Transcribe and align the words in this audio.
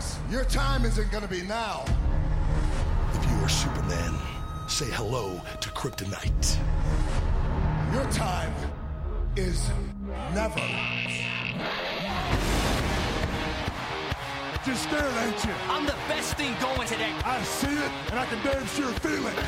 times. 0.00 0.18
Your 0.30 0.44
time 0.44 0.84
isn't 0.84 1.10
gonna 1.10 1.28
be 1.28 1.42
now. 1.42 1.84
If 3.14 3.30
you 3.30 3.36
are 3.44 3.48
Superman, 3.48 4.14
say 4.68 4.86
hello 4.86 5.40
to 5.60 5.68
Kryptonite. 5.70 6.58
Your 7.92 8.04
time 8.12 8.54
is 9.36 9.68
never. 10.34 10.60
Just 14.64 14.82
scared, 14.84 15.14
ain't 15.24 15.44
you? 15.44 15.54
I'm 15.68 15.86
the 15.86 15.96
best 16.08 16.34
thing 16.36 16.54
going 16.60 16.86
today. 16.86 17.12
I 17.24 17.42
see 17.42 17.68
it, 17.68 17.90
and 18.10 18.20
I 18.20 18.26
can 18.26 18.38
damn 18.44 18.66
sure 18.66 18.92
feel 19.00 19.26
it. 19.26 19.38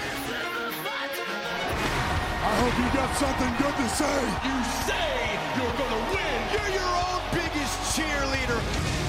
I 2.45 2.53
hope 2.61 2.75
you 2.79 2.89
got 2.96 3.14
something 3.16 3.53
good 3.62 3.77
to 3.77 3.89
say. 4.00 4.21
You 4.48 4.57
say 4.89 5.39
you're 5.56 5.77
gonna 5.78 6.03
win. 6.12 6.39
You're 6.53 6.73
your 6.80 6.92
own 7.06 7.20
biggest 7.33 7.75
cheerleader. 7.95 9.02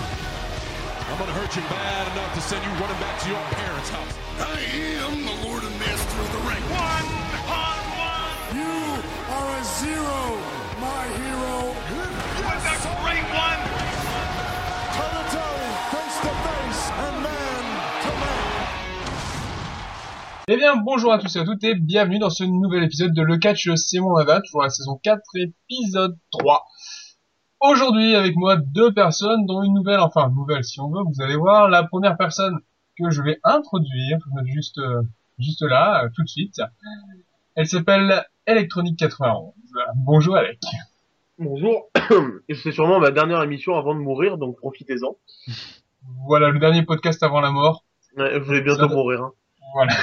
I'm 1.14 1.20
gonna 1.20 1.32
hurt 1.34 1.56
you 1.56 1.62
bad 1.70 2.12
enough 2.12 2.34
to 2.34 2.42
send 2.42 2.66
you 2.66 2.72
running 2.82 2.98
back 2.98 3.22
to 3.22 3.30
your 3.30 3.38
parents' 3.54 3.90
house. 3.94 4.18
I 4.42 4.58
am 5.06 5.22
the 5.22 5.46
Lord 5.46 5.62
and 5.62 5.78
Master 5.78 6.18
of 6.18 6.30
the 6.34 6.42
Ring. 6.42 6.64
One 6.74 7.06
on 7.54 7.82
one. 8.02 8.34
You 8.58 8.98
are 9.30 9.50
a 9.54 9.64
zero, 9.78 10.42
my 10.82 11.06
hero. 11.14 11.78
What's 12.42 12.66
a 12.66 12.98
great 13.06 13.30
one? 13.30 13.62
Toe 14.98 15.14
to 15.14 15.24
toe, 15.38 15.62
face 15.94 16.18
to 16.26 16.34
face, 16.34 16.82
and 17.06 17.16
man 17.22 17.64
to 18.02 18.12
man. 18.18 18.74
Eh 20.48 20.58
bien, 20.58 20.78
bonjour 20.78 21.14
à 21.14 21.20
tous 21.20 21.36
et 21.36 21.40
à 21.42 21.46
toutes 21.46 21.64
et 21.64 21.76
bienvenue 21.76 22.18
dans 22.18 22.32
ce 22.32 22.44
nouvel 22.44 22.86
épisode 22.86 23.14
de 23.14 23.22
Le 23.22 23.38
Catch 23.38 23.70
C'est 23.76 24.00
mon 24.00 24.18
Dada, 24.18 24.42
toujours 24.42 24.64
la 24.64 24.72
saison 24.72 25.00
4, 25.04 25.22
épisode 25.36 26.18
3. 26.32 26.66
Aujourd'hui, 27.66 28.14
avec 28.14 28.36
moi, 28.36 28.58
deux 28.58 28.94
personnes, 28.94 29.46
dont 29.46 29.64
une 29.64 29.74
nouvelle, 29.74 30.02
enfin, 30.02 30.30
nouvelle 30.30 30.66
si 30.66 30.82
on 30.82 30.90
veut, 30.90 31.02
vous 31.02 31.22
allez 31.22 31.38
voir. 31.38 31.70
La 31.70 31.84
première 31.84 32.18
personne 32.18 32.60
que 33.00 33.10
je 33.10 33.22
vais 33.22 33.40
introduire, 33.44 34.18
juste, 34.44 34.80
euh, 34.80 35.02
juste 35.40 35.62
là, 35.62 36.04
euh, 36.04 36.10
tout 36.14 36.24
de 36.24 36.28
suite, 36.28 36.62
elle 37.56 37.66
s'appelle 37.66 38.26
Electronic 38.48 39.00
91. 39.00 39.54
Bonjour 39.96 40.36
Alec. 40.36 40.60
Bonjour, 41.40 41.90
c'est 42.54 42.74
sûrement 42.74 43.00
ma 43.00 43.12
dernière 43.12 43.42
émission 43.42 43.76
avant 43.78 43.96
de 43.96 44.00
mourir, 44.02 44.38
donc 44.38 44.58
profitez-en. 44.58 45.16
Voilà, 46.28 46.50
le 46.50 46.60
dernier 46.60 46.84
podcast 46.84 47.24
avant 47.24 47.40
la 47.40 47.52
mort. 47.52 47.86
Ouais, 48.18 48.34
je 48.44 48.52
vais 48.52 48.62
bientôt 48.62 48.90
Ça- 48.90 48.94
mourir. 48.94 49.22
Hein. 49.24 49.32
Voilà. 49.74 49.94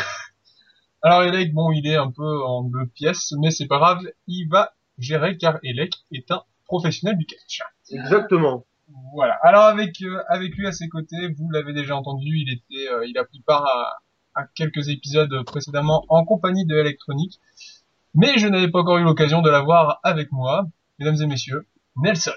Alors 1.02 1.22
Elec, 1.24 1.52
bon, 1.52 1.70
il 1.72 1.86
est 1.86 1.96
un 1.96 2.10
peu 2.10 2.42
en 2.42 2.62
deux 2.62 2.86
pièces, 2.86 3.34
mais 3.38 3.50
c'est 3.50 3.66
pas 3.66 3.76
grave, 3.78 4.00
il 4.26 4.48
va 4.48 4.72
gérer 4.98 5.36
car 5.36 5.58
Elec 5.62 5.92
est 6.10 6.30
un 6.30 6.42
professionnel 6.70 7.16
du 7.18 7.26
catch. 7.26 7.60
Exactement. 7.90 8.64
Voilà. 9.14 9.34
Alors 9.42 9.64
avec 9.64 10.00
euh, 10.02 10.22
avec 10.28 10.54
lui 10.56 10.66
à 10.66 10.72
ses 10.72 10.88
côtés, 10.88 11.22
vous 11.36 11.50
l'avez 11.50 11.72
déjà 11.72 11.94
entendu, 11.96 12.28
il 12.44 12.52
était, 12.52 12.88
euh, 12.92 13.06
il 13.06 13.18
a 13.18 13.24
pris 13.24 13.40
part 13.40 13.64
à, 13.66 13.98
à 14.40 14.46
quelques 14.54 14.88
épisodes 14.88 15.34
précédemment 15.44 16.04
en 16.08 16.24
compagnie 16.24 16.64
de 16.64 16.76
Electronic, 16.76 17.38
mais 18.14 18.38
je 18.38 18.48
n'avais 18.48 18.70
pas 18.70 18.80
encore 18.80 18.98
eu 18.98 19.04
l'occasion 19.04 19.42
de 19.42 19.50
l'avoir 19.50 20.00
avec 20.02 20.32
moi, 20.32 20.64
mesdames 20.98 21.20
et 21.20 21.26
messieurs, 21.26 21.66
Nelson. 21.96 22.32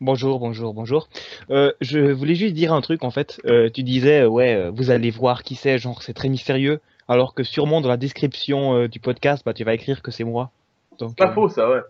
Bonjour, 0.00 0.40
bonjour, 0.40 0.74
bonjour. 0.74 1.08
Euh, 1.50 1.72
je 1.80 2.00
voulais 2.10 2.34
juste 2.34 2.54
dire 2.54 2.72
un 2.72 2.80
truc 2.80 3.04
en 3.04 3.10
fait. 3.10 3.40
Euh, 3.46 3.70
tu 3.72 3.82
disais, 3.82 4.22
euh, 4.22 4.28
ouais, 4.28 4.68
vous 4.70 4.90
allez 4.90 5.10
voir 5.10 5.42
qui 5.42 5.54
c'est, 5.54 5.78
genre 5.78 6.02
c'est 6.02 6.14
très 6.14 6.28
mystérieux, 6.28 6.80
alors 7.08 7.34
que 7.34 7.44
sûrement 7.44 7.80
dans 7.80 7.88
la 7.88 7.96
description 7.96 8.74
euh, 8.74 8.88
du 8.88 8.98
podcast, 9.00 9.42
bah 9.44 9.54
tu 9.54 9.64
vas 9.64 9.74
écrire 9.74 10.02
que 10.02 10.10
c'est 10.10 10.24
moi. 10.24 10.50
Donc, 10.98 11.16
Pas 11.16 11.30
euh, 11.30 11.34
faux 11.34 11.48
ça, 11.48 11.70
ouais. 11.70 11.80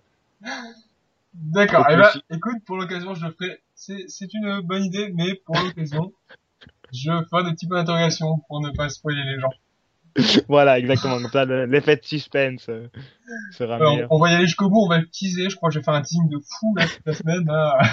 D'accord. 1.34 1.86
Eh 1.90 1.96
ben, 1.96 2.08
écoute, 2.30 2.58
pour 2.66 2.76
l'occasion, 2.76 3.14
je 3.14 3.26
le 3.26 3.32
ferai. 3.32 3.62
C'est 3.74 4.04
c'est 4.08 4.32
une 4.34 4.60
bonne 4.60 4.84
idée, 4.84 5.10
mais 5.14 5.34
pour 5.46 5.56
l'occasion, 5.58 6.12
je 6.92 7.10
ferai 7.30 7.44
des 7.44 7.52
petits 7.52 7.66
points 7.66 7.78
d'interrogation 7.78 8.38
pour 8.48 8.60
ne 8.60 8.70
pas 8.70 8.88
spoiler 8.90 9.22
les 9.24 9.40
gens. 9.40 9.50
voilà, 10.48 10.78
exactement. 10.78 11.18
Comme 11.20 11.30
ça, 11.30 11.44
le- 11.46 11.64
l'effet 11.64 11.96
de 11.96 12.04
suspense 12.04 12.68
euh, 12.68 12.86
sera 13.52 13.76
Alors, 13.76 13.92
meilleur. 13.94 14.08
on 14.12 14.18
va 14.18 14.30
y 14.30 14.34
aller 14.34 14.44
jusqu'au 14.44 14.68
bout, 14.68 14.82
on 14.84 14.88
va 14.88 14.98
le 14.98 15.08
teaser. 15.08 15.48
Je 15.48 15.56
crois 15.56 15.70
que 15.70 15.74
je 15.74 15.78
vais 15.78 15.84
faire 15.84 15.94
un 15.94 16.02
teasing 16.02 16.28
de 16.28 16.38
fou 16.38 16.74
là, 16.76 16.84
toute 16.86 17.06
la 17.06 17.14
semaine. 17.14 17.44
là. 17.46 17.78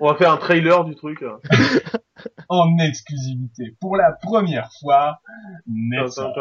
On 0.00 0.06
va 0.12 0.14
faire 0.16 0.30
un 0.32 0.36
trailer 0.36 0.84
du 0.84 0.94
truc. 0.94 1.24
hein. 1.24 1.38
en 2.48 2.78
exclusivité 2.78 3.76
pour 3.80 3.96
la 3.96 4.12
première 4.12 4.70
fois. 4.80 5.20
Nelson. 5.66 6.32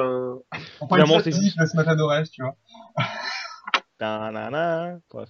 Enfin, 0.80 0.96
Finalement, 0.96 1.20
une 1.24 1.32
ce 1.32 1.76
Matadores, 1.76 2.22
tu 2.32 2.44
vois. 2.44 2.56
Ta-na-na. 3.98 5.00
Bref. 5.10 5.30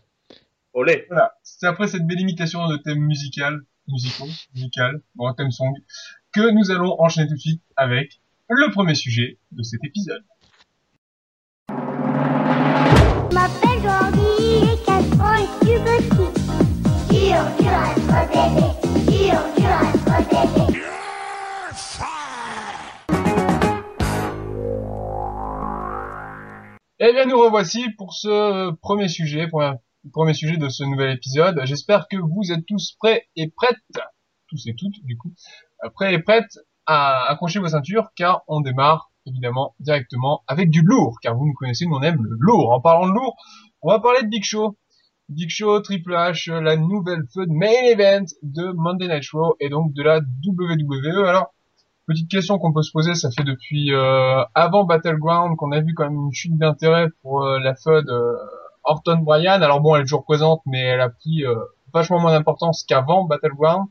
Olé. 0.77 1.05
Voilà. 1.09 1.33
C'est 1.41 1.65
après 1.65 1.87
cette 1.87 2.05
belle 2.05 2.19
imitation 2.19 2.67
de 2.67 2.77
thème 2.77 2.99
musical, 2.99 3.61
musicaux, 3.87 4.29
musical, 4.53 5.01
bon, 5.15 5.33
thème 5.33 5.49
song, 5.49 5.73
que 6.31 6.51
nous 6.51 6.69
allons 6.69 7.01
enchaîner 7.01 7.27
tout 7.27 7.33
de 7.33 7.39
suite 7.39 7.63
avec 7.75 8.21
le 8.47 8.71
premier 8.71 8.93
sujet 8.93 9.39
de 9.51 9.63
cet 9.63 9.83
épisode. 9.83 10.23
Je 11.69 11.73
m'appelle 13.33 13.81
Jordi, 13.81 14.67
j'ai 14.67 14.77
4 14.85 15.19
ans 15.19 15.33
et 15.33 15.47
je 15.63 15.65
suis 15.65 15.79
petit. 15.81 16.29
Dur, 17.09 17.41
dur 17.57 17.73
à 17.73 17.93
être 17.93 18.19
bébé. 18.29 18.69
Dur, 19.09 19.39
dur 19.57 19.71
à 19.73 19.81
être 19.89 20.29
bébé. 20.29 20.77
Eh 26.99 27.13
bien, 27.13 27.25
nous 27.25 27.39
revoici 27.39 27.89
pour 27.97 28.13
ce 28.13 28.71
premier 28.75 29.07
sujet, 29.07 29.47
pour 29.47 29.63
un 29.63 29.79
premier 30.11 30.33
sujet 30.33 30.57
de 30.57 30.69
ce 30.69 30.83
nouvel 30.83 31.15
épisode. 31.15 31.59
J'espère 31.65 32.07
que 32.09 32.17
vous 32.17 32.51
êtes 32.51 32.65
tous 32.65 32.95
prêts 32.99 33.27
et 33.35 33.49
prêtes, 33.49 33.77
tous 34.47 34.67
et 34.67 34.75
toutes, 34.75 35.03
du 35.03 35.17
coup, 35.17 35.33
euh, 35.83 35.89
prêts 35.89 36.13
et 36.13 36.19
prêtes 36.19 36.59
à 36.85 37.29
accrocher 37.29 37.59
vos 37.59 37.69
ceintures, 37.69 38.09
car 38.15 38.43
on 38.47 38.61
démarre, 38.61 39.11
évidemment, 39.25 39.75
directement 39.79 40.43
avec 40.47 40.69
du 40.69 40.81
lourd, 40.81 41.17
car 41.21 41.35
vous 41.35 41.45
nous 41.45 41.53
connaissez, 41.53 41.85
nous 41.85 41.95
on 41.95 42.01
aime 42.01 42.23
le 42.23 42.35
lourd. 42.39 42.71
En 42.71 42.81
parlant 42.81 43.07
de 43.07 43.13
lourd, 43.13 43.35
on 43.81 43.89
va 43.89 43.99
parler 43.99 44.21
de 44.23 44.27
Big 44.27 44.43
Show. 44.43 44.77
Big 45.29 45.49
Show, 45.49 45.81
Triple 45.81 46.13
H, 46.13 46.51
la 46.51 46.77
nouvelle 46.77 47.23
feud 47.33 47.49
main 47.49 47.67
event 47.91 48.25
de 48.43 48.71
Monday 48.71 49.07
Night 49.07 49.29
Raw 49.33 49.55
et 49.59 49.69
donc 49.69 49.93
de 49.93 50.01
la 50.01 50.19
WWE. 50.19 51.27
Alors, 51.27 51.53
Petite 52.07 52.31
question 52.31 52.57
qu'on 52.57 52.71
peut 52.71 52.83
se 52.83 52.91
poser, 52.93 53.15
ça 53.15 53.29
fait 53.31 53.43
depuis 53.43 53.93
euh, 53.93 54.41
avant 54.55 54.85
Battleground 54.85 55.57
qu'on 55.57 55.73
a 55.73 55.81
vu 55.81 55.93
quand 55.93 56.05
même 56.05 56.15
une 56.15 56.31
chute 56.31 56.57
d'intérêt 56.57 57.09
pour 57.21 57.43
euh, 57.43 57.59
la 57.59 57.75
feud 57.75 58.09
euh, 58.09 58.33
Orton 58.87 59.17
Bryan. 59.19 59.61
Alors 59.61 59.81
bon, 59.81 59.95
elle 59.95 60.01
est 60.01 60.05
toujours 60.05 60.23
présente, 60.23 60.61
mais 60.65 60.81
elle 60.81 61.01
a 61.01 61.09
pris 61.09 61.45
euh, 61.45 61.55
vachement 61.93 62.19
moins 62.19 62.31
d'importance 62.31 62.83
qu'avant 62.87 63.25
Battleground. 63.25 63.87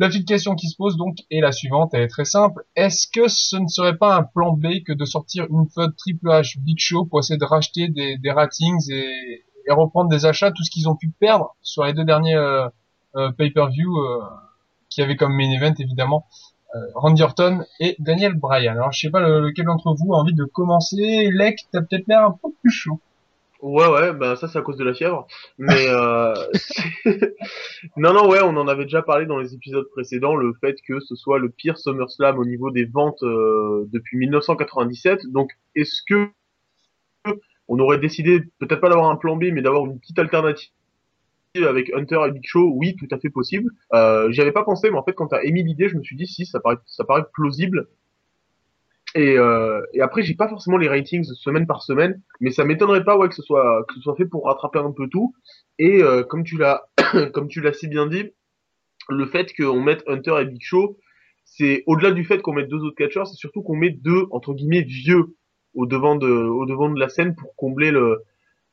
La 0.00 0.06
petite 0.06 0.28
question 0.28 0.54
qui 0.54 0.68
se 0.68 0.76
pose 0.76 0.96
donc 0.96 1.16
est 1.30 1.40
la 1.40 1.50
suivante, 1.50 1.92
elle 1.92 2.02
est 2.02 2.08
très 2.08 2.24
simple. 2.24 2.64
Est-ce 2.76 3.08
que 3.08 3.26
ce 3.26 3.56
ne 3.56 3.66
serait 3.66 3.96
pas 3.96 4.14
un 4.14 4.22
plan 4.22 4.52
B 4.52 4.84
que 4.86 4.92
de 4.92 5.04
sortir 5.04 5.46
une 5.50 5.66
feud 5.68 5.96
Triple 5.96 6.28
H 6.28 6.60
Big 6.60 6.78
Show 6.78 7.04
pour 7.04 7.18
essayer 7.18 7.36
de 7.36 7.44
racheter 7.44 7.88
des, 7.88 8.30
ratings 8.30 8.92
et, 8.92 9.42
et 9.66 9.72
reprendre 9.72 10.08
des 10.08 10.24
achats, 10.24 10.52
tout 10.52 10.62
ce 10.62 10.70
qu'ils 10.70 10.88
ont 10.88 10.94
pu 10.94 11.08
perdre 11.08 11.56
sur 11.62 11.84
les 11.84 11.94
deux 11.94 12.04
derniers 12.04 12.36
euh, 12.36 12.68
euh, 13.16 13.32
pay-per-view 13.32 13.98
euh, 13.98 14.22
qui 14.88 15.02
avaient 15.02 15.16
comme 15.16 15.34
main 15.34 15.50
event 15.50 15.74
évidemment 15.78 16.26
Randy 16.94 17.22
Orton 17.22 17.64
et 17.80 17.96
Daniel 17.98 18.34
Bryan. 18.34 18.76
Alors 18.76 18.92
je 18.92 19.00
sais 19.00 19.10
pas 19.10 19.20
le- 19.20 19.40
lequel 19.40 19.64
d'entre 19.64 19.94
vous 19.94 20.12
a 20.12 20.18
envie 20.18 20.34
de 20.34 20.44
commencer. 20.44 21.28
Lec, 21.32 21.60
t'as 21.72 21.80
peut-être 21.80 22.06
l'air 22.06 22.22
un 22.24 22.30
peu 22.30 22.50
plus 22.60 22.70
chaud. 22.70 23.00
Ouais, 23.60 23.88
ouais, 23.88 24.12
bah 24.12 24.36
ça 24.36 24.46
c'est 24.46 24.58
à 24.58 24.62
cause 24.62 24.76
de 24.76 24.84
la 24.84 24.94
fièvre. 24.94 25.26
Mais 25.58 25.88
euh, 25.88 26.32
non, 27.96 28.12
non, 28.12 28.28
ouais, 28.28 28.40
on 28.42 28.56
en 28.56 28.68
avait 28.68 28.84
déjà 28.84 29.02
parlé 29.02 29.26
dans 29.26 29.38
les 29.38 29.54
épisodes 29.54 29.88
précédents, 29.90 30.36
le 30.36 30.52
fait 30.60 30.76
que 30.86 31.00
ce 31.00 31.16
soit 31.16 31.38
le 31.38 31.48
pire 31.50 31.76
SummerSlam 31.78 32.38
au 32.38 32.44
niveau 32.44 32.70
des 32.70 32.84
ventes 32.84 33.22
euh, 33.24 33.84
depuis 33.92 34.16
1997. 34.18 35.26
Donc, 35.32 35.50
est-ce 35.74 36.02
que 36.08 36.30
on 37.68 37.78
aurait 37.78 37.98
décidé 37.98 38.40
peut-être 38.58 38.80
pas 38.80 38.88
d'avoir 38.88 39.10
un 39.10 39.16
plan 39.16 39.36
B, 39.36 39.44
mais 39.52 39.62
d'avoir 39.62 39.84
une 39.86 39.98
petite 40.00 40.18
alternative 40.18 40.70
avec 41.56 41.92
Hunter 41.94 42.20
et 42.28 42.30
Big 42.32 42.42
Show? 42.46 42.72
Oui, 42.74 42.96
tout 42.96 43.08
à 43.10 43.18
fait 43.18 43.30
possible. 43.30 43.70
Euh, 43.94 44.30
J'y 44.30 44.40
avais 44.40 44.52
pas 44.52 44.64
pensé, 44.64 44.90
mais 44.90 44.98
en 44.98 45.04
fait, 45.04 45.14
quand 45.14 45.28
t'as 45.28 45.42
émis 45.42 45.62
l'idée, 45.64 45.88
je 45.88 45.96
me 45.96 46.02
suis 46.02 46.16
dit 46.16 46.26
si, 46.26 46.46
ça 46.46 46.60
paraît, 46.60 46.78
ça 46.86 47.04
paraît 47.04 47.24
plausible. 47.32 47.88
Et, 49.14 49.38
euh, 49.38 49.80
et 49.94 50.00
après, 50.02 50.22
j'ai 50.22 50.34
pas 50.34 50.48
forcément 50.48 50.76
les 50.76 50.88
ratings 50.88 51.24
semaine 51.24 51.66
par 51.66 51.82
semaine, 51.82 52.20
mais 52.40 52.50
ça 52.50 52.64
m'étonnerait 52.64 53.04
pas 53.04 53.16
ouais 53.16 53.28
que 53.28 53.34
ce 53.34 53.42
soit 53.42 53.84
que 53.88 53.94
ce 53.94 54.00
soit 54.00 54.16
fait 54.16 54.26
pour 54.26 54.44
rattraper 54.46 54.78
un 54.80 54.92
peu 54.92 55.08
tout. 55.08 55.34
Et 55.78 56.02
euh, 56.02 56.22
comme 56.22 56.44
tu 56.44 56.58
l'as 56.58 56.88
comme 57.32 57.48
tu 57.48 57.60
l'as 57.60 57.72
si 57.72 57.88
bien 57.88 58.06
dit, 58.06 58.30
le 59.08 59.26
fait 59.26 59.52
qu'on 59.54 59.80
mette 59.80 60.04
Hunter 60.06 60.36
et 60.40 60.44
Big 60.44 60.60
Show, 60.62 60.98
c'est 61.44 61.84
au-delà 61.86 62.10
du 62.10 62.24
fait 62.24 62.42
qu'on 62.42 62.52
mette 62.52 62.68
deux 62.68 62.82
autres 62.84 62.96
catcheurs, 62.96 63.26
c'est 63.26 63.36
surtout 63.36 63.62
qu'on 63.62 63.76
met 63.76 63.90
deux 63.90 64.26
entre 64.30 64.52
guillemets 64.52 64.82
vieux 64.82 65.36
au 65.74 65.86
devant 65.86 66.16
de 66.16 66.28
au 66.28 66.66
devant 66.66 66.90
de 66.90 67.00
la 67.00 67.08
scène 67.08 67.34
pour 67.34 67.56
combler 67.56 67.90
le 67.90 68.22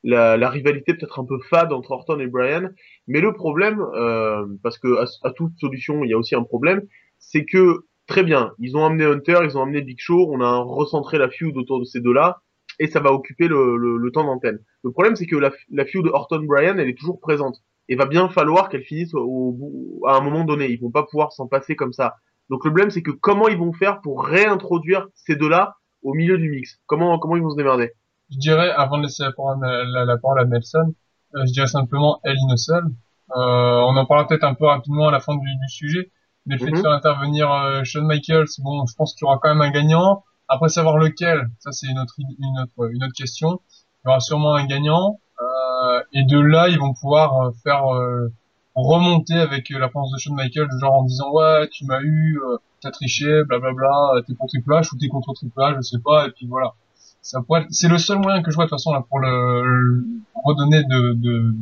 la, 0.03 0.37
la 0.37 0.49
rivalité 0.49 0.93
peut-être 0.93 1.19
un 1.19 1.25
peu 1.25 1.39
fade 1.49 1.73
entre 1.73 1.91
Orton 1.91 2.19
et 2.19 2.27
Bryan. 2.27 2.73
Mais 3.07 3.21
le 3.21 3.33
problème, 3.33 3.81
euh, 3.95 4.45
parce 4.61 4.77
que 4.77 4.99
à, 4.99 5.05
à 5.27 5.31
toute 5.31 5.57
solution 5.57 6.03
il 6.03 6.09
y 6.09 6.13
a 6.13 6.17
aussi 6.17 6.35
un 6.35 6.43
problème, 6.43 6.83
c'est 7.17 7.45
que 7.45 7.85
très 8.07 8.23
bien, 8.23 8.51
ils 8.59 8.75
ont 8.77 8.85
amené 8.85 9.05
Hunter, 9.05 9.39
ils 9.43 9.57
ont 9.57 9.63
amené 9.63 9.81
Big 9.81 9.97
Show, 9.99 10.29
on 10.31 10.41
a 10.41 10.57
recentré 10.57 11.17
la 11.17 11.29
feud 11.29 11.55
autour 11.57 11.79
de 11.79 11.85
ces 11.85 12.01
deux-là, 12.01 12.41
et 12.79 12.87
ça 12.87 12.99
va 12.99 13.11
occuper 13.11 13.47
le, 13.47 13.77
le, 13.77 13.97
le 13.97 14.11
temps 14.11 14.25
d'antenne. 14.25 14.59
Le 14.83 14.91
problème, 14.91 15.15
c'est 15.15 15.25
que 15.27 15.35
la, 15.35 15.51
la 15.71 15.85
feud 15.85 16.05
Orton-Bryan, 16.07 16.77
elle 16.79 16.89
est 16.89 16.97
toujours 16.97 17.19
présente. 17.19 17.57
et 17.87 17.95
va 17.95 18.05
bien 18.05 18.29
falloir 18.29 18.69
qu'elle 18.69 18.83
finisse 18.83 19.13
au, 19.13 19.51
bout- 19.51 20.01
à 20.07 20.15
un 20.17 20.21
moment 20.21 20.43
donné. 20.43 20.69
Ils 20.71 20.79
vont 20.79 20.91
pas 20.91 21.03
pouvoir 21.03 21.31
s'en 21.31 21.47
passer 21.47 21.75
comme 21.75 21.93
ça. 21.93 22.15
Donc 22.49 22.63
le 22.65 22.71
problème, 22.71 22.89
c'est 22.89 23.01
que 23.01 23.11
comment 23.11 23.47
ils 23.47 23.57
vont 23.57 23.73
faire 23.73 24.01
pour 24.01 24.23
réintroduire 24.25 25.07
ces 25.15 25.35
deux-là 25.35 25.75
au 26.03 26.13
milieu 26.13 26.37
du 26.37 26.49
mix? 26.49 26.79
Comment 26.85 27.17
comment 27.19 27.35
ils 27.35 27.41
vont 27.41 27.51
se 27.51 27.57
démerder? 27.57 27.91
Je 28.31 28.37
dirais, 28.37 28.71
avant 28.71 28.97
de 28.97 29.03
laisser 29.03 29.23
la 29.23 29.31
parole 29.31 29.57
la, 29.61 30.17
parole 30.17 30.39
à 30.39 30.45
Nelson, 30.45 30.93
euh, 31.35 31.43
je 31.47 31.53
dirais 31.53 31.67
simplement 31.67 32.19
Elle 32.23 32.37
Inosol. 32.37 32.85
Euh, 32.85 33.35
on 33.35 33.95
en 33.97 34.05
parlera 34.05 34.27
peut-être 34.27 34.43
un 34.43 34.53
peu 34.53 34.65
rapidement 34.65 35.07
à 35.07 35.11
la 35.11 35.19
fin 35.19 35.35
du, 35.35 35.41
du 35.45 35.69
sujet, 35.69 36.11
le 36.47 36.57
fait 36.57 36.65
de 36.71 36.75
Mhm. 36.75 36.81
faire 36.81 36.91
intervenir 36.91 37.51
euh, 37.51 37.83
Shawn 37.83 38.05
Michaels, 38.05 38.45
bon, 38.59 38.85
je 38.85 38.93
pense 38.95 39.13
qu'il 39.13 39.25
y 39.25 39.27
aura 39.27 39.39
quand 39.41 39.49
même 39.49 39.61
un 39.61 39.71
gagnant. 39.71 40.23
Après 40.47 40.69
savoir 40.69 40.97
lequel, 40.97 41.49
ça 41.59 41.71
c'est 41.71 41.87
une 41.87 41.97
autre, 41.99 42.13
une 42.19 42.59
autre, 42.61 42.91
une 42.93 43.03
autre 43.03 43.13
question. 43.15 43.61
Il 44.03 44.07
y 44.07 44.09
aura 44.09 44.19
sûrement 44.19 44.53
un 44.55 44.65
gagnant. 44.65 45.19
Euh, 45.41 46.01
et 46.13 46.23
de 46.23 46.39
là, 46.39 46.69
ils 46.69 46.77
vont 46.79 46.93
pouvoir 46.93 47.41
euh, 47.47 47.51
faire 47.63 47.91
euh, 47.93 48.31
remonter 48.75 49.33
avec 49.35 49.71
euh, 49.71 49.79
la 49.79 49.87
présence 49.89 50.11
de 50.11 50.17
Shawn 50.19 50.35
Michaels, 50.35 50.69
genre 50.79 50.93
en 50.93 51.03
disant 51.03 51.31
ouais, 51.31 51.67
tu 51.69 51.85
m'as 51.85 51.99
eu, 52.01 52.39
euh, 52.39 52.57
t'as 52.81 52.91
triché, 52.91 53.43
blablabla, 53.45 54.21
t'es 54.27 54.35
pour 54.35 54.47
Triple 54.47 54.71
H 54.71 54.93
ou 54.93 54.97
t'es 54.99 55.07
contre 55.07 55.33
Triple 55.33 55.59
H, 55.59 55.75
je 55.77 55.81
sais 55.81 55.99
pas, 56.03 56.27
et 56.27 56.31
puis 56.31 56.45
voilà. 56.47 56.73
Ça 57.21 57.41
pourrait 57.41 57.65
c'est 57.71 57.87
le 57.87 57.97
seul 57.97 58.19
moyen 58.19 58.43
que 58.43 58.51
je 58.51 58.55
vois 58.55 58.65
de 58.65 58.69
toute 58.69 58.77
façon 58.77 58.93
là 58.93 59.03
pour 59.09 59.19
le, 59.19 59.63
le- 59.65 60.05
redonner 60.43 60.83
de, 60.83 61.13
de 61.13 61.53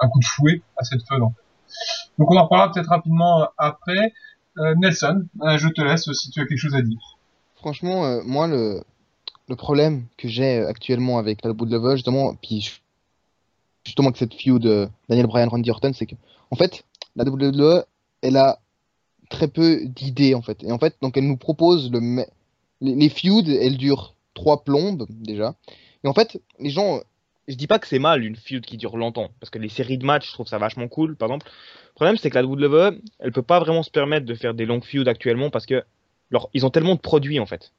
un 0.00 0.08
coup 0.08 0.18
de 0.20 0.24
fouet 0.24 0.62
à 0.78 0.84
cette 0.84 1.02
feud. 1.06 1.20
en 1.22 1.30
fait. 1.30 1.42
Donc 2.18 2.30
on 2.30 2.36
en 2.36 2.44
reparlera 2.44 2.72
peut-être 2.72 2.88
rapidement 2.88 3.42
euh, 3.42 3.46
après. 3.58 4.12
Euh, 4.58 4.74
Nelson, 4.76 5.24
euh, 5.42 5.56
je 5.56 5.68
te 5.68 5.80
laisse 5.80 6.10
si 6.12 6.30
tu 6.30 6.40
as 6.40 6.46
quelque 6.46 6.58
chose 6.58 6.74
à 6.74 6.82
dire. 6.82 6.98
Franchement, 7.56 8.20
moi, 8.24 8.46
le, 8.48 8.82
problème 9.56 10.04
que 10.16 10.28
j'ai 10.28 10.58
actuellement 10.64 11.18
avec 11.18 11.44
la 11.44 11.52
justement, 11.94 12.34
puis 12.34 12.60
ju- 12.60 12.80
justement 13.84 14.08
avec 14.08 14.16
cette 14.16 14.34
feud 14.34 14.66
euh, 14.66 14.86
Daniel 15.08 15.26
Bryan, 15.26 15.48
Randy 15.48 15.70
Orton, 15.70 15.92
c'est 15.94 16.06
que, 16.06 16.14
en 16.50 16.56
fait, 16.56 16.84
la 17.16 17.24
WWE, 17.24 17.84
elle 18.22 18.36
a 18.36 18.58
très 19.28 19.48
peu 19.48 19.80
d'idées, 19.84 20.34
en 20.34 20.42
fait. 20.42 20.62
Et 20.64 20.72
en 20.72 20.78
fait, 20.78 20.96
donc, 21.02 21.16
elle 21.16 21.26
nous 21.26 21.36
propose 21.36 21.90
les, 21.92 22.26
les 22.80 23.08
feuds, 23.08 23.48
elles 23.48 23.76
durent 23.76 24.14
trois 24.34 24.64
plombes, 24.64 25.06
déjà. 25.08 25.54
Et 26.04 26.08
en 26.08 26.14
fait, 26.14 26.40
les 26.58 26.70
gens, 26.70 27.00
Je 27.48 27.54
dis 27.54 27.66
pas 27.66 27.78
que 27.78 27.86
c'est 27.86 27.98
mal 27.98 28.24
une 28.24 28.36
feud 28.36 28.64
qui 28.64 28.76
dure 28.76 28.96
longtemps, 28.96 29.30
parce 29.40 29.50
que 29.50 29.58
les 29.58 29.70
séries 29.70 29.98
de 29.98 30.04
matchs, 30.04 30.28
je 30.28 30.32
trouve 30.34 30.46
ça 30.46 30.58
vachement 30.58 30.86
cool, 30.86 31.16
par 31.16 31.28
exemple. 31.28 31.46
Le 31.88 31.94
problème, 31.94 32.16
c'est 32.16 32.30
que 32.30 32.34
la 32.38 32.44
WWE, 32.44 33.00
elle 33.18 33.32
peut 33.32 33.42
pas 33.42 33.58
vraiment 33.58 33.82
se 33.82 33.90
permettre 33.90 34.26
de 34.26 34.34
faire 34.34 34.54
des 34.54 34.66
longues 34.66 34.84
feuds 34.84 35.08
actuellement 35.08 35.50
parce 35.50 35.66
que 35.66 35.82
leur, 36.30 36.48
ils 36.54 36.66
ont 36.66 36.70
tellement 36.70 36.94
de 36.94 37.00
produits 37.00 37.40
en 37.40 37.46
fait. 37.46 37.72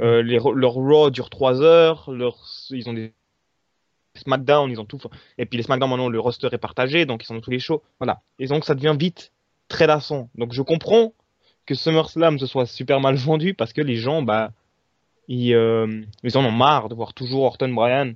Euh, 0.00 0.22
les, 0.22 0.38
leur 0.54 0.72
Raw 0.72 1.10
dure 1.10 1.30
3 1.30 1.60
heures, 1.60 2.10
leur, 2.10 2.38
ils 2.70 2.88
ont 2.88 2.94
des 2.94 3.12
SmackDown, 4.16 4.70
ils 4.70 4.80
ont 4.80 4.84
tout. 4.84 5.00
Et 5.38 5.46
puis 5.46 5.56
les 5.56 5.62
SmackDown 5.62 5.90
maintenant, 5.90 6.08
le 6.08 6.18
roster 6.18 6.48
est 6.50 6.58
partagé, 6.58 7.06
donc 7.06 7.22
ils 7.22 7.26
sont 7.26 7.34
dans 7.34 7.40
tous 7.40 7.50
les 7.50 7.58
shows. 7.58 7.82
Voilà. 8.00 8.22
Et 8.38 8.46
donc 8.46 8.64
ça 8.64 8.74
devient 8.74 8.96
vite 8.98 9.32
très 9.68 9.86
lassant. 9.86 10.28
Donc 10.34 10.52
je 10.52 10.62
comprends 10.62 11.12
que 11.66 11.74
SummerSlam 11.74 12.38
se 12.38 12.46
soit 12.46 12.66
super 12.66 13.00
mal 13.00 13.16
vendu 13.16 13.54
parce 13.54 13.72
que 13.72 13.80
les 13.80 13.96
gens, 13.96 14.22
bah, 14.22 14.52
ils, 15.28 15.54
euh, 15.54 16.02
ils 16.24 16.36
en 16.36 16.44
ont 16.44 16.50
marre 16.50 16.88
de 16.88 16.94
voir 16.94 17.14
toujours 17.14 17.44
Orton 17.44 17.68
Bryan. 17.68 18.14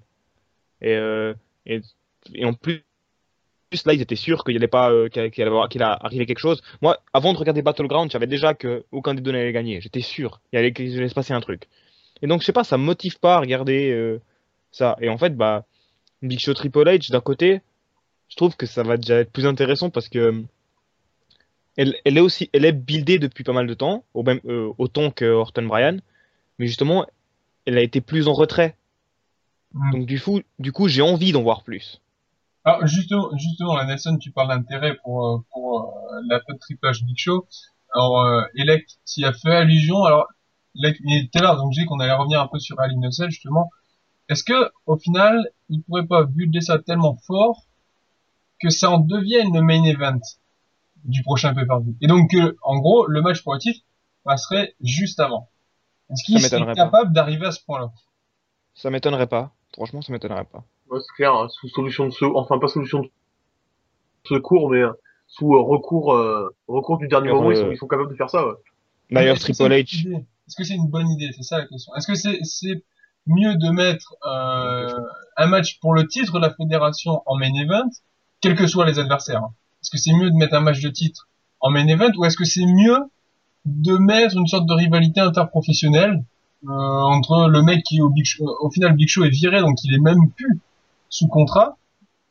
Et, 0.81 0.94
euh, 0.94 1.34
et, 1.67 1.81
en 2.44 2.55
plus, 2.55 2.84
là, 3.84 3.94
ils 3.94 4.00
étaient 4.00 4.17
sûrs 4.17 4.44
qu'il 4.44 4.56
allait 4.56 4.69
pas, 4.69 4.90
euh, 4.90 5.08
qu'il 5.08 5.23
allait 5.23 5.82
arriver 5.82 6.26
quelque 6.26 6.38
chose. 6.38 6.62
Moi, 6.82 6.99
avant 7.12 7.32
de 7.32 7.38
regarder 7.38 7.62
Battleground, 7.62 8.11
j'avais 8.11 8.26
déjà 8.26 8.55
que 8.55 8.84
aucun 8.93 9.14
des 9.14 9.23
deux 9.23 9.32
n'allait 9.32 9.52
gagner. 9.52 9.81
J'étais 9.81 10.00
sûr 10.00 10.40
qu'il 10.50 10.58
allait, 10.58 10.73
allait 10.76 11.08
se 11.08 11.14
passer 11.14 11.32
un 11.32 11.40
truc. 11.40 11.69
Et 12.23 12.26
donc, 12.26 12.40
je 12.40 12.46
sais 12.46 12.52
pas, 12.52 12.64
ça 12.64 12.78
me 12.78 12.84
motive 12.84 13.19
pas 13.19 13.37
à 13.37 13.40
regarder 13.40 13.90
euh, 13.90 14.20
ça. 14.73 14.96
Et 15.00 15.08
en 15.08 15.19
fait, 15.19 15.37
bah, 15.37 15.64
Big 16.23 16.38
Show 16.38 16.55
Triple 16.55 16.88
H, 16.88 17.11
d'un 17.11 17.20
côté, 17.20 17.61
je 18.28 18.37
trouve 18.37 18.56
que 18.56 18.67
ça 18.67 18.82
va 18.82 18.96
déjà 18.96 19.17
être 19.19 19.32
plus 19.32 19.46
intéressant 19.46 19.90
parce 19.90 20.08
que 20.08 20.43
elle, 21.76 21.94
elle 22.05 22.17
est 22.17 22.23
aussi, 22.23 22.49
elle 22.55 22.64
est 22.64 22.73
buildée 22.73 23.19
depuis 23.19 23.44
pas 23.44 23.52
mal 23.52 23.67
de 23.67 23.75
temps, 23.75 24.05
au 24.14 24.23
même, 24.23 24.40
autant 24.78 25.11
que 25.11 25.26
Orton 25.26 25.64
Bryan, 25.64 26.00
mais 26.58 26.67
justement, 26.67 27.06
elle 27.67 27.76
a 27.76 27.82
été 27.82 28.00
plus 28.00 28.28
en 28.28 28.32
retrait. 28.32 28.76
Mm. 29.76 29.93
Donc 29.93 30.06
du 30.06 30.20
coup, 30.20 30.40
du 30.58 30.73
coup, 30.73 30.88
j'ai 30.88 31.02
envie 31.02 31.32
d'en 31.32 31.43
voir 31.43 31.62
plus. 31.62 32.00
Alors 32.64 32.87
justement, 32.87 33.31
justement, 33.37 33.76
là, 33.76 33.84
Nelson, 33.84 34.17
tu 34.19 34.32
parles 34.32 34.49
d'intérêt 34.49 34.96
pour 35.05 35.26
euh, 35.26 35.38
pour 35.52 35.82
euh, 35.82 36.20
la 36.28 36.40
Triple 36.40 36.87
H 36.87 37.05
Big 37.05 37.17
Show. 37.17 37.46
Alors, 37.94 38.23
euh, 38.23 38.43
Elec 38.55 38.87
s'y 39.05 39.25
a 39.25 39.32
fait 39.32 39.55
allusion. 39.55 40.05
Alors, 40.05 40.26
il 40.75 41.25
était 41.25 41.40
là, 41.40 41.55
donc 41.56 41.73
j'ai 41.73 41.82
dit 41.82 41.87
qu'on 41.87 42.00
allait 42.00 42.12
revenir 42.12 42.40
un 42.40 42.49
peu 42.49 42.58
sur 42.58 42.78
Ali 42.81 42.96
Nussel, 42.99 43.31
justement. 43.31 43.70
Est-ce 44.28 44.44
que, 44.44 44.70
au 44.87 44.96
final, 44.96 45.49
il 45.69 45.82
pourrait 45.82 46.06
pas 46.06 46.25
builder 46.25 46.61
ça 46.61 46.78
tellement 46.78 47.17
fort 47.26 47.62
que 48.61 48.69
ça 48.70 48.90
en 48.90 48.99
devienne 48.99 49.55
le 49.55 49.62
main 49.62 49.82
event 49.84 50.20
du 51.05 51.23
prochain 51.23 51.55
pay-per-view? 51.55 51.94
Et 52.02 52.06
donc, 52.06 52.31
que, 52.31 52.56
en 52.62 52.78
gros, 52.78 53.06
le 53.06 53.23
match 53.23 53.43
pour 53.43 53.55
le 53.55 53.61
titre 53.61 53.81
passerait 54.25 54.75
juste 54.82 55.20
avant. 55.20 55.49
Est-ce 56.11 56.25
qu'il 56.25 56.40
serait 56.40 56.75
capable 56.75 57.12
d'arriver 57.12 57.46
à 57.46 57.52
ce 57.52 57.61
point-là? 57.64 57.93
Ça 58.75 58.90
m'étonnerait 58.90 59.28
pas. 59.28 59.56
Franchement, 59.76 60.00
ça 60.00 60.11
m'étonnerait 60.11 60.44
pas. 60.44 60.64
Ouais, 60.88 61.00
c'est 61.00 61.14
clair, 61.17 61.34
hein, 61.34 61.49
sous 61.50 61.69
solution 61.69 62.06
de 62.06 62.11
secours, 62.11 62.38
enfin 62.38 62.58
pas 62.58 62.69
solution 62.69 63.00
de 63.02 63.11
secours, 64.25 64.70
mais 64.70 64.81
euh, 64.81 64.93
sous 65.26 65.55
euh, 65.55 65.61
recours, 65.61 66.14
euh, 66.14 66.49
recours 66.67 66.96
du 66.96 67.08
dernier 67.08 67.31
moment, 67.31 67.50
ils, 67.50 67.58
sont, 67.58 67.70
ils 67.70 67.76
sont 67.76 67.87
capables 67.87 68.11
de 68.11 68.17
faire 68.17 68.31
ça. 68.31 68.46
Ouais. 68.46 68.55
D'ailleurs, 69.11 69.38
Triple 69.38 69.64
H, 69.64 70.08
Est-ce 70.08 70.56
que 70.56 70.64
c'est 70.64 70.75
une 70.75 70.88
bonne 70.88 71.08
idée? 71.11 71.31
C'est 71.37 71.43
ça 71.43 71.58
la 71.58 71.67
question. 71.67 71.94
Est-ce 71.94 72.06
que 72.06 72.14
c'est 72.14 72.84
mieux 73.26 73.56
de 73.56 73.69
mettre 73.69 74.14
euh, 74.25 74.99
un 75.37 75.46
match 75.46 75.78
pour 75.81 75.93
le 75.93 76.06
titre 76.06 76.34
de 76.34 76.40
la 76.40 76.55
fédération 76.55 77.23
en 77.26 77.37
main 77.37 77.52
event, 77.55 77.90
quels 78.40 78.56
que 78.56 78.67
soient 78.67 78.87
les 78.87 78.99
adversaires 78.99 79.43
hein? 79.43 79.55
Est-ce 79.82 79.90
que 79.90 79.99
c'est 79.99 80.14
mieux 80.14 80.31
de 80.31 80.37
mettre 80.37 80.55
un 80.55 80.61
match 80.61 80.81
de 80.81 80.88
titre 80.88 81.28
en 81.61 81.70
main 81.70 81.87
event 81.87 82.11
ou 82.17 82.25
est-ce 82.25 82.37
que 82.37 82.44
c'est 82.44 82.64
mieux 82.64 82.99
de 83.67 83.96
mettre 83.99 84.37
une 84.37 84.46
sorte 84.46 84.67
de 84.67 84.73
rivalité 84.73 85.20
interprofessionnelle 85.20 86.25
entre 86.69 87.49
le 87.49 87.63
mec 87.63 87.83
qui 87.85 88.01
au, 88.01 88.13
au 88.61 88.71
final 88.71 88.95
Big 88.95 89.09
Show 89.09 89.25
est 89.25 89.31
viré 89.31 89.61
donc 89.61 89.77
il 89.85 89.95
est 89.95 90.01
même 90.01 90.31
plus 90.31 90.61
sous 91.09 91.29
contrat 91.29 91.77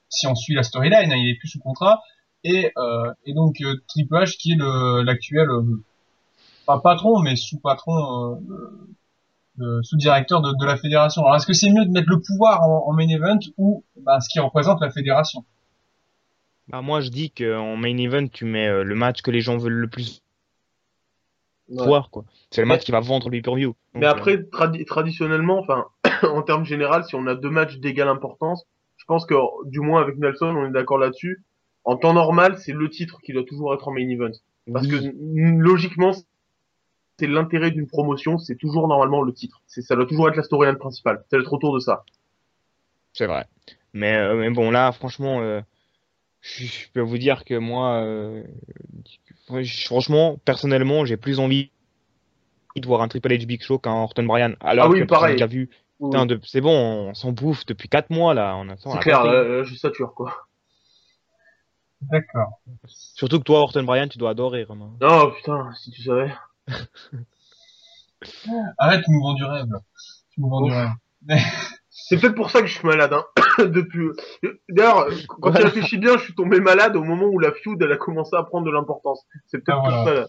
si 0.10 0.28
on 0.28 0.36
suit 0.36 0.56
la 0.56 0.64
storyline 0.64 1.12
hein, 1.12 1.16
il 1.18 1.30
est 1.30 1.36
plus 1.36 1.48
sous 1.48 1.60
contrat 1.60 2.02
et, 2.44 2.72
euh, 2.78 3.12
donc 3.28 3.62
euh, 3.62 3.82
Triple 3.88 4.16
H 4.16 4.38
qui 4.38 4.52
est 4.52 4.56
le 4.56 5.02
l'actuel 5.04 5.50
euh, 5.50 5.84
pas 6.66 6.80
patron, 6.80 7.20
mais 7.20 7.36
sous-patron, 7.36 8.40
euh, 8.50 8.98
le 9.58 9.84
sous-directeur 9.84 10.42
de, 10.42 10.66
la 10.66 10.78
fédération. 10.78 11.24
Alors, 11.24 11.36
est-ce 11.36 11.46
que 11.46 11.54
c'est 11.54 11.70
mieux 11.70 11.86
de 11.86 11.92
mettre 11.92 12.10
le 12.10 12.20
pouvoir 12.20 12.62
en, 12.64 12.92
main 12.94 13.08
event 13.08 13.40
ou 13.58 13.84
bah, 14.02 14.20
ce 14.20 14.28
qui 14.30 14.40
représente 14.40 14.82
la 14.82 14.90
fédération? 14.90 15.46
Bah, 16.68 16.82
moi 16.82 17.00
je 17.00 17.10
dis 17.10 17.30
qu'en 17.30 17.78
main 17.78 17.96
event, 17.98 18.28
tu 18.28 18.46
mets 18.46 18.68
euh, 18.68 18.84
le 18.84 18.96
match 18.96 19.22
que 19.22 19.32
les 19.32 19.42
gens 19.42 19.58
veulent 19.58 19.74
le 19.74 19.88
plus 19.88 20.22
Ouais. 21.70 21.84
voir, 21.86 22.10
quoi. 22.12 22.26
C'est 22.52 22.62
le 22.62 22.68
match 22.68 22.84
qui 22.84 22.92
va 22.92 23.00
vendre 23.00 23.28
le 23.30 23.32
pay-per-view. 23.32 23.70
Donc, 23.70 23.76
Mais 23.96 24.06
euh, 24.06 24.12
après, 24.12 24.38
tradi- 24.38 24.86
traditionnellement, 24.86 25.60
enfin, 25.60 25.86
en 26.24 26.42
termes 26.44 26.64
général, 26.66 27.04
si 27.06 27.16
on 27.16 27.26
a 27.28 27.36
deux 27.36 27.50
matchs 27.50 27.78
d'égale 27.78 28.08
importance, 28.08 28.66
je 28.98 29.06
pense 29.06 29.26
que, 29.26 29.36
du 29.70 29.80
moins 29.80 30.02
avec 30.02 30.18
Nelson, 30.18 30.54
on 30.56 30.68
est 30.68 30.72
d'accord 30.72 30.98
là-dessus. 30.98 31.44
En 31.84 31.98
temps 31.98 32.14
normal, 32.14 32.58
c'est 32.60 32.72
le 32.72 32.90
titre 32.90 33.20
qui 33.24 33.34
doit 33.34 33.44
toujours 33.44 33.74
être 33.74 33.88
en 33.88 33.92
main 33.92 34.08
event. 34.10 34.32
Parce 34.72 34.88
oui. 34.88 34.92
que, 35.12 35.60
logiquement, 35.60 36.12
c'est 37.20 37.28
l'intérêt 37.28 37.72
d'une 37.72 37.88
promotion, 37.88 38.38
c'est 38.38 38.56
toujours 38.56 38.88
normalement 38.88 39.22
le 39.22 39.34
titre. 39.34 39.62
Ça 39.68 39.96
doit 39.96 40.06
toujours 40.06 40.30
être 40.30 40.36
la 40.36 40.44
storyline 40.44 40.78
principale. 40.78 41.24
Ça 41.30 41.38
doit 41.38 41.42
être 41.44 41.54
autour 41.54 41.74
de 41.74 41.80
ça. 41.80 42.04
C'est 43.14 43.28
vrai. 43.28 43.46
Mais, 43.94 44.16
euh, 44.18 44.36
mais 44.36 44.50
bon, 44.50 44.70
là, 44.72 44.92
franchement, 44.92 45.42
euh, 45.42 45.62
je, 46.42 46.66
je 46.66 46.92
peux 46.94 47.02
vous 47.02 47.18
dire 47.18 47.46
que 47.46 47.56
moi, 47.58 48.02
euh, 48.04 48.44
franchement, 49.48 50.38
personnellement, 50.46 51.06
j'ai 51.06 51.18
plus 51.18 51.40
envie 51.40 51.72
de 52.76 52.86
voir 52.86 53.02
un 53.02 53.08
Triple 53.08 53.30
H 53.32 53.46
Big 53.46 53.62
Show 53.64 53.80
qu'un 53.80 53.94
Orton 53.94 54.24
Bryan. 54.24 54.56
Alors 54.60 54.86
Ah 54.86 54.90
oui, 54.90 55.00
que 55.00 55.04
pareil. 55.06 55.34
déjà 55.34 55.46
vu, 55.48 55.70
Oui, 56.00 56.10
putain, 56.10 56.26
de- 56.26 56.40
c'est 56.44 56.62
bon, 56.62 57.10
on 57.10 57.14
s'en 57.14 57.32
bouffe 57.32 57.66
depuis 57.66 57.88
4 57.88 58.10
mois 58.10 58.34
là. 58.34 58.56
On 58.58 58.68
attend 58.70 58.92
c'est 58.92 58.98
la 58.98 59.02
clair, 59.04 59.24
là, 59.24 59.64
je 59.64 59.76
sature, 59.76 60.14
quoi. 60.14 60.46
D'accord. 62.02 62.60
Surtout 62.88 63.40
que 63.40 63.44
toi, 63.46 63.60
Orton 63.62 63.84
Bryan, 63.84 64.08
tu 64.10 64.18
dois 64.18 64.32
adorer, 64.32 64.64
Romain. 64.66 64.92
Oh, 65.02 65.32
putain, 65.38 65.72
si 65.76 65.90
tu 65.92 66.04
savais. 66.04 66.34
Arrête, 68.78 69.04
tu 69.06 69.12
nous 69.12 69.22
vends 69.22 69.34
du 69.34 69.44
rêve. 69.44 69.68
là. 69.70 69.80
Tu 70.32 70.42
nous 70.42 70.50
vends 70.50 70.62
du 70.62 70.72
rêve. 70.74 70.90
C'est 71.98 72.20
peut-être 72.20 72.36
pour 72.36 72.50
ça 72.52 72.60
que 72.60 72.68
je 72.68 72.74
suis 72.78 72.86
malade, 72.88 73.14
hein. 73.14 73.24
Depuis. 73.66 74.10
D'ailleurs, 74.70 75.08
quand 75.28 75.54
tu 75.54 75.64
réfléchis 75.64 75.98
bien, 75.98 76.18
je 76.18 76.24
suis 76.24 76.36
tombé 76.36 76.60
malade 76.60 76.98
au 76.98 77.04
moment 77.04 77.26
où 77.28 77.40
la 77.40 77.54
feud 77.54 77.82
elle 77.82 77.92
a 77.94 77.96
commencé 77.98 78.36
à 78.36 78.44
prendre 78.44 78.66
de 78.66 78.72
l'importance. 78.72 79.22
C'est 79.48 79.60
peut-être 79.64 79.80
Ah, 79.82 79.88
pour 79.90 80.04
voilà. 80.04 80.06
ça. 80.06 80.14
Là. 80.22 80.28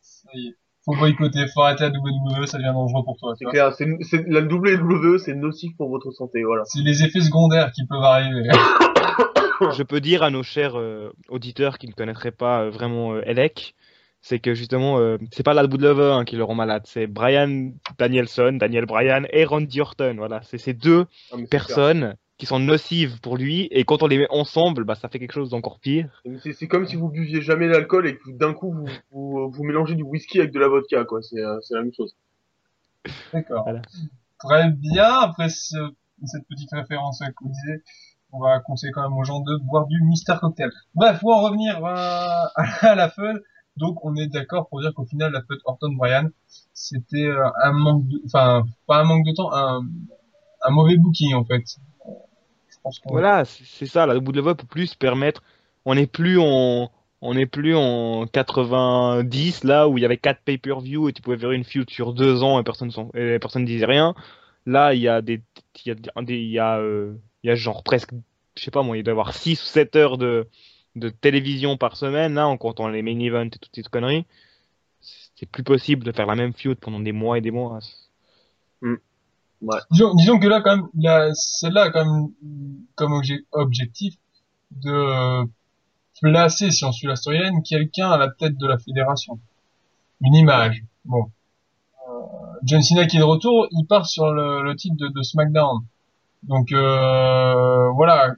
Ça 0.00 0.28
y 0.34 0.48
est. 0.48 0.54
Faut 0.84 0.96
boycotter, 0.96 1.46
faut 1.54 1.60
arrêter 1.62 1.84
la 1.84 1.90
WWE, 1.90 2.46
ça 2.46 2.58
devient 2.58 2.72
dangereux 2.72 3.04
pour 3.04 3.16
toi. 3.16 3.34
C'est 3.38 3.44
clair. 3.44 3.72
C'est, 3.74 3.86
c'est 4.00 4.26
la 4.26 4.40
WWE, 4.40 5.18
c'est 5.18 5.34
nocif 5.34 5.76
pour 5.76 5.90
votre 5.90 6.10
santé. 6.10 6.42
Voilà. 6.42 6.64
C'est 6.64 6.80
les 6.80 7.04
effets 7.04 7.20
secondaires 7.20 7.70
qui 7.72 7.86
peuvent 7.86 8.02
arriver. 8.02 8.48
Je 9.76 9.82
peux 9.84 10.00
dire 10.00 10.24
à 10.24 10.30
nos 10.30 10.42
chers 10.42 10.76
euh, 10.76 11.12
auditeurs 11.28 11.78
qui 11.78 11.86
ne 11.86 11.92
connaîtraient 11.92 12.32
pas 12.32 12.62
euh, 12.62 12.70
vraiment 12.70 13.12
euh, 13.14 13.22
Elec, 13.26 13.74
c'est 14.22 14.38
que 14.38 14.54
justement, 14.54 14.98
euh, 14.98 15.18
c'est 15.32 15.42
pas 15.42 15.52
la 15.54 15.62
Lover 15.64 16.12
hein, 16.14 16.24
qui 16.24 16.36
le 16.36 16.44
rend 16.44 16.54
malade, 16.54 16.82
c'est 16.86 17.06
Brian 17.06 17.72
Danielson, 17.98 18.52
Daniel 18.58 18.86
Bryan 18.86 19.26
et 19.32 19.44
Randy 19.44 19.80
Orton. 19.80 20.14
Voilà, 20.16 20.40
c'est 20.42 20.58
ces 20.58 20.72
deux 20.74 21.06
Ah, 21.32 21.36
personnes 21.50 22.14
qui 22.38 22.46
sont 22.46 22.58
nocives 22.58 23.20
pour 23.20 23.36
lui, 23.36 23.68
et 23.70 23.84
quand 23.84 24.02
on 24.02 24.06
les 24.08 24.18
met 24.18 24.26
ensemble, 24.30 24.82
bah, 24.84 24.94
ça 24.96 25.08
fait 25.08 25.18
quelque 25.20 25.32
chose 25.34 25.50
d'encore 25.50 25.78
pire. 25.78 26.22
C'est 26.42 26.52
c'est 26.52 26.66
comme 26.66 26.86
si 26.86 26.96
vous 26.96 27.08
buviez 27.08 27.40
jamais 27.42 27.68
l'alcool 27.68 28.06
et 28.08 28.16
que 28.16 28.30
d'un 28.30 28.52
coup 28.54 28.72
vous, 28.72 28.88
vous, 29.12 29.50
vous 29.50 29.64
mélangez 29.64 29.94
du 29.94 30.02
whisky 30.02 30.40
avec 30.40 30.50
de 30.52 30.58
la 30.58 30.66
vodka, 30.68 31.04
quoi. 31.04 31.20
C'est 31.22 31.38
euh, 31.38 31.60
c'est 31.60 31.74
la 31.74 31.82
même 31.82 31.92
chose. 31.94 32.16
D'accord. 33.32 33.64
Voilà. 33.64 33.82
Très 34.40 34.70
bien. 34.70 35.04
Après 35.20 35.48
ce- 35.48 35.92
cette 36.24 36.46
petite 36.48 36.70
référence 36.72 37.20
alcoolisée, 37.22 37.82
on 38.32 38.40
va 38.40 38.60
conseiller 38.60 38.92
quand 38.92 39.02
même 39.02 39.16
aux 39.18 39.24
gens 39.24 39.40
de 39.40 39.56
boire 39.58 39.86
du 39.86 40.00
Mister 40.02 40.34
Cocktail. 40.40 40.70
Bref, 40.94 41.20
pour 41.20 41.36
en 41.36 41.42
revenir 41.42 41.84
euh, 41.84 42.46
à 42.80 42.94
la 42.94 43.08
feud, 43.08 43.42
donc 43.76 44.04
on 44.04 44.14
est 44.16 44.26
d'accord 44.26 44.68
pour 44.68 44.80
dire 44.80 44.92
qu'au 44.94 45.04
final 45.04 45.32
la 45.32 45.40
feud 45.42 45.60
Orton 45.64 45.92
Bryan, 45.92 46.30
c'était 46.74 47.26
euh, 47.26 47.48
un 47.62 47.72
manque 47.72 48.06
de, 48.06 48.20
enfin 48.26 48.64
pas 48.86 48.98
un 49.00 49.04
manque 49.04 49.24
de 49.24 49.32
temps, 49.32 49.50
un, 49.52 49.82
mauvais 50.70 50.96
booking 50.96 51.34
en 51.34 51.44
fait. 51.44 51.62
Je 52.68 52.76
pense 52.82 52.98
qu'on 52.98 53.12
Voilà, 53.12 53.44
c'est 53.44 53.64
c'est 53.64 53.86
ça, 53.86 54.06
la 54.06 54.14
peut 54.20 54.54
plus 54.68 54.94
permettre. 54.94 55.42
On 55.84 55.94
n'est 55.94 56.06
plus 56.06 56.38
en, 56.38 56.90
on 57.22 57.34
n'est 57.34 57.46
plus 57.46 57.74
en 57.74 58.26
90 58.26 59.64
là 59.64 59.88
où 59.88 59.96
il 59.96 60.02
y 60.02 60.04
avait 60.04 60.18
4 60.18 60.42
pay-per-view 60.44 61.08
et 61.08 61.12
tu 61.12 61.22
pouvais 61.22 61.38
faire 61.38 61.52
une 61.52 61.64
feud 61.64 61.88
sur 61.88 62.12
deux 62.12 62.42
ans 62.42 62.60
et 62.60 62.64
personne 62.64 62.90
personne 63.40 63.64
disait 63.64 63.86
rien. 63.86 64.14
Là, 64.66 64.94
il 64.94 65.00
y 65.00 65.08
a 65.08 65.22
des, 65.22 65.42
il 65.84 65.88
y 65.88 65.90
a 65.90 66.22
il 66.28 66.50
y 66.50 66.58
a, 66.58 66.78
euh, 66.78 67.14
genre 67.42 67.82
presque, 67.82 68.10
je 68.56 68.62
sais 68.62 68.70
pas 68.70 68.82
moi, 68.82 68.96
il 68.96 69.02
doit 69.02 69.12
y 69.12 69.14
avoir 69.14 69.34
6 69.34 69.60
ou 69.62 69.66
7 69.66 69.96
heures 69.96 70.18
de, 70.18 70.48
de 70.96 71.08
télévision 71.08 71.76
par 71.76 71.96
semaine 71.96 72.34
là 72.34 72.46
en 72.46 72.56
comptant 72.56 72.88
les 72.88 73.02
main 73.02 73.18
events 73.18 73.46
et 73.46 73.58
toutes 73.58 73.74
ces 73.74 73.82
conneries. 73.82 74.26
C'est 75.36 75.46
plus 75.46 75.64
possible 75.64 76.04
de 76.04 76.12
faire 76.12 76.26
la 76.26 76.36
même 76.36 76.52
feud 76.52 76.78
pendant 76.78 77.00
des 77.00 77.12
mois 77.12 77.38
et 77.38 77.40
des 77.40 77.50
mois. 77.50 77.80
Disons, 79.90 80.14
disons 80.14 80.38
que 80.40 80.48
là, 80.48 80.60
quand 80.60 80.76
même, 80.76 80.88
la- 80.98 81.32
celle-là 81.34 81.82
a 81.84 81.90
quand 81.90 82.04
même 82.04 82.30
comme 82.96 83.12
obje- 83.12 83.44
objectif 83.52 84.14
de 84.72 84.90
euh, 84.90 85.44
placer, 86.20 86.70
si 86.70 86.84
on 86.84 86.92
suit 86.92 87.06
la 87.06 87.16
storyline, 87.16 87.62
quelqu'un 87.62 88.10
à 88.10 88.18
la 88.18 88.28
tête 88.28 88.56
de 88.58 88.66
la 88.66 88.78
fédération. 88.78 89.38
Une 90.20 90.34
image. 90.34 90.82
Bon. 91.04 91.26
Euh, 92.08 92.12
John 92.64 92.82
Cena 92.82 93.06
qui 93.06 93.16
est 93.16 93.20
de 93.20 93.24
retour, 93.24 93.66
il 93.70 93.86
part 93.86 94.06
sur 94.06 94.32
le, 94.32 94.62
le 94.62 94.74
titre 94.76 94.96
de, 94.96 95.08
de 95.08 95.22
SmackDown. 95.22 95.80
Donc 96.42 96.72
euh, 96.72 97.88
voilà. 97.90 98.34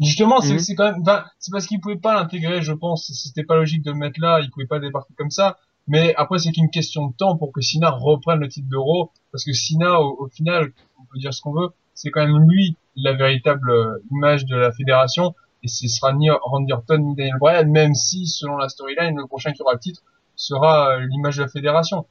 Justement, 0.00 0.40
c'est 0.40 0.58
c'est 0.58 0.74
quand 0.74 0.84
même, 0.84 1.00
enfin, 1.02 1.24
c'est 1.38 1.50
parce 1.50 1.66
qu'il 1.66 1.80
pouvait 1.80 1.96
pas 1.96 2.14
l'intégrer, 2.14 2.62
je 2.62 2.72
pense. 2.72 3.10
C'était 3.12 3.42
pas 3.44 3.56
logique 3.56 3.82
de 3.82 3.90
le 3.90 3.96
mettre 3.96 4.20
là. 4.20 4.40
Il 4.40 4.50
pouvait 4.50 4.66
pas 4.66 4.78
débarquer 4.78 5.14
comme 5.16 5.30
ça. 5.30 5.58
Mais 5.88 6.14
après, 6.16 6.38
c'est 6.38 6.52
qu'une 6.52 6.70
question 6.70 7.08
de 7.08 7.14
temps 7.14 7.36
pour 7.36 7.50
que 7.50 7.60
Cena 7.62 7.90
reprenne 7.90 8.40
le 8.40 8.48
titre 8.48 8.68
de 8.68 8.76
Raw, 8.76 9.10
parce 9.32 9.44
que 9.44 9.52
Cena, 9.52 10.00
au, 10.00 10.16
au 10.20 10.28
final, 10.28 10.72
on 11.00 11.04
peut 11.04 11.18
dire 11.18 11.32
ce 11.32 11.40
qu'on 11.40 11.52
veut, 11.52 11.70
c'est 11.94 12.10
quand 12.10 12.24
même 12.24 12.48
lui 12.48 12.76
la 12.94 13.14
véritable 13.14 13.70
euh, 13.70 13.98
image 14.10 14.44
de 14.44 14.54
la 14.54 14.70
fédération, 14.70 15.34
et 15.62 15.68
ce 15.68 15.88
sera 15.88 16.12
ni 16.12 16.30
Randy 16.30 16.72
Orton 16.72 16.98
ni 16.98 17.14
Daniel 17.16 17.38
Bryan, 17.40 17.68
même 17.68 17.94
si, 17.94 18.26
selon 18.26 18.56
la 18.56 18.68
storyline, 18.68 19.16
le 19.16 19.26
prochain 19.26 19.52
qui 19.52 19.62
aura 19.62 19.72
le 19.72 19.80
titre 19.80 20.02
sera 20.36 20.90
euh, 20.90 21.06
l'image 21.06 21.38
de 21.38 21.42
la 21.42 21.48
fédération. 21.48 22.06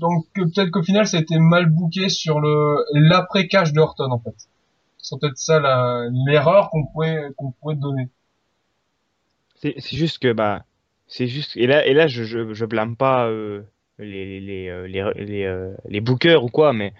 Donc 0.00 0.26
euh, 0.38 0.46
peut-être 0.46 0.70
qu'au 0.70 0.82
final, 0.82 1.06
ça 1.06 1.18
a 1.18 1.20
été 1.20 1.38
mal 1.38 1.66
booké 1.66 2.08
sur 2.08 2.40
le 2.40 2.84
l'après-cash 2.92 3.72
de 3.72 3.80
Orton, 3.80 4.10
en 4.10 4.18
fait. 4.18 4.34
C'est 5.08 5.20
peut-être 5.20 5.36
ça 5.38 5.60
la- 5.60 6.08
l'erreur 6.26 6.68
qu'on 6.70 6.84
pourrait 6.86 7.28
qu'on 7.36 7.52
pourrait 7.52 7.76
donner. 7.76 8.08
C'est 9.54 9.74
c'est 9.78 9.96
juste 9.96 10.18
que 10.18 10.32
bah 10.32 10.64
c'est 11.06 11.28
juste 11.28 11.56
et 11.56 11.66
là 11.68 11.86
et 11.86 11.94
là 11.94 12.08
je 12.08 12.24
je, 12.24 12.52
je 12.52 12.64
blâme 12.64 12.96
pas 12.96 13.26
euh, 13.28 13.62
les 13.98 14.40
les 14.40 14.68
euh, 14.68 14.86
les 14.88 15.24
les, 15.24 15.44
euh, 15.44 15.74
les 15.88 16.00
bookers 16.00 16.42
ou 16.42 16.48
quoi 16.48 16.72
mais 16.72 16.92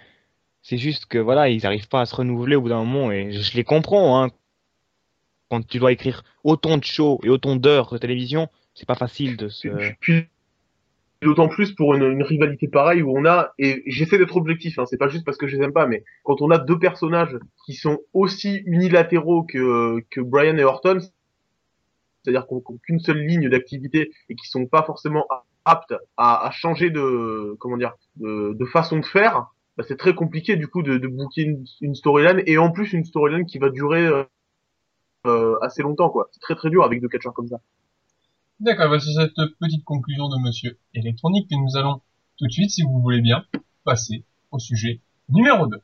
c'est 0.61 0.77
juste 0.77 1.05
que 1.05 1.17
voilà 1.17 1.49
ils 1.49 1.65
arrivent 1.65 1.89
pas 1.89 2.01
à 2.01 2.05
se 2.05 2.15
renouveler 2.15 2.55
au 2.55 2.61
bout 2.61 2.69
d'un 2.69 2.83
moment 2.83 3.11
et 3.11 3.31
je, 3.33 3.41
je 3.41 3.53
les 3.55 3.63
comprends 3.65 4.23
hein 4.23 4.29
quand 5.49 5.65
tu 5.67 5.77
dois 5.79 5.91
écrire 5.91 6.23
autant 6.45 6.77
de 6.77 6.83
shows 6.85 7.19
et 7.23 7.29
autant 7.29 7.57
d'heures 7.57 7.91
de 7.91 7.97
télévision 7.97 8.47
c'est 8.73 8.87
pas 8.87 8.95
facile 8.95 9.35
de 9.37 9.49
se 9.49 9.67
Puis- 9.67 9.95
Puis 9.99 10.27
d'autant 11.21 11.47
plus 11.47 11.73
pour 11.73 11.95
une, 11.95 12.03
une 12.03 12.23
rivalité 12.23 12.67
pareille 12.67 13.01
où 13.01 13.17
on 13.17 13.25
a 13.25 13.53
et 13.57 13.83
j'essaie 13.87 14.17
d'être 14.17 14.37
objectif, 14.37 14.77
hein, 14.79 14.85
c'est 14.85 14.97
pas 14.97 15.07
juste 15.07 15.25
parce 15.25 15.37
que 15.37 15.47
je 15.47 15.57
les 15.57 15.63
aime 15.63 15.73
pas, 15.73 15.87
mais 15.87 16.03
quand 16.23 16.41
on 16.41 16.51
a 16.51 16.57
deux 16.57 16.79
personnages 16.79 17.37
qui 17.65 17.73
sont 17.73 17.99
aussi 18.13 18.61
unilatéraux 18.65 19.43
que 19.43 19.99
que 20.09 20.21
Brian 20.21 20.57
et 20.57 20.63
Orton, 20.63 20.99
c'est-à-dire 22.23 22.45
qu'on 22.45 22.57
n'ont 22.57 22.77
qu'une 22.83 22.99
seule 22.99 23.19
ligne 23.19 23.49
d'activité 23.49 24.11
et 24.29 24.35
qui 24.35 24.47
sont 24.47 24.65
pas 24.65 24.83
forcément 24.83 25.25
aptes 25.65 25.95
à, 26.17 26.45
à 26.45 26.51
changer 26.51 26.89
de 26.89 27.55
comment 27.59 27.77
dire 27.77 27.93
de, 28.17 28.53
de 28.53 28.65
façon 28.65 28.99
de 28.99 29.05
faire, 29.05 29.47
bah, 29.77 29.83
c'est 29.87 29.97
très 29.97 30.15
compliqué 30.15 30.55
du 30.55 30.67
coup 30.67 30.81
de, 30.81 30.97
de 30.97 31.07
booker 31.07 31.43
une, 31.43 31.65
une 31.81 31.95
storyline 31.95 32.41
et 32.45 32.57
en 32.57 32.71
plus 32.71 32.93
une 32.93 33.05
storyline 33.05 33.45
qui 33.45 33.59
va 33.59 33.69
durer 33.69 34.05
euh, 34.05 34.23
euh, 35.25 35.57
assez 35.61 35.83
longtemps 35.83 36.09
quoi. 36.09 36.29
C'est 36.31 36.39
très 36.39 36.55
très 36.55 36.69
dur 36.69 36.83
avec 36.83 37.01
deux 37.01 37.07
catcheurs 37.09 37.33
comme 37.33 37.47
ça. 37.47 37.59
D'accord, 38.59 38.89
bah, 38.89 38.99
cette 38.99 39.35
petite 39.59 39.83
conclusion 39.83 40.29
de 40.29 40.37
Monsieur 40.39 40.79
Électronique 40.95 41.47
que 41.47 41.55
nous 41.55 41.77
allons 41.77 42.01
tout 42.37 42.47
de 42.47 42.51
suite, 42.51 42.71
si 42.71 42.81
vous 42.81 42.99
voulez 43.01 43.21
bien, 43.21 43.45
passer 43.83 44.23
au 44.49 44.57
sujet 44.57 44.99
numéro 45.29 45.67
2. 45.67 45.79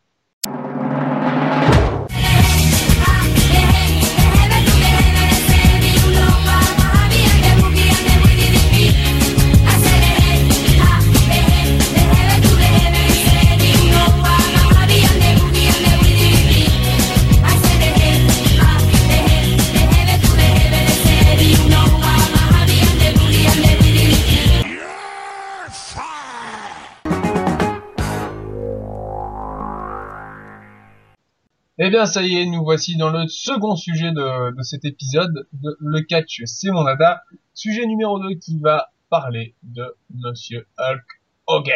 Eh 31.85 31.89
bien, 31.89 32.05
ça 32.05 32.21
y 32.21 32.37
est, 32.37 32.45
nous 32.45 32.63
voici 32.63 32.95
dans 32.95 33.09
le 33.09 33.27
second 33.27 33.75
sujet 33.75 34.11
de, 34.11 34.55
de 34.55 34.63
cet 34.63 34.85
épisode 34.85 35.47
de 35.51 35.75
Le 35.81 36.01
Catch, 36.01 36.41
c'est 36.45 36.71
mon 36.71 36.83
dada. 36.85 37.23
Sujet 37.53 37.85
numéro 37.85 38.19
2 38.19 38.35
qui 38.35 38.57
va 38.59 38.87
parler 39.09 39.53
de 39.63 39.93
Monsieur 40.13 40.65
Hulk 40.77 41.03
Hogan. 41.47 41.75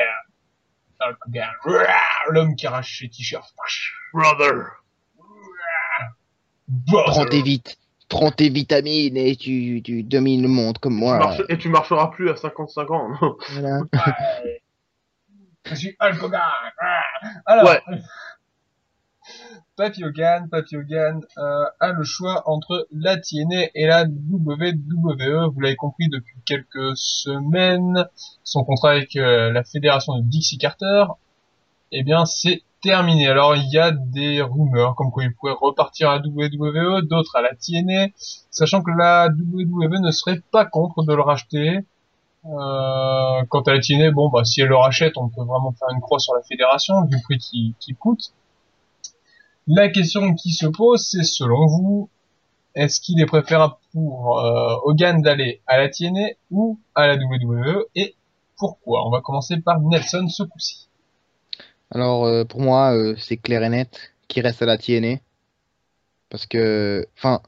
Hulk 1.01 1.17
Hogan, 1.27 1.49
l'homme 2.29 2.55
qui 2.55 2.67
arrache 2.67 2.99
ses 2.99 3.09
t-shirts. 3.09 3.53
Brother. 4.13 4.63
Brother. 6.69 7.05
Prends 7.11 7.25
tes 7.25 7.41
vite, 7.41 7.77
prends 8.07 8.31
tes 8.31 8.49
vitamines 8.49 9.17
et 9.17 9.35
tu, 9.35 9.81
tu 9.83 10.03
domines 10.03 10.41
le 10.41 10.47
monde 10.47 10.77
comme 10.77 10.93
Tu 10.95 10.99
moi. 10.99 11.17
marches- 11.17 11.41
et 11.49 11.57
tu 11.57 11.67
marcheras 11.69 12.07
plus 12.07 12.29
à 12.29 12.35
55 12.37 12.91
ans. 12.91 13.09
Voilà. 13.51 13.81
Je 15.65 15.75
suis 15.75 15.95
Hulk 15.99 16.23
Hogan. 16.23 16.41
Ah. 16.79 17.01
Alors, 17.45 17.65
Ouais. 17.65 17.81
Papy 19.77 20.03
Hogan 20.03 21.21
euh, 21.37 21.65
a 21.79 21.91
le 21.91 22.03
choix 22.03 22.41
entre 22.49 22.87
la 22.91 23.15
TNA 23.15 23.67
et 23.75 23.85
la 23.85 24.05
WWE. 24.05 25.51
Vous 25.53 25.59
l'avez 25.61 25.75
compris 25.75 26.09
depuis 26.09 26.35
quelques 26.45 26.97
semaines, 26.97 28.07
son 28.43 28.63
contrat 28.63 28.91
avec 28.91 29.15
euh, 29.15 29.51
la 29.51 29.63
fédération 29.63 30.17
de 30.17 30.23
Dixie 30.23 30.57
Carter, 30.57 31.05
eh 31.91 32.01
bien 32.01 32.25
c'est 32.25 32.63
terminé. 32.81 33.27
Alors 33.27 33.55
il 33.55 33.69
y 33.69 33.77
a 33.77 33.91
des 33.91 34.41
rumeurs 34.41 34.95
comme 34.95 35.11
quoi 35.11 35.23
il 35.23 35.33
pourrait 35.35 35.55
repartir 35.59 36.09
à 36.09 36.15
la 36.15 36.21
WWE, 36.25 37.03
d'autres 37.03 37.35
à 37.35 37.43
la 37.43 37.53
TNA, 37.53 38.07
sachant 38.49 38.81
que 38.81 38.91
la 38.97 39.27
WWE 39.27 40.01
ne 40.01 40.09
serait 40.09 40.41
pas 40.51 40.65
contre 40.65 41.03
de 41.03 41.13
le 41.13 41.21
racheter. 41.21 41.81
Euh, 42.45 43.43
quant 43.49 43.61
à 43.61 43.73
la 43.73 43.79
TNA, 43.79 44.09
bon 44.09 44.29
bah 44.29 44.43
si 44.43 44.61
elle 44.61 44.69
le 44.69 44.75
rachète, 44.75 45.17
on 45.17 45.29
peut 45.29 45.43
vraiment 45.43 45.71
faire 45.73 45.89
une 45.93 46.01
croix 46.01 46.17
sur 46.17 46.33
la 46.33 46.41
fédération 46.41 46.95
le 47.01 47.21
prix 47.23 47.37
qui, 47.37 47.75
qui 47.79 47.93
coûte. 47.93 48.33
La 49.67 49.89
question 49.89 50.33
qui 50.33 50.51
se 50.51 50.65
pose, 50.65 51.05
c'est 51.09 51.23
selon 51.23 51.65
vous, 51.67 52.09
est-ce 52.73 53.01
qu'il 53.01 53.19
est 53.19 53.25
préférable 53.25 53.75
pour 53.91 54.39
euh, 54.39 54.75
Hogan 54.83 55.21
d'aller 55.21 55.61
à 55.67 55.77
la 55.77 55.89
TNA 55.89 56.29
ou 56.51 56.79
à 56.95 57.07
la 57.07 57.15
WWE 57.15 57.85
et 57.95 58.15
pourquoi? 58.57 59.05
On 59.05 59.11
va 59.11 59.21
commencer 59.21 59.59
par 59.59 59.81
Nelson 59.81 60.27
ce 60.29 60.43
coup-ci. 60.43 60.87
Alors 61.91 62.25
euh, 62.25 62.45
pour 62.45 62.61
moi, 62.61 62.95
euh, 62.95 63.15
c'est 63.17 63.37
clair 63.37 63.63
et 63.63 63.69
net 63.69 64.13
qu'il 64.27 64.43
reste 64.43 64.61
à 64.61 64.65
la 64.65 64.77
TNA. 64.77 65.17
Parce 66.29 66.45
que, 66.45 67.07
enfin, 67.17 67.41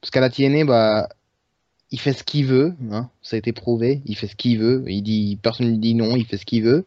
parce 0.00 0.10
qu'à 0.10 0.20
la 0.20 0.30
TNA, 0.30 0.64
bah, 0.64 1.08
il 1.90 2.00
fait 2.00 2.12
ce 2.12 2.24
qu'il 2.24 2.46
veut, 2.46 2.74
hein, 2.90 3.10
ça 3.22 3.36
a 3.36 3.38
été 3.38 3.52
prouvé, 3.52 4.02
il 4.06 4.16
fait 4.16 4.28
ce 4.28 4.36
qu'il 4.36 4.58
veut, 4.58 4.84
il 4.86 5.02
dit, 5.02 5.38
personne 5.42 5.68
lui 5.68 5.78
dit 5.78 5.94
non, 5.94 6.16
il 6.16 6.24
fait 6.24 6.38
ce 6.38 6.46
qu'il 6.46 6.62
veut. 6.62 6.86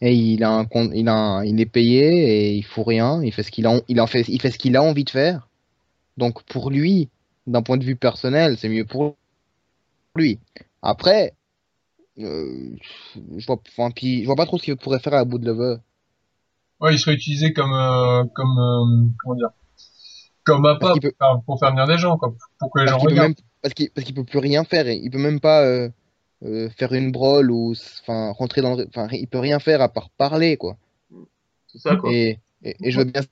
Et 0.00 0.14
il 0.14 0.44
a 0.44 0.50
un 0.50 0.66
il 0.94 1.08
a 1.08 1.14
un- 1.14 1.44
il 1.44 1.60
est 1.60 1.66
payé 1.66 2.02
et 2.50 2.54
il 2.54 2.62
fout 2.64 2.86
rien, 2.86 3.22
il 3.22 3.32
fait 3.32 3.42
ce 3.42 3.50
qu'il 3.50 3.66
a, 3.66 3.80
il 3.88 4.00
en 4.00 4.06
fait, 4.06 4.24
il 4.28 4.40
fait 4.40 4.50
ce 4.50 4.58
qu'il 4.58 4.76
a 4.76 4.82
envie 4.82 5.04
de 5.04 5.10
faire. 5.10 5.48
Donc 6.16 6.42
pour 6.44 6.70
lui, 6.70 7.08
d'un 7.46 7.62
point 7.62 7.78
de 7.78 7.84
vue 7.84 7.96
personnel, 7.96 8.56
c'est 8.58 8.68
mieux 8.68 8.84
pour 8.84 9.16
lui. 10.14 10.38
Après, 10.82 11.34
euh, 12.18 12.70
je 13.36 13.46
vois, 13.46 13.60
enfin, 13.68 13.90
puis, 13.90 14.22
je 14.22 14.26
vois 14.26 14.36
pas 14.36 14.46
trop 14.46 14.58
ce 14.58 14.64
qu'il 14.64 14.76
pourrait 14.76 15.00
faire 15.00 15.14
à 15.14 15.24
bout 15.24 15.38
de 15.38 15.46
lever. 15.46 15.76
Ouais, 16.80 16.94
il 16.94 16.98
serait 16.98 17.14
utilisé 17.14 17.52
comme, 17.52 17.72
euh, 17.72 18.24
comme, 18.34 18.58
euh, 18.58 19.08
comment 19.18 19.34
dire, 19.34 19.50
comme 20.44 20.62
peut- 20.62 21.12
enfin, 21.20 21.42
pour 21.46 21.58
faire 21.58 21.70
venir 21.70 21.86
des 21.86 21.98
gens, 21.98 22.16
quoi, 22.18 22.34
pour 22.58 22.70
que 22.70 22.80
les 22.80 22.86
gens 22.86 22.98
Parce 22.98 23.04
peut 23.04 23.10
regardent. 23.10 23.28
même, 23.28 23.34
parce 23.62 23.74
qu'il 23.74 23.90
parce 23.90 24.04
qu'il 24.04 24.14
peut 24.14 24.24
plus 24.24 24.38
rien 24.38 24.64
faire. 24.64 24.88
Il 24.88 25.10
peut 25.10 25.18
même 25.18 25.40
pas 25.40 25.64
euh, 26.44 26.66
euh, 26.66 26.70
faire 26.70 26.92
une 26.92 27.12
brawl 27.12 27.50
ou 27.50 27.74
enfin 28.02 28.32
rentrer 28.32 28.62
dans 28.62 28.76
le, 28.76 28.86
enfin 28.88 29.08
il 29.12 29.26
peut 29.26 29.38
rien 29.38 29.58
faire 29.58 29.80
à 29.80 29.88
part 29.88 30.10
parler 30.10 30.56
quoi. 30.56 30.76
C'est 31.66 31.78
ça, 31.78 31.96
quoi. 31.96 32.10
Et, 32.12 32.38
et, 32.62 32.76
et 32.80 32.90
je 32.90 32.98
veux 32.98 33.04
bien 33.04 33.22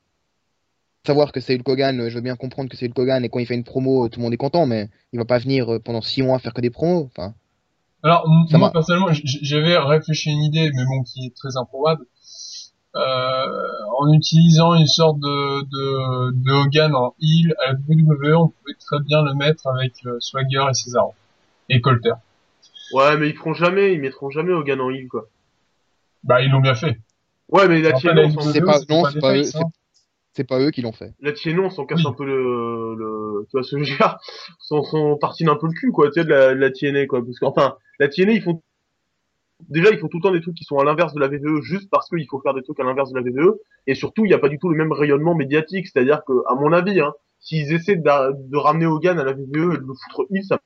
savoir 1.06 1.32
que 1.32 1.40
c'est 1.40 1.54
Hulk 1.54 1.68
Hogan, 1.68 2.00
euh, 2.00 2.08
je 2.08 2.14
veux 2.14 2.20
bien 2.20 2.36
comprendre 2.36 2.68
que 2.68 2.76
c'est 2.76 2.86
Hulk 2.86 2.98
Hogan 2.98 3.24
et 3.24 3.28
quand 3.28 3.38
il 3.38 3.46
fait 3.46 3.54
une 3.54 3.64
promo, 3.64 4.08
tout 4.08 4.20
le 4.20 4.24
monde 4.24 4.32
est 4.32 4.38
content, 4.38 4.66
mais 4.66 4.88
il 5.12 5.18
va 5.18 5.24
pas 5.24 5.38
venir 5.38 5.74
euh, 5.74 5.78
pendant 5.78 6.00
six 6.00 6.22
mois 6.22 6.38
faire 6.38 6.54
que 6.54 6.60
des 6.60 6.70
promos. 6.70 7.10
Enfin, 7.10 7.34
Alors, 8.02 8.26
Ça 8.50 8.58
moi, 8.58 8.72
personnellement, 8.72 9.08
j'avais 9.12 9.76
réfléchi 9.78 10.30
à 10.30 10.32
une 10.32 10.42
idée, 10.42 10.70
mais 10.74 10.84
bon, 10.84 11.02
qui 11.02 11.26
est 11.26 11.36
très 11.36 11.56
improbable. 11.56 12.06
Euh, 12.96 13.46
en 13.98 14.12
utilisant 14.12 14.74
une 14.74 14.86
sorte 14.86 15.18
de, 15.18 15.62
de, 15.62 16.32
de 16.32 16.52
Hogan 16.52 16.94
en 16.94 17.14
heel 17.20 17.52
à 17.66 17.72
la 17.72 17.78
WWE, 17.88 18.34
on 18.36 18.48
pouvait 18.48 18.76
très 18.78 19.00
bien 19.00 19.22
le 19.22 19.34
mettre 19.34 19.66
avec 19.66 19.94
euh, 20.06 20.16
Swagger 20.20 20.64
et 20.70 20.74
Cesaro. 20.74 21.12
Et 21.68 21.80
Colter. 21.80 22.12
Ouais, 22.94 23.16
mais 23.16 23.28
ils 23.28 23.36
feront 23.36 23.54
jamais, 23.54 23.92
ils 23.92 24.00
mettront 24.00 24.30
jamais 24.30 24.52
Hogan 24.52 24.80
en 24.80 24.90
heel, 24.90 25.08
quoi. 25.08 25.26
Bah, 26.22 26.40
ils 26.42 26.50
l'ont 26.50 26.60
bien 26.60 26.74
fait. 26.74 26.96
Ouais, 27.48 27.68
mais 27.68 27.80
la 27.82 27.90
s'en- 27.90 28.40
c'est 28.40 28.60
pas, 28.62 28.78
non, 28.88 29.04
c'est 29.10 29.20
pas 29.20 29.42
c'est 29.44 29.56
hein. 29.58 29.62
c'est 30.32 30.44
pas 30.44 30.60
eux 30.60 30.70
qui 30.70 30.80
l'ont 30.82 30.92
fait. 30.92 31.12
la 31.20 31.32
TNA, 31.32 31.60
on 31.62 31.70
s'en 31.70 31.84
casse 31.84 32.00
Oui. 32.04 32.10
un 32.10 32.12
peu 32.12 32.24
le, 32.24 32.94
le, 32.96 33.44
tu 33.44 33.50
vois 33.52 33.62
ce 33.62 33.76
que 33.76 33.84
je 33.84 33.90
veux 33.92 33.96
dire, 33.96 34.16
on 34.70 34.82
s'en 34.82 35.16
tartine 35.18 35.48
un 35.50 35.56
peu 35.56 35.66
le 35.66 35.72
cul, 35.72 35.90
quoi, 35.92 36.06
tu 36.10 36.20
sais, 36.20 36.24
de 36.24 36.30
la, 36.30 36.54
de 36.54 36.58
la 36.60 36.70
TNA, 36.70 37.06
quoi, 37.06 37.22
parce 37.24 37.38
qu'enfin, 37.38 37.76
la 37.98 38.08
TNA, 38.08 38.32
ils 38.32 38.42
font, 38.42 38.62
déjà, 39.68 39.90
ils 39.90 39.98
font 39.98 40.08
tout 40.08 40.16
le 40.18 40.22
temps 40.22 40.32
des 40.32 40.40
trucs 40.40 40.54
qui 40.54 40.64
sont 40.64 40.78
à 40.78 40.84
l'inverse 40.84 41.12
de 41.14 41.20
la 41.20 41.28
VVE, 41.28 41.60
juste 41.62 41.90
parce 41.90 42.08
qu'il 42.08 42.26
faut 42.28 42.40
faire 42.40 42.54
des 42.54 42.62
trucs 42.62 42.80
à 42.80 42.84
l'inverse 42.84 43.10
de 43.12 43.16
la 43.18 43.22
VVE, 43.22 43.54
et 43.86 43.94
surtout, 43.94 44.24
il 44.24 44.28
n'y 44.28 44.34
a 44.34 44.38
pas 44.38 44.48
du 44.48 44.58
tout 44.58 44.68
le 44.70 44.76
même 44.76 44.92
rayonnement 44.92 45.34
médiatique, 45.34 45.86
c'est-à-dire 45.86 46.22
que, 46.26 46.32
à 46.48 46.54
mon 46.54 46.72
avis, 46.72 47.00
hein, 47.00 47.12
s'ils 47.40 47.72
essaient 47.72 47.96
de, 47.96 48.48
de 48.50 48.56
ramener 48.56 48.86
Hogan 48.86 49.18
à 49.18 49.24
la 49.24 49.32
VVE 49.34 49.74
et 49.74 49.76
de 49.78 49.84
le 49.86 49.94
foutre 50.04 50.26
heel, 50.30 50.42
ça 50.44 50.58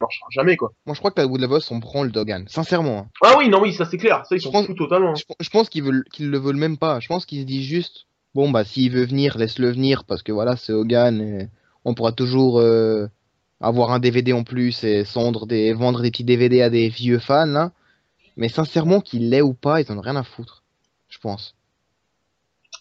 marchera 0.00 0.26
jamais, 0.30 0.56
quoi. 0.56 0.72
Moi, 0.86 0.94
je 0.94 1.00
crois 1.00 1.10
que 1.10 1.20
la 1.20 1.26
WWE 1.26 1.60
s'en 1.60 1.76
branle 1.76 2.12
d'Hogan, 2.12 2.46
sincèrement. 2.48 2.98
hein. 2.98 3.08
Ah 3.22 3.34
oui, 3.38 3.48
non, 3.48 3.60
oui, 3.60 3.72
ça 3.72 3.84
c'est 3.84 3.96
clair, 3.98 4.24
ça, 4.26 4.36
ils 4.36 4.40
s'en 4.40 4.52
foutent 4.52 4.76
totalement. 4.76 5.14
Je, 5.14 5.24
je 5.40 5.50
pense 5.50 5.68
qu'ils 5.68 5.82
veulent, 5.82 6.04
qu'ils 6.12 6.30
le 6.30 6.38
veulent 6.38 6.56
même 6.56 6.76
pas. 6.78 7.00
Je 7.00 7.08
pense 7.08 7.24
qu'ils 7.26 7.40
se 7.42 7.46
disent 7.46 7.66
juste, 7.66 8.06
bon 8.34 8.50
bah 8.50 8.64
s'il 8.64 8.92
veut 8.92 9.04
venir, 9.06 9.38
laisse-le 9.38 9.70
venir 9.70 10.04
parce 10.04 10.22
que 10.22 10.32
voilà, 10.32 10.56
c'est 10.56 10.72
Hogan 10.72 11.20
et 11.20 11.48
on 11.84 11.94
pourra 11.94 12.12
toujours 12.12 12.58
euh, 12.60 13.06
avoir 13.60 13.90
un 13.92 13.98
DVD 13.98 14.32
en 14.32 14.44
plus 14.44 14.84
et 14.84 15.02
vendre 15.04 15.46
des, 15.46 15.72
vendre 15.72 16.02
des 16.02 16.10
petits 16.10 16.24
DVD 16.24 16.60
à 16.62 16.70
des 16.70 16.88
vieux 16.88 17.18
fans 17.18 17.46
là. 17.46 17.72
Mais 18.36 18.48
sincèrement, 18.50 19.00
qu'il 19.00 19.30
l'ait 19.30 19.40
ou 19.40 19.54
pas, 19.54 19.80
ils 19.80 19.90
en 19.90 19.96
ont 19.96 20.02
rien 20.02 20.16
à 20.16 20.22
foutre. 20.22 20.62
Je 21.08 21.18
pense. 21.18 21.54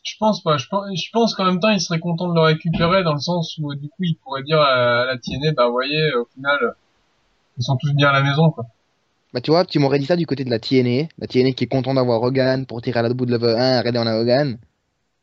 Je 0.03 0.15
pense 0.19 0.43
pas. 0.43 0.57
Je 0.57 0.67
pense, 0.67 0.85
je 0.93 1.09
pense 1.13 1.33
qu'en 1.33 1.45
même 1.45 1.59
temps, 1.61 1.69
ils 1.69 1.79
seraient 1.79 1.99
contents 1.99 2.27
de 2.29 2.35
le 2.35 2.41
récupérer 2.41 3.03
dans 3.03 3.13
le 3.13 3.19
sens 3.21 3.57
où, 3.57 3.73
du 3.73 3.87
coup, 3.87 4.03
ils 4.03 4.17
pourraient 4.17 4.43
dire 4.43 4.59
à, 4.59 5.01
à 5.01 5.05
la 5.05 5.17
TNA, 5.17 5.53
bah, 5.53 5.67
vous 5.67 5.71
voyez, 5.71 6.13
au 6.15 6.25
final, 6.33 6.75
ils 7.57 7.63
sont 7.63 7.77
tous 7.77 7.93
bien 7.93 8.09
à 8.09 8.13
la 8.13 8.21
maison, 8.23 8.51
quoi. 8.51 8.65
Bah 9.33 9.41
tu 9.41 9.51
vois, 9.51 9.65
tu 9.65 9.79
m'aurais 9.79 9.99
dit 9.99 10.05
ça 10.05 10.15
du 10.15 10.25
côté 10.25 10.45
de 10.45 10.49
la 10.49 10.59
TNA, 10.59 11.07
la 11.17 11.27
TNA 11.27 11.51
qui 11.51 11.65
est 11.65 11.67
content 11.67 11.93
d'avoir 11.93 12.21
Hogan 12.21 12.65
pour 12.65 12.81
tirer 12.81 12.99
à 12.99 13.01
la 13.03 13.13
bout 13.13 13.25
de 13.25 13.31
level 13.31 13.55
1, 13.57 13.79
regardez 13.79 13.99
on 13.99 14.07
a 14.07 14.15
Hogan. 14.19 14.57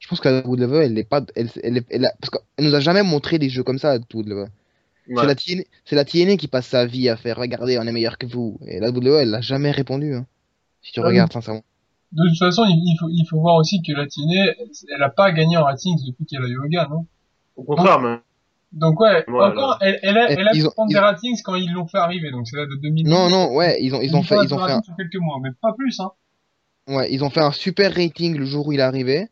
Je 0.00 0.08
pense 0.08 0.20
que 0.20 0.28
la 0.28 0.42
bout 0.42 0.56
de 0.56 0.62
level, 0.62 0.92
elle 0.92 0.98
est 0.98 1.04
pas, 1.04 1.22
elle, 1.36 1.48
elle, 1.62 1.78
est- 1.78 1.86
elle 1.90 2.04
a- 2.06 2.12
parce 2.20 2.30
qu'elle 2.30 2.66
nous 2.66 2.74
a 2.74 2.80
jamais 2.80 3.02
montré 3.02 3.38
des 3.38 3.48
jeux 3.48 3.62
comme 3.62 3.78
ça 3.78 3.92
à 3.92 3.98
bout 3.98 4.22
de 4.22 4.30
level. 4.30 4.48
Ouais. 5.08 5.16
C'est 5.20 5.26
la 5.26 5.34
TNA, 5.34 5.62
c'est 5.84 5.96
la 5.96 6.04
TNA 6.04 6.36
qui 6.36 6.48
passe 6.48 6.66
sa 6.66 6.86
vie 6.86 7.08
à 7.08 7.16
faire 7.16 7.36
regardez 7.38 7.78
on 7.78 7.82
est 7.82 7.92
meilleur 7.92 8.18
que 8.18 8.26
vous. 8.26 8.58
Et 8.66 8.80
la 8.80 8.92
bout 8.92 9.00
de 9.00 9.06
level, 9.06 9.22
elle 9.22 9.30
l'a 9.30 9.40
jamais 9.40 9.70
répondu. 9.70 10.14
Hein, 10.14 10.26
si 10.82 10.92
tu 10.92 11.00
Ouais. 11.00 11.06
regardes 11.08 11.32
sincèrement. 11.32 11.62
De 12.12 12.28
toute 12.28 12.38
façon, 12.38 12.64
il, 12.66 12.76
il 12.76 12.96
faut, 13.00 13.08
il 13.08 13.26
faut 13.28 13.40
voir 13.40 13.56
aussi 13.56 13.80
que 13.82 13.92
la 13.92 14.06
TNA, 14.06 14.44
elle, 14.58 14.68
elle 14.96 15.02
a 15.02 15.08
pas 15.08 15.32
gagné 15.32 15.56
en 15.56 15.64
ratings 15.64 15.98
depuis 16.06 16.26
qu'elle 16.26 16.44
a 16.44 16.48
eu 16.48 16.58
Hogan, 16.58 16.88
hein. 16.92 17.04
Au 17.56 17.62
contraire, 17.64 18.00
mais, 18.00 18.16
Donc 18.72 18.98
ouais, 19.00 19.24
encore, 19.28 19.76
elle, 19.82 19.98
elle 20.02 20.16
a, 20.18 20.30
elle 20.30 20.48
a 20.48 20.52
ils 20.54 20.62
pu 20.62 20.66
ont- 20.66 20.70
prendre 20.70 20.90
ils 20.90 20.94
des 20.94 20.98
ont- 21.00 21.02
ratings 21.02 21.42
quand 21.44 21.54
ils 21.56 21.70
l'ont 21.72 21.86
fait 21.86 21.98
arriver, 21.98 22.30
donc 22.30 22.48
c'est 22.48 22.56
là 22.56 22.66
de 22.66 22.74
2000. 22.76 23.06
Non 23.06 23.28
non 23.28 23.54
ouais, 23.54 23.78
ils 23.82 23.94
ont 23.94 24.00
ils 24.00 24.16
ont 24.16 24.22
fait 24.22 24.36
ils 24.44 24.54
ont 24.54 24.58
fait 24.64 24.72
un, 24.72 24.80
quelques 24.96 25.16
mois, 25.16 25.38
mais 25.42 25.50
pas 25.60 25.72
plus, 25.74 26.00
hein. 26.00 26.10
ouais 26.88 27.12
ils 27.12 27.22
ont 27.22 27.30
fait 27.30 27.40
un 27.40 27.52
super 27.52 27.94
rating 27.94 28.36
le 28.36 28.44
jour 28.46 28.68
où 28.68 28.72
il 28.72 28.80
est 28.80 28.82
arrivé. 28.82 29.28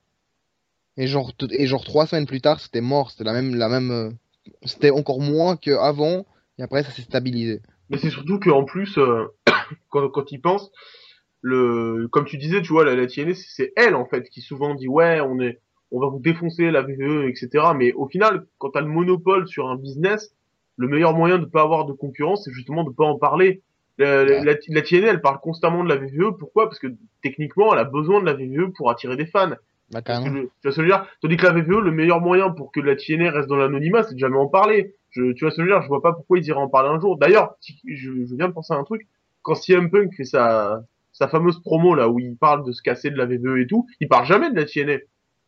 Et 0.96 1.06
genre 1.06 1.34
t- 1.34 1.46
et 1.50 1.66
genre 1.66 1.84
trois 1.84 2.06
semaines 2.06 2.26
plus 2.26 2.40
tard, 2.42 2.60
c'était 2.60 2.82
mort, 2.82 3.10
c'était 3.10 3.24
la 3.24 3.32
même 3.32 3.54
la 3.54 3.68
même, 3.68 3.90
euh, 3.90 4.10
c'était 4.64 4.90
encore 4.90 5.20
moins 5.20 5.56
qu'avant. 5.56 6.26
Et 6.58 6.62
après 6.62 6.82
ça 6.82 6.90
s'est 6.90 7.02
stabilisé. 7.02 7.62
mais 7.88 7.96
c'est 7.96 8.10
surtout 8.10 8.38
qu'en 8.38 8.64
plus, 8.64 8.98
euh, 8.98 9.24
quand, 9.88 10.08
quand 10.10 10.30
ils 10.32 10.40
pensent, 10.40 10.70
le, 11.40 12.06
comme 12.12 12.26
tu 12.26 12.36
disais, 12.36 12.60
tu 12.60 12.68
vois, 12.72 12.84
la, 12.84 12.94
la 12.94 13.08
c'est- 13.08 13.34
c'est 13.34 13.72
elle, 13.76 13.94
en 13.94 14.04
fait, 14.04 14.28
qui 14.28 14.42
souvent 14.42 14.74
dit, 14.74 14.88
ouais, 14.88 15.20
on 15.22 15.40
est, 15.40 15.60
on 15.92 16.00
va 16.00 16.06
vous 16.06 16.20
défoncer 16.20 16.70
la 16.70 16.82
VVE, 16.82 17.28
etc. 17.28 17.48
Mais 17.76 17.92
au 17.92 18.06
final, 18.06 18.46
quand 18.58 18.70
t'as 18.70 18.80
le 18.80 18.86
monopole 18.86 19.48
sur 19.48 19.68
un 19.68 19.76
business, 19.76 20.34
le 20.76 20.88
meilleur 20.88 21.14
moyen 21.14 21.38
de 21.38 21.44
pas 21.44 21.62
avoir 21.62 21.84
de 21.84 21.92
concurrence, 21.92 22.44
c'est 22.44 22.52
justement 22.52 22.84
de 22.84 22.90
pas 22.90 23.04
en 23.04 23.18
parler. 23.18 23.62
La, 23.98 24.24
la, 24.24 24.44
la, 24.44 24.54
la 24.54 24.82
elle 24.90 25.20
parle 25.20 25.40
constamment 25.40 25.84
de 25.84 25.88
la 25.88 25.96
VVE. 25.96 26.36
Pourquoi? 26.38 26.66
Parce 26.66 26.78
que 26.78 26.86
techniquement, 27.22 27.72
elle 27.72 27.80
a 27.80 27.84
besoin 27.84 28.20
de 28.20 28.26
la 28.26 28.32
VVE 28.32 28.72
pour 28.74 28.90
attirer 28.90 29.16
des 29.16 29.26
fans. 29.26 29.50
Bah 29.90 30.02
tu 30.02 30.12
vois 30.12 30.50
ce 30.62 30.68
que 30.68 30.72
je 30.72 30.80
veux 30.82 30.86
dire? 30.86 31.06
Tandis 31.20 31.36
que 31.36 31.46
la 31.46 31.52
VVE, 31.52 31.80
le 31.80 31.90
meilleur 31.90 32.20
moyen 32.20 32.50
pour 32.50 32.70
que 32.70 32.80
la 32.80 32.94
TNA 32.94 33.30
reste 33.30 33.48
dans 33.48 33.56
l'anonymat, 33.56 34.04
c'est 34.04 34.14
de 34.14 34.18
jamais 34.18 34.38
en 34.38 34.46
parler. 34.46 34.94
Je, 35.10 35.32
tu 35.32 35.44
vois 35.44 35.50
ce 35.50 35.56
que 35.56 35.62
je 35.62 35.68
veux 35.68 35.74
dire? 35.74 35.82
Je 35.82 35.88
vois 35.88 36.00
pas 36.00 36.12
pourquoi 36.12 36.38
ils 36.38 36.46
iraient 36.46 36.60
en 36.60 36.68
parler 36.68 36.88
un 36.88 37.00
jour. 37.00 37.18
D'ailleurs, 37.18 37.56
je, 37.60 38.24
je 38.24 38.34
viens 38.36 38.48
de 38.48 38.54
penser 38.54 38.72
à 38.72 38.76
un 38.76 38.84
truc. 38.84 39.06
Quand 39.42 39.56
CM 39.56 39.90
Punk 39.90 40.14
fait 40.14 40.24
sa, 40.24 40.84
sa 41.12 41.28
fameuse 41.28 41.60
promo 41.60 41.94
là 41.94 42.08
où 42.08 42.20
il 42.20 42.36
parle 42.36 42.64
de 42.64 42.72
se 42.72 42.82
casser 42.82 43.10
de 43.10 43.16
la 43.16 43.26
VVE 43.26 43.58
et 43.58 43.66
tout, 43.66 43.86
il 44.00 44.08
parle 44.08 44.26
jamais 44.26 44.50
de 44.50 44.56
la 44.56 44.64
TNA. 44.64 45.02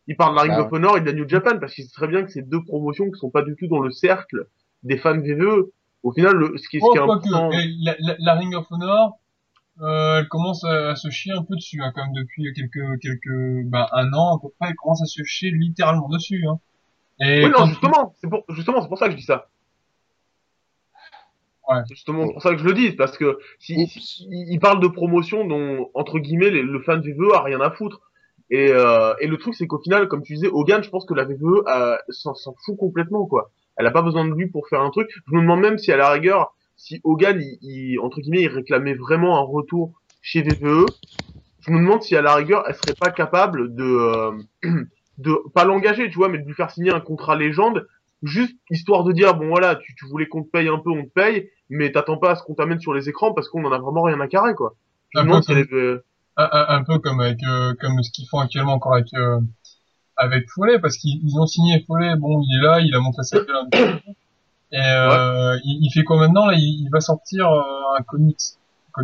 Il 0.09 0.17
parle 0.17 0.33
de 0.33 0.37
la 0.37 0.43
Ring 0.43 0.55
Ah 0.57 0.63
of 0.63 0.73
Honor 0.73 0.97
et 0.99 1.01
de 1.01 1.07
la 1.07 1.13
New 1.13 1.29
Japan 1.29 1.59
parce 1.61 1.75
qu'il 1.75 1.85
sait 1.85 1.93
très 1.93 2.09
bien 2.09 2.25
que 2.25 2.31
c'est 2.31 2.43
deux 2.49 2.63
promotions 2.65 3.11
qui 3.11 3.19
sont 3.19 3.31
pas 3.31 3.43
du 3.43 3.55
tout 3.57 3.69
dans 3.69 3.79
le 3.81 3.91
cercle 3.91 4.47
des 4.83 4.99
fans 4.99 5.19
VVE. 5.21 5.69
Au 6.03 6.13
final, 6.13 6.35
le, 6.35 6.59
ce 6.59 6.69
qui 6.69 6.79
est, 6.79 6.81
ce 6.81 6.85
Oh, 6.87 6.93
qui 6.93 6.99
est 6.99 7.01
important, 7.01 7.51
et 7.53 7.69
la, 7.83 7.95
la, 8.01 8.17
la 8.19 8.35
Ring 8.35 8.55
of 8.57 8.67
Honor, 8.71 9.19
euh, 9.81 10.19
elle 10.21 10.29
commence 10.29 10.65
à, 10.65 10.91
à 10.91 10.97
se 10.97 11.09
chier 11.11 11.33
un 11.33 11.45
peu 11.45 11.55
dessus, 11.55 11.81
hein, 11.81 11.93
quand 11.95 12.05
même, 12.05 12.15
depuis 12.15 12.53
quelques, 12.53 13.01
quelques, 13.01 13.65
ben, 13.67 13.87
un 13.93 14.13
an 14.13 14.37
à 14.37 14.41
peu 14.41 14.49
près, 14.59 14.71
elle 14.71 14.77
commence 14.77 15.03
à 15.03 15.07
se 15.07 15.23
chier 15.25 15.51
littéralement 15.53 16.09
dessus, 16.09 16.45
hein. 16.49 16.59
Et 17.21 17.45
Oui, 17.45 17.51
non, 17.51 17.67
justement, 17.67 18.15
c'est 18.21 18.29
pour, 18.29 18.45
justement, 18.49 18.83
c'est 18.83 18.89
pour 18.89 18.99
ça 18.99 19.07
que 19.07 19.13
je 19.13 19.17
dis 19.19 19.23
ça. 19.23 19.49
Ouais. 21.69 21.77
C'est 21.87 21.95
justement 21.95 22.27
pour 22.29 22.43
ça 22.43 22.51
que 22.51 22.59
je 22.59 22.65
le 22.65 22.75
dis, 22.75 22.91
parce 22.93 23.17
que 23.17 23.39
si, 23.61 23.87
si- 23.87 24.27
il 24.29 24.59
parle 24.59 24.81
de 24.81 24.89
promotion 24.89 25.47
dont, 25.47 25.91
entre 25.95 26.19
guillemets, 26.19 26.51
les- 26.51 26.63
le 26.63 26.81
fan 26.83 27.01
VVE 27.01 27.35
a 27.35 27.43
rien 27.43 27.61
à 27.61 27.71
foutre. 27.71 28.01
Et, 28.51 28.69
euh, 28.71 29.15
et 29.21 29.27
le 29.27 29.37
truc, 29.39 29.55
c'est 29.55 29.67
qu'au 29.67 29.81
final, 29.81 30.09
comme 30.09 30.23
tu 30.23 30.35
disais, 30.35 30.49
Hogan, 30.49 30.83
je 30.83 30.91
pense 30.91 31.07
que 31.07 31.15
la 31.15 31.25
VVE 31.25 31.65
euh, 31.69 31.97
s'en 32.11 32.35
fout 32.65 32.77
complètement, 32.79 33.27
quoi. 33.27 33.51
Elle 33.77 33.87
a 33.87 33.91
pas 33.91 34.03
besoin 34.03 34.27
de 34.27 34.35
lui 34.35 34.49
pour 34.49 34.69
faire 34.69 34.81
un 34.83 34.91
truc. 34.91 35.09
Je 35.27 35.35
me 35.35 35.41
demande 35.41 35.61
même 35.61 35.79
si, 35.79 35.93
à 35.93 35.97
la 35.97 36.11
rigueur, 36.11 36.55
si 36.77 37.01
Hogan, 37.05 37.41
il, 37.41 37.59
il- 37.63 37.99
entre 38.01 38.21
guillemets, 38.21 38.43
il 38.43 38.49
réclamait 38.49 38.95
vraiment 38.95 39.39
un 39.39 39.43
retour 39.43 40.01
chez 40.21 40.43
VVE, 40.43 40.95
je 41.61 41.71
me 41.71 41.79
demande 41.79 42.03
si, 42.03 42.17
à 42.17 42.23
la 42.23 42.35
rigueur, 42.35 42.65
elle 42.69 42.75
serait 42.75 42.95
pas 42.95 43.11
capable 43.11 43.75
de, 43.75 43.85
euh, 43.85 44.33
de 45.19 45.37
pas 45.55 45.65
l'engager, 45.65 46.09
tu 46.11 46.17
vois, 46.17 46.29
mais 46.29 46.39
de 46.39 46.47
lui 46.47 46.55
faire 46.55 46.71
signer 46.71 46.93
un 46.93 47.01
contrat 47.01 47.37
légende, 47.37 47.87
juste 48.23 48.57
histoire 48.71 49.05
de 49.05 49.13
dire, 49.13 49.35
bon 49.35 49.49
voilà, 49.49 49.77
tu, 49.77 49.95
tu 49.97 50.07
voulais 50.07 50.29
qu'on 50.29 50.43
te 50.45 50.51
paye 50.51 50.69
un 50.69 50.79
peu, 50.79 50.91
on 50.91 51.05
te 51.05 51.11
paye, 51.11 51.51
mais 51.71 51.93
t'attends 51.93 52.19
pas 52.19 52.33
à 52.33 52.37
ce 52.37 52.43
qu'on 52.43 52.55
t'amène 52.55 52.81
sur 52.81 52.95
les 52.95 53.09
écrans 53.09 53.33
parce 53.35 53.49
qu'on 53.49 53.65
en 53.65 53.73
a 53.73 53.79
vraiment 53.79 54.03
rien 54.03 54.21
à 54.21 54.29
carrer, 54.29 54.55
quoi. 54.55 54.77
Je 55.11 55.21
me 55.21 55.27
demande 55.27 55.43
si 55.45 55.53
elle 55.53 55.59
est, 55.61 55.69
un, 56.37 56.49
un, 56.53 56.67
un 56.79 56.85
peu 56.85 56.99
comme 56.99 57.21
avec, 57.21 57.43
euh, 57.45 57.75
comme 57.81 58.03
ce 58.03 58.11
qu'ils 58.11 58.27
font 58.29 58.39
actuellement 58.41 58.75
encore 58.75 58.95
avec, 58.95 59.13
euh, 59.15 59.39
avec 60.17 60.49
Follet, 60.51 60.79
parce 60.79 60.97
qu'ils 60.97 61.21
ils 61.25 61.39
ont 61.39 61.47
signé 61.47 61.85
Follet, 61.87 62.17
bon, 62.17 62.43
il 62.43 62.59
est 62.59 62.63
là, 62.63 62.81
il 62.81 62.95
a 62.95 63.01
montré 63.01 63.23
sa 63.23 63.39
gueule 63.39 63.57
un 63.57 63.69
peu. 63.71 63.79
Et, 64.73 64.79
euh, 64.81 65.57
il, 65.65 65.85
il 65.87 65.91
fait 65.93 66.05
quoi 66.05 66.19
maintenant, 66.19 66.47
là? 66.47 66.55
Il, 66.55 66.85
il 66.85 66.89
va 66.91 67.01
sortir, 67.01 67.47
un 67.49 68.03
comics. 68.03 68.39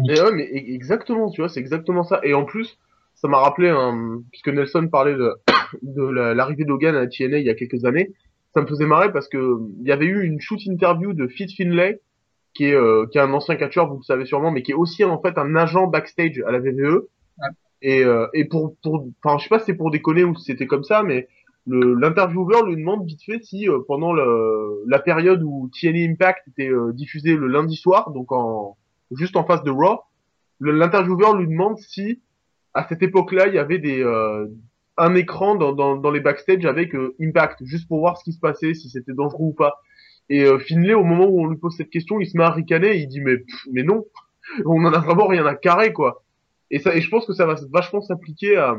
Et 0.08 0.20
ouais, 0.20 0.32
mais 0.32 0.44
e- 0.44 0.74
exactement, 0.74 1.30
tu 1.30 1.40
vois, 1.40 1.48
c'est 1.48 1.60
exactement 1.60 2.02
ça. 2.04 2.20
Et 2.22 2.34
en 2.34 2.44
plus, 2.44 2.78
ça 3.14 3.28
m'a 3.28 3.38
rappelé, 3.38 3.68
un... 3.70 4.22
puisque 4.30 4.48
Nelson 4.48 4.88
parlait 4.88 5.14
de, 5.14 5.34
de 5.82 6.02
la- 6.02 6.34
l'arrivée 6.34 6.64
d'Hogan 6.64 6.94
à 6.94 7.00
la 7.00 7.06
TNA 7.06 7.38
il 7.38 7.46
y 7.46 7.50
a 7.50 7.54
quelques 7.54 7.84
années, 7.84 8.12
ça 8.54 8.62
me 8.62 8.66
faisait 8.66 8.86
marrer 8.86 9.12
parce 9.12 9.28
que 9.28 9.58
il 9.80 9.86
y 9.86 9.92
avait 9.92 10.06
eu 10.06 10.24
une 10.24 10.40
shoot 10.40 10.64
interview 10.66 11.12
de 11.12 11.26
Fit 11.28 11.48
Finlay, 11.54 12.00
qui 12.54 12.64
est, 12.66 12.74
euh, 12.74 13.06
qui 13.10 13.18
est 13.18 13.20
un 13.20 13.32
ancien 13.32 13.56
catcheur, 13.56 13.88
vous 13.88 13.98
le 13.98 14.02
savez 14.02 14.24
sûrement, 14.24 14.50
mais 14.50 14.62
qui 14.62 14.72
est 14.72 14.74
aussi 14.74 15.04
en 15.04 15.20
fait 15.20 15.36
un 15.38 15.54
agent 15.56 15.86
backstage 15.86 16.42
à 16.46 16.52
la 16.52 16.58
VVE. 16.60 17.02
Et, 17.80 18.04
euh, 18.04 18.26
et 18.34 18.44
pour, 18.44 18.74
pour, 18.82 19.06
enfin, 19.22 19.38
je 19.38 19.44
sais 19.44 19.48
pas 19.48 19.60
si 19.60 19.66
c'est 19.66 19.74
pour 19.74 19.90
déconner 19.90 20.24
ou 20.24 20.34
si 20.34 20.44
c'était 20.44 20.66
comme 20.66 20.84
ça, 20.84 21.02
mais 21.02 21.28
l'intervieweur 21.66 22.64
lui 22.64 22.76
demande 22.76 23.06
vite 23.06 23.22
fait 23.22 23.42
si 23.42 23.68
euh, 23.68 23.80
pendant 23.86 24.12
le, 24.12 24.82
la 24.86 24.98
période 24.98 25.42
où 25.44 25.70
TNA 25.78 26.10
Impact 26.10 26.48
était 26.48 26.70
euh, 26.70 26.92
diffusé 26.92 27.36
le 27.36 27.46
lundi 27.46 27.76
soir, 27.76 28.10
donc 28.10 28.32
en, 28.32 28.76
juste 29.12 29.36
en 29.36 29.44
face 29.44 29.62
de 29.62 29.70
Raw, 29.70 30.00
l'intervieweur 30.60 31.36
lui 31.36 31.46
demande 31.46 31.78
si 31.78 32.20
à 32.74 32.86
cette 32.88 33.02
époque-là 33.02 33.48
il 33.48 33.54
y 33.54 33.58
avait 33.58 33.78
des 33.78 34.02
euh, 34.02 34.46
un 34.96 35.14
écran 35.14 35.54
dans, 35.54 35.72
dans, 35.72 35.96
dans 35.96 36.10
les 36.10 36.20
backstage 36.20 36.64
avec 36.66 36.94
euh, 36.94 37.14
Impact 37.20 37.64
juste 37.64 37.88
pour 37.88 38.00
voir 38.00 38.16
ce 38.18 38.24
qui 38.24 38.32
se 38.32 38.40
passait 38.40 38.74
si 38.74 38.90
c'était 38.90 39.12
dangereux 39.12 39.46
ou 39.46 39.52
pas. 39.52 39.80
Et 40.28 40.44
euh, 40.44 40.58
Finlay 40.58 40.94
au 40.94 41.04
moment 41.04 41.26
où 41.26 41.40
on 41.40 41.46
lui 41.46 41.56
pose 41.56 41.74
cette 41.76 41.90
question 41.90 42.20
il 42.20 42.26
se 42.26 42.36
met 42.36 42.44
à 42.44 42.50
ricaner 42.50 42.96
il 42.96 43.08
dit 43.08 43.20
mais 43.20 43.38
pff, 43.38 43.66
mais 43.72 43.82
non 43.82 44.04
on 44.66 44.84
en 44.84 44.92
a 44.92 44.98
vraiment 44.98 45.26
rien 45.26 45.46
à 45.46 45.54
carrer 45.54 45.92
quoi 45.92 46.22
et 46.70 46.78
ça 46.78 46.94
et 46.94 47.00
je 47.00 47.08
pense 47.08 47.26
que 47.26 47.32
ça 47.32 47.46
va 47.46 47.56
vachement 47.70 48.00
s'appliquer 48.00 48.56
à 48.56 48.74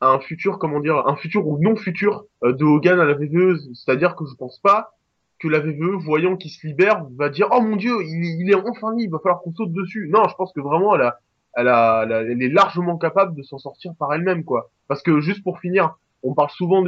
un 0.00 0.18
futur, 0.20 0.58
comment 0.58 0.80
dire, 0.80 1.06
un 1.06 1.16
futur 1.16 1.46
ou 1.46 1.58
non 1.58 1.76
futur 1.76 2.26
euh, 2.44 2.52
de 2.52 2.64
Hogan 2.64 3.00
à 3.00 3.04
la 3.04 3.14
VVE. 3.14 3.56
C'est-à-dire 3.74 4.16
que 4.16 4.24
je 4.26 4.34
pense 4.34 4.58
pas 4.60 4.92
que 5.38 5.48
la 5.48 5.60
VVE, 5.60 5.96
voyant 5.98 6.36
qu'il 6.36 6.50
se 6.50 6.66
libère, 6.66 7.06
va 7.16 7.28
dire 7.28 7.48
oh 7.52 7.60
mon 7.60 7.76
dieu, 7.76 7.94
il, 8.02 8.50
est 8.50 8.54
enfin 8.54 8.94
libre, 8.94 9.00
il 9.00 9.10
va 9.10 9.18
falloir 9.18 9.42
qu'on 9.42 9.52
saute 9.54 9.72
dessus. 9.72 10.08
Non, 10.10 10.28
je 10.28 10.34
pense 10.34 10.52
que 10.52 10.60
vraiment 10.60 10.94
elle 10.94 11.02
a, 11.02 11.20
elle 11.54 11.68
a, 11.68 12.06
elle 12.22 12.42
est 12.42 12.48
largement 12.48 12.98
capable 12.98 13.34
de 13.34 13.42
s'en 13.42 13.58
sortir 13.58 13.94
par 13.98 14.12
elle-même 14.14 14.44
quoi. 14.44 14.70
Parce 14.88 15.02
que 15.02 15.20
juste 15.20 15.42
pour 15.42 15.60
finir, 15.60 15.98
on 16.22 16.34
parle 16.34 16.50
souvent 16.50 16.84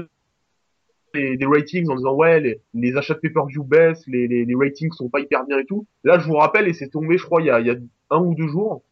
des, 1.15 1.39
ratings 1.43 1.89
en 1.91 1.97
disant 1.97 2.15
ouais 2.15 2.61
les, 2.75 2.97
achats 2.97 3.15
de 3.15 3.21
pay-per-view 3.21 3.65
baissent, 3.65 4.07
les, 4.07 4.29
les, 4.29 4.45
les 4.45 4.55
ratings 4.55 4.93
sont 4.93 5.09
pas 5.09 5.21
hyper 5.21 5.45
bien 5.45 5.59
et 5.59 5.67
tout. 5.67 5.87
Là 6.05 6.19
je 6.19 6.27
vous 6.27 6.37
rappelle 6.37 6.69
et 6.69 6.75
c'est 6.75 6.89
tombé 6.89 7.19
je 7.19 7.25
crois 7.25 7.41
il 7.41 7.47
y 7.47 7.51
a 7.51 7.77
un 8.11 8.19
ou 8.19 8.35
deux 8.35 8.49
jours 8.49 8.83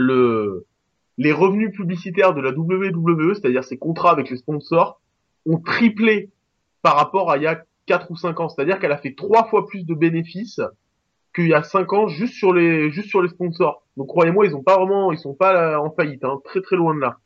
le 0.00 0.66
les 1.18 1.32
revenus 1.32 1.70
publicitaires 1.72 2.32
de 2.32 2.40
la 2.40 2.50
WWE, 2.50 3.34
c'est-à-dire 3.34 3.62
ses 3.62 3.76
contrats 3.76 4.12
avec 4.12 4.30
les 4.30 4.38
sponsors, 4.38 5.00
ont 5.44 5.58
triplé 5.58 6.30
par 6.80 6.96
rapport 6.96 7.30
à 7.30 7.36
il 7.36 7.42
y 7.42 7.46
a 7.46 7.62
4 7.86 8.10
ou 8.10 8.16
5 8.16 8.40
ans. 8.40 8.48
C'est-à-dire 8.48 8.78
qu'elle 8.78 8.92
a 8.92 8.96
fait 8.96 9.14
trois 9.14 9.46
fois 9.48 9.66
plus 9.66 9.84
de 9.84 9.94
bénéfices 9.94 10.62
qu'il 11.34 11.48
y 11.48 11.54
a 11.54 11.62
5 11.62 11.92
ans 11.92 12.08
juste 12.08 12.34
sur 12.34 12.52
les 12.54 12.90
sponsors. 13.28 13.82
Donc 13.98 14.08
croyez-moi, 14.08 14.46
ils 14.46 14.56
ont 14.56 14.62
pas 14.62 14.76
vraiment 14.78 15.12
ils 15.12 15.18
sont 15.18 15.34
pas 15.34 15.52
là 15.52 15.80
en 15.80 15.90
faillite 15.90 16.24
hein, 16.24 16.40
très 16.44 16.62
très 16.62 16.76
loin 16.76 16.94
de 16.94 17.00
là. 17.00 17.18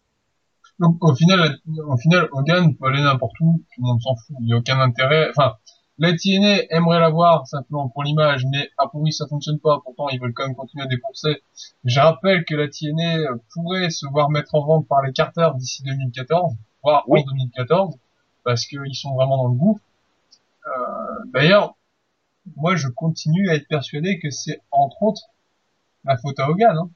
Donc 0.80 0.96
au 1.00 1.14
final, 1.14 1.56
au 1.86 1.96
final, 1.96 2.28
Hogan 2.32 2.74
peut 2.76 2.86
aller 2.86 3.00
n'importe 3.00 3.38
où, 3.40 3.62
tout 3.74 3.80
le 3.80 3.86
monde 3.86 4.00
s'en 4.00 4.16
fout, 4.16 4.36
il 4.40 4.46
n'y 4.46 4.52
a 4.54 4.56
aucun 4.56 4.80
intérêt. 4.80 5.30
Enfin, 5.30 5.54
la 5.98 6.12
TNA 6.12 6.64
aimerait 6.70 6.98
l'avoir 6.98 7.46
simplement 7.46 7.88
pour 7.88 8.02
l'image, 8.02 8.44
mais 8.50 8.68
a 8.78 8.88
priori 8.88 9.12
ça 9.12 9.26
fonctionne 9.28 9.60
pas. 9.60 9.80
Pourtant, 9.84 10.08
ils 10.08 10.20
veulent 10.20 10.32
quand 10.34 10.46
même 10.46 10.56
continuer 10.56 10.84
à 10.84 10.88
dépenser. 10.88 11.42
Je 11.84 12.00
rappelle 12.00 12.44
que 12.44 12.54
la 12.54 12.68
TNA 12.68 13.18
pourrait 13.52 13.90
se 13.90 14.06
voir 14.06 14.30
mettre 14.30 14.54
en 14.56 14.64
vente 14.64 14.88
par 14.88 15.02
les 15.02 15.12
Carter 15.12 15.48
d'ici 15.56 15.82
2014, 15.84 16.52
voire 16.82 17.04
Oui. 17.06 17.20
en 17.20 17.30
2014, 17.30 17.94
parce 18.42 18.66
qu'ils 18.66 18.94
sont 18.94 19.14
vraiment 19.14 19.36
dans 19.36 19.48
le 19.48 19.54
gouffre. 19.54 19.82
Euh, 20.66 20.70
D'ailleurs, 21.32 21.74
moi 22.56 22.74
je 22.76 22.88
continue 22.88 23.48
à 23.50 23.54
être 23.54 23.68
persuadé 23.68 24.18
que 24.18 24.30
c'est 24.30 24.60
entre 24.70 25.02
autres 25.02 25.22
la 26.04 26.16
faute 26.16 26.38
à 26.40 26.50
Hogan. 26.50 26.76
Hein. 26.76 26.90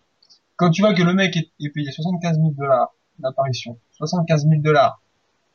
Quand 0.57 0.71
tu 0.71 0.83
vois 0.83 0.93
que 0.95 1.03
le 1.03 1.15
mec 1.15 1.37
est 1.37 1.69
payé 1.71 1.91
75 1.93 2.37
000 2.37 2.51
dollars 2.51 2.93
d'apparition, 3.21 3.79
75 3.93 4.49
000 4.49 4.61
dollars, 4.61 5.01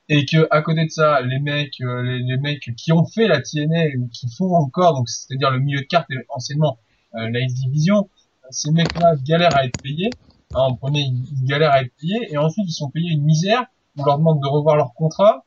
et 0.10 0.26
que 0.26 0.48
à 0.52 0.62
côté 0.62 0.86
de 0.86 0.90
ça, 0.90 1.22
les 1.22 1.40
mecs, 1.40 1.80
euh, 1.82 2.02
les, 2.04 2.20
les 2.20 2.38
mecs 2.38 2.76
qui 2.76 2.92
ont 2.92 3.06
fait 3.06 3.28
la 3.28 3.42
TNA 3.42 3.98
ou 3.98 4.08
qui 4.08 4.28
font 4.30 4.54
encore, 4.56 4.96
donc 4.96 5.10
c'est-à-dire 5.10 5.52
le 5.52 5.60
milieu 5.60 5.80
de 5.80 5.86
carte 5.86 6.10
et 6.12 6.18
anciennement 6.30 6.78
euh, 7.16 7.30
la 7.30 7.40
X 7.40 7.54
Division, 7.54 8.10
euh, 8.44 8.48
ces 8.52 8.72
mecs-là 8.72 9.16
galèrent 9.26 9.56
à 9.56 9.66
être 9.66 9.82
payés. 9.82 10.10
Hein, 10.54 10.60
en 10.60 10.76
premier, 10.76 11.02
ils, 11.02 11.24
ils 11.42 11.46
galèrent 11.46 11.72
à 11.72 11.82
être 11.82 11.94
payés, 12.00 12.32
et 12.32 12.38
ensuite 12.38 12.66
ils 12.68 12.74
sont 12.74 12.90
payés 12.90 13.12
une 13.12 13.24
misère. 13.24 13.66
On 13.98 14.06
leur 14.06 14.18
demande 14.18 14.42
de 14.42 14.48
revoir 14.48 14.76
leur 14.76 14.94
contrat, 14.94 15.46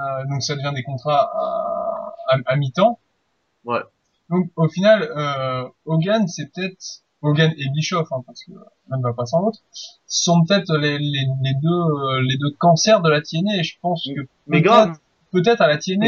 euh, 0.00 0.24
donc 0.30 0.42
ça 0.42 0.56
devient 0.56 0.72
des 0.74 0.82
contrats 0.82 1.30
à, 1.34 2.14
à, 2.28 2.38
à 2.46 2.56
mi-temps. 2.56 2.98
Ouais. 3.64 3.80
Donc 4.30 4.50
au 4.56 4.68
final, 4.68 5.02
euh, 5.02 5.68
Hogan, 5.84 6.26
c'est 6.26 6.50
peut-être 6.52 7.02
Hogan 7.22 7.52
et 7.56 7.68
Bischoff, 7.74 8.08
hein, 8.12 8.22
parce 8.26 8.44
que 8.44 8.52
l'un 8.90 8.98
ne 8.98 9.02
va 9.02 9.12
pas 9.12 9.26
sans 9.26 9.40
l'autre, 9.40 9.58
sont 10.06 10.44
peut-être 10.44 10.76
les, 10.76 10.98
les, 10.98 11.26
les 11.42 11.54
deux 11.62 11.68
euh, 11.68 12.20
les 12.22 12.36
deux 12.36 12.50
cancers 12.58 13.00
de 13.00 13.08
la 13.08 13.20
TNA. 13.22 13.58
Et 13.60 13.62
je 13.62 13.76
pense 13.80 14.04
que 14.04 14.20
Mais 14.46 14.60
peut-être- 14.60 14.64
grave. 14.64 14.98
peut-être 15.32 15.60
à 15.60 15.68
la 15.68 15.78
TNA, 15.78 16.06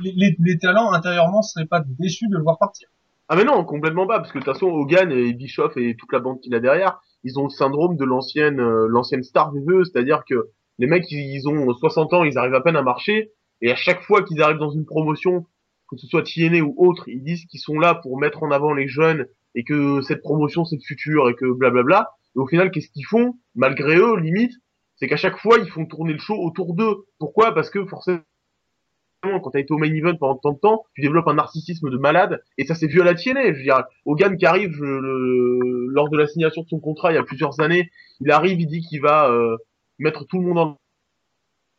les, 0.00 0.12
les, 0.16 0.36
les 0.38 0.58
talents 0.58 0.92
intérieurement 0.92 1.42
seraient 1.42 1.66
pas 1.66 1.82
déçus 1.98 2.28
de 2.28 2.36
le 2.36 2.42
voir 2.42 2.58
partir. 2.58 2.88
Ah 3.28 3.36
mais 3.36 3.44
non, 3.44 3.62
complètement 3.64 4.06
pas, 4.06 4.18
parce 4.20 4.32
que 4.32 4.38
de 4.38 4.44
toute 4.44 4.52
façon, 4.54 4.66
Hogan 4.66 5.12
et 5.12 5.32
Bischoff 5.34 5.76
et 5.76 5.94
toute 5.98 6.12
la 6.12 6.18
bande 6.18 6.40
qu'il 6.40 6.54
a 6.54 6.60
derrière, 6.60 6.98
ils 7.24 7.38
ont 7.38 7.44
le 7.44 7.50
syndrome 7.50 7.96
de 7.96 8.04
l'ancienne 8.04 8.58
euh, 8.60 8.86
l'ancienne 8.88 9.22
star 9.22 9.52
VVE, 9.52 9.84
c'est-à-dire 9.84 10.22
que 10.26 10.48
les 10.78 10.86
mecs, 10.86 11.04
ils, 11.10 11.34
ils 11.36 11.46
ont 11.48 11.74
60 11.74 12.14
ans, 12.14 12.24
ils 12.24 12.38
arrivent 12.38 12.54
à 12.54 12.60
peine 12.62 12.76
à 12.76 12.82
marcher, 12.82 13.32
et 13.60 13.70
à 13.70 13.76
chaque 13.76 14.00
fois 14.02 14.22
qu'ils 14.22 14.40
arrivent 14.40 14.58
dans 14.58 14.70
une 14.70 14.86
promotion, 14.86 15.44
que 15.90 15.96
ce 15.98 16.06
soit 16.06 16.22
TNA 16.22 16.60
ou 16.62 16.74
autre, 16.78 17.04
ils 17.08 17.22
disent 17.22 17.44
qu'ils 17.46 17.60
sont 17.60 17.78
là 17.78 17.94
pour 17.96 18.18
mettre 18.18 18.42
en 18.44 18.50
avant 18.50 18.72
les 18.72 18.88
jeunes, 18.88 19.26
et 19.58 19.64
que 19.64 20.00
cette 20.02 20.22
promotion 20.22 20.64
c'est 20.64 20.76
le 20.76 20.86
futur, 20.86 21.28
et 21.28 21.34
que 21.34 21.52
blablabla. 21.52 22.12
Et 22.36 22.38
au 22.38 22.46
final, 22.46 22.70
qu'est-ce 22.70 22.90
qu'ils 22.90 23.06
font? 23.06 23.34
Malgré 23.56 23.96
eux, 23.96 24.16
limite, 24.16 24.52
c'est 24.96 25.08
qu'à 25.08 25.16
chaque 25.16 25.36
fois, 25.38 25.58
ils 25.58 25.68
font 25.68 25.84
tourner 25.84 26.12
le 26.12 26.20
show 26.20 26.36
autour 26.36 26.74
d'eux. 26.74 27.06
Pourquoi? 27.18 27.52
Parce 27.54 27.68
que 27.68 27.84
forcément, 27.84 28.22
quand 29.24 29.50
t'as 29.50 29.58
été 29.58 29.74
au 29.74 29.78
main 29.78 29.92
event 29.92 30.14
pendant 30.14 30.36
tant 30.36 30.52
de 30.52 30.58
temps, 30.60 30.84
tu 30.94 31.00
développes 31.00 31.26
un 31.26 31.34
narcissisme 31.34 31.90
de 31.90 31.96
malade, 31.98 32.40
et 32.56 32.66
ça 32.66 32.76
s'est 32.76 32.86
vu 32.86 33.00
à 33.00 33.04
la 33.04 33.14
TNA. 33.14 33.52
Je 33.52 33.58
veux 33.58 33.62
dire, 33.64 33.82
Hogan 34.04 34.36
qui 34.36 34.46
arrive 34.46 34.80
lors 34.80 36.08
de 36.08 36.16
la 36.16 36.28
signature 36.28 36.62
de 36.62 36.68
son 36.68 36.78
contrat 36.78 37.10
il 37.10 37.16
y 37.16 37.18
a 37.18 37.24
plusieurs 37.24 37.60
années, 37.60 37.90
il 38.20 38.30
arrive, 38.30 38.60
il 38.60 38.68
dit 38.68 38.82
qu'il 38.82 39.00
va 39.00 39.28
euh, 39.28 39.56
mettre 39.98 40.24
tout 40.24 40.38
le 40.38 40.46
monde 40.46 40.58
en 40.58 40.78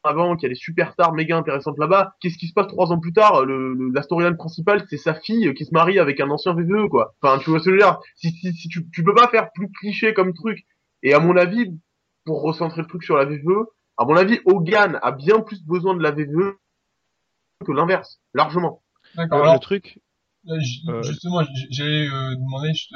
avant, 0.04 0.36
qu'il 0.36 0.44
y 0.44 0.52
a 0.52 0.54
des 0.54 0.60
superstars 0.60 1.14
méga 1.14 1.38
intéressantes 1.38 1.78
là-bas. 1.78 2.14
Qu'est-ce 2.22 2.38
qui 2.38 2.48
se 2.48 2.54
passe 2.54 2.68
trois 2.68 2.92
ans 2.92 3.00
plus 3.00 3.14
tard? 3.14 3.46
Le, 3.46 3.74
le- 3.74 3.92
La 3.94 4.02
storyline 4.02 4.38
principale, 4.38 4.86
c'est 4.90 4.98
sa 4.98 5.14
fille 5.14 5.54
qui 5.54 5.66
se 5.66 5.74
marie 5.74 6.00
avec 6.00 6.20
un 6.20 6.30
ancien 6.30 6.54
VVE, 6.54 6.88
quoi. 6.90 7.16
Enfin, 7.22 7.40
tu 7.40 7.50
vois 7.50 7.60
ce 7.60 7.66
que 7.66 7.72
je 7.72 7.76
veux 7.76 7.82
dire? 7.82 8.00
Si, 8.16 8.32
si, 8.32 8.54
si 8.54 8.68
tu, 8.70 8.90
tu 8.92 9.04
peux 9.04 9.14
pas 9.16 9.28
faire 9.28 9.52
plus 9.54 9.70
cliché 9.72 10.14
comme 10.14 10.34
truc. 10.34 10.66
Et 11.04 11.14
à 11.14 11.20
mon 11.20 11.36
avis, 11.38 11.74
pour 12.26 12.42
recentrer 12.42 12.82
le 12.82 12.88
truc 12.88 13.04
sur 13.04 13.18
la 13.18 13.26
VVE, 13.26 13.66
à 13.98 14.06
mon 14.06 14.16
avis, 14.16 14.40
Hogan 14.46 15.00
a 15.02 15.12
bien 15.12 15.40
plus 15.42 15.64
besoin 15.66 15.96
de 15.96 16.02
la 16.02 16.12
VVE 16.12 16.56
que 17.66 17.72
l'inverse, 17.72 18.20
largement. 18.34 18.82
D'accord. 19.16 19.40
Euh, 19.40 19.42
Alors, 19.44 19.54
le 19.56 19.60
truc, 19.60 20.00
Euh, 20.48 20.58
Euh, 20.88 21.02
Justement, 21.04 21.42
j'allais 21.70 22.08
euh, 22.08 22.36
demander, 22.36 22.70
juste, 22.74 22.94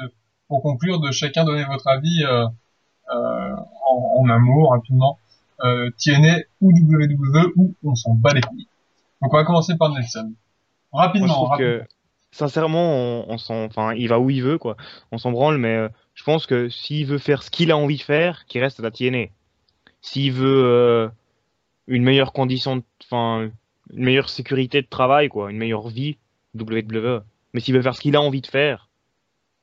pour 0.48 0.62
conclure, 0.62 1.00
de 1.00 1.10
chacun 1.10 1.44
donner 1.44 1.64
votre 1.64 1.86
avis 1.88 2.24
euh, 2.24 2.46
euh, 3.14 3.56
en, 3.86 4.16
en 4.22 4.28
un 4.30 4.38
mot, 4.38 4.68
rapidement. 4.68 5.18
Euh, 5.62 5.90
TNA 5.98 6.38
ou 6.60 6.72
WWE 6.72 7.52
ou 7.56 7.74
on 7.84 7.94
s'en 7.94 8.14
bat 8.14 8.34
les 8.34 8.40
couilles. 8.40 8.66
Donc 9.22 9.32
on 9.32 9.36
va 9.36 9.44
commencer 9.44 9.76
par 9.76 9.92
Nelson. 9.92 10.32
moi, 10.92 11.02
Rapidement, 11.02 11.28
je 11.28 11.32
trouve 11.32 11.48
rapidement. 11.48 11.84
que, 11.84 11.84
sincèrement, 12.32 12.94
on, 12.96 13.24
on 13.28 13.38
s'en, 13.38 13.64
enfin, 13.64 13.94
il 13.94 14.08
va 14.08 14.18
où 14.18 14.30
il 14.30 14.42
veut, 14.42 14.58
quoi. 14.58 14.76
On 15.12 15.18
s'en 15.18 15.30
branle, 15.30 15.58
mais 15.58 15.76
euh, 15.76 15.88
je 16.14 16.24
pense 16.24 16.46
que 16.46 16.68
s'il 16.68 17.06
veut 17.06 17.18
faire 17.18 17.42
ce 17.42 17.50
qu'il 17.50 17.70
a 17.70 17.76
envie 17.76 17.96
de 17.96 18.02
faire, 18.02 18.46
qu'il 18.46 18.60
reste 18.60 18.80
à 18.80 18.82
la 18.82 18.90
TNA. 18.90 19.26
S'il 20.00 20.32
veut 20.32 20.64
euh, 20.64 21.08
une 21.86 22.02
meilleure 22.02 22.32
condition, 22.32 22.82
enfin, 23.04 23.50
une 23.92 24.04
meilleure 24.04 24.28
sécurité 24.28 24.82
de 24.82 24.88
travail, 24.88 25.28
quoi, 25.28 25.50
une 25.50 25.58
meilleure 25.58 25.88
vie, 25.88 26.18
WWE. 26.58 27.22
Mais 27.52 27.60
s'il 27.60 27.74
veut 27.74 27.82
faire 27.82 27.94
ce 27.94 28.00
qu'il 28.00 28.16
a 28.16 28.20
envie 28.20 28.40
de 28.40 28.46
faire, 28.46 28.88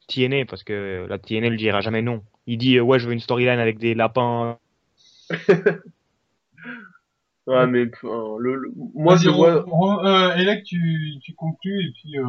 TNA, 0.07 0.45
parce 0.45 0.63
que 0.63 1.05
la 1.09 1.17
TNA 1.17 1.49
ne 1.49 1.55
dira 1.55 1.81
jamais 1.81 2.01
non. 2.01 2.23
Il 2.47 2.57
dit, 2.57 2.77
euh, 2.77 2.81
ouais, 2.81 2.99
je 2.99 3.07
veux 3.07 3.13
une 3.13 3.19
storyline 3.19 3.59
avec 3.59 3.77
des 3.77 3.93
lapins. 3.93 4.57
Ouais, 7.47 7.67
mais 7.67 7.85
enfin, 7.93 8.35
le, 8.39 8.55
le- 8.55 8.71
moi 8.95 9.15
je 9.15 9.29
vois. 9.29 9.63
Euh, 10.07 10.55
tu, 10.65 11.17
tu 11.23 11.33
conclus 11.35 11.87
et 11.87 11.91
puis 11.93 12.17
euh, 12.19 12.23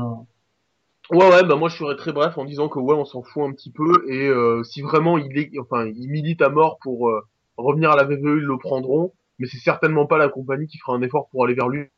Ouais, 1.11 1.29
ouais, 1.31 1.45
bah 1.45 1.55
moi 1.57 1.69
je 1.69 1.77
serais 1.77 1.95
très 1.97 2.13
bref 2.13 2.39
en 2.39 2.45
disant 2.45 2.69
que 2.69 2.79
ouais, 2.81 2.95
on 2.97 3.05
s'en 3.05 3.23
fout 3.23 3.43
un 3.45 3.53
petit 3.53 3.71
peu 3.71 4.05
et 4.11 4.27
euh, 4.29 4.63
si 4.65 4.83
vraiment 4.83 5.17
il 5.19 5.37
est, 5.39 5.51
enfin, 5.61 5.87
il 5.87 6.09
milite 6.11 6.43
à 6.43 6.49
mort 6.49 6.79
pour 6.81 7.09
euh, 7.11 7.21
revenir 7.57 7.91
à 7.93 7.97
la 7.97 8.05
VVE, 8.05 8.39
ils 8.39 8.45
le 8.45 8.59
prendront, 8.59 9.13
mais 9.39 9.47
c'est 9.47 9.59
certainement 9.59 10.07
pas 10.07 10.19
la 10.19 10.29
compagnie 10.29 10.67
qui 10.67 10.79
fera 10.79 10.95
un 10.97 11.03
effort 11.03 11.29
pour 11.31 11.45
aller 11.45 11.55
vers 11.55 11.69
lui 11.69 11.89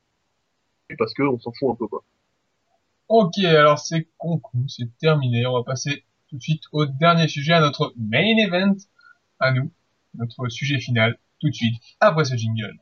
parce 0.99 1.13
que 1.13 1.23
on 1.23 1.39
s'en 1.39 1.53
fout 1.53 1.71
un 1.73 1.75
peu 1.77 1.87
quoi. 1.89 2.03
Ok, 3.09 3.39
alors 3.39 3.79
c'est 3.79 4.09
conclu, 4.19 4.69
c'est 4.69 4.89
terminé. 4.99 5.47
On 5.47 5.55
va 5.55 5.65
passer 5.65 6.05
tout 6.29 6.37
de 6.37 6.43
suite 6.43 6.63
au 6.73 6.85
dernier 6.87 7.29
sujet, 7.29 7.53
à 7.55 7.61
notre 7.61 7.95
main 7.97 8.37
event, 8.39 8.75
à 9.41 9.53
nous, 9.53 9.71
notre 10.15 10.49
sujet 10.49 10.79
final, 10.79 11.19
tout 11.41 11.49
de 11.49 11.55
suite, 11.55 11.75
après 12.01 12.25
ce 12.25 12.37
jingle. 12.37 12.77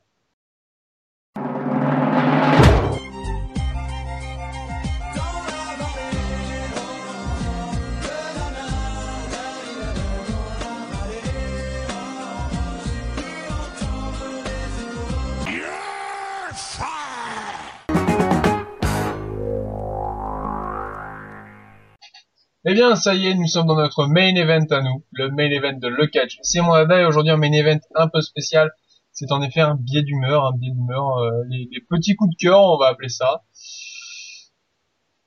Eh 22.65 22.75
bien, 22.75 22.95
ça 22.95 23.15
y 23.15 23.27
est, 23.27 23.35
nous 23.35 23.49
sommes 23.49 23.67
dans 23.67 23.75
notre 23.75 24.07
main 24.07 24.37
event 24.37 24.65
à 24.71 24.83
nous, 24.83 25.05
le 25.11 25.31
main 25.31 25.51
event 25.51 25.77
de 25.77 25.89
Le 25.89 26.07
Catch. 26.07 26.39
C'est 26.43 26.61
mon 26.61 26.73
dada 26.73 27.01
et 27.01 27.05
aujourd'hui 27.05 27.33
un 27.33 27.37
main 27.37 27.51
event 27.51 27.81
un 27.97 28.07
peu 28.07 28.21
spécial. 28.21 28.71
C'est 29.11 29.33
en 29.33 29.43
effet 29.43 29.61
un 29.61 29.75
biais 29.75 30.03
d'humeur, 30.03 30.47
un 30.47 30.53
biais 30.53 30.71
d'humeur, 30.71 31.19
euh, 31.19 31.43
les, 31.49 31.69
les 31.73 31.81
petits 31.81 32.15
coups 32.15 32.31
de 32.31 32.37
cœur, 32.37 32.63
on 32.63 32.79
va 32.79 32.87
appeler 32.87 33.09
ça. 33.09 33.43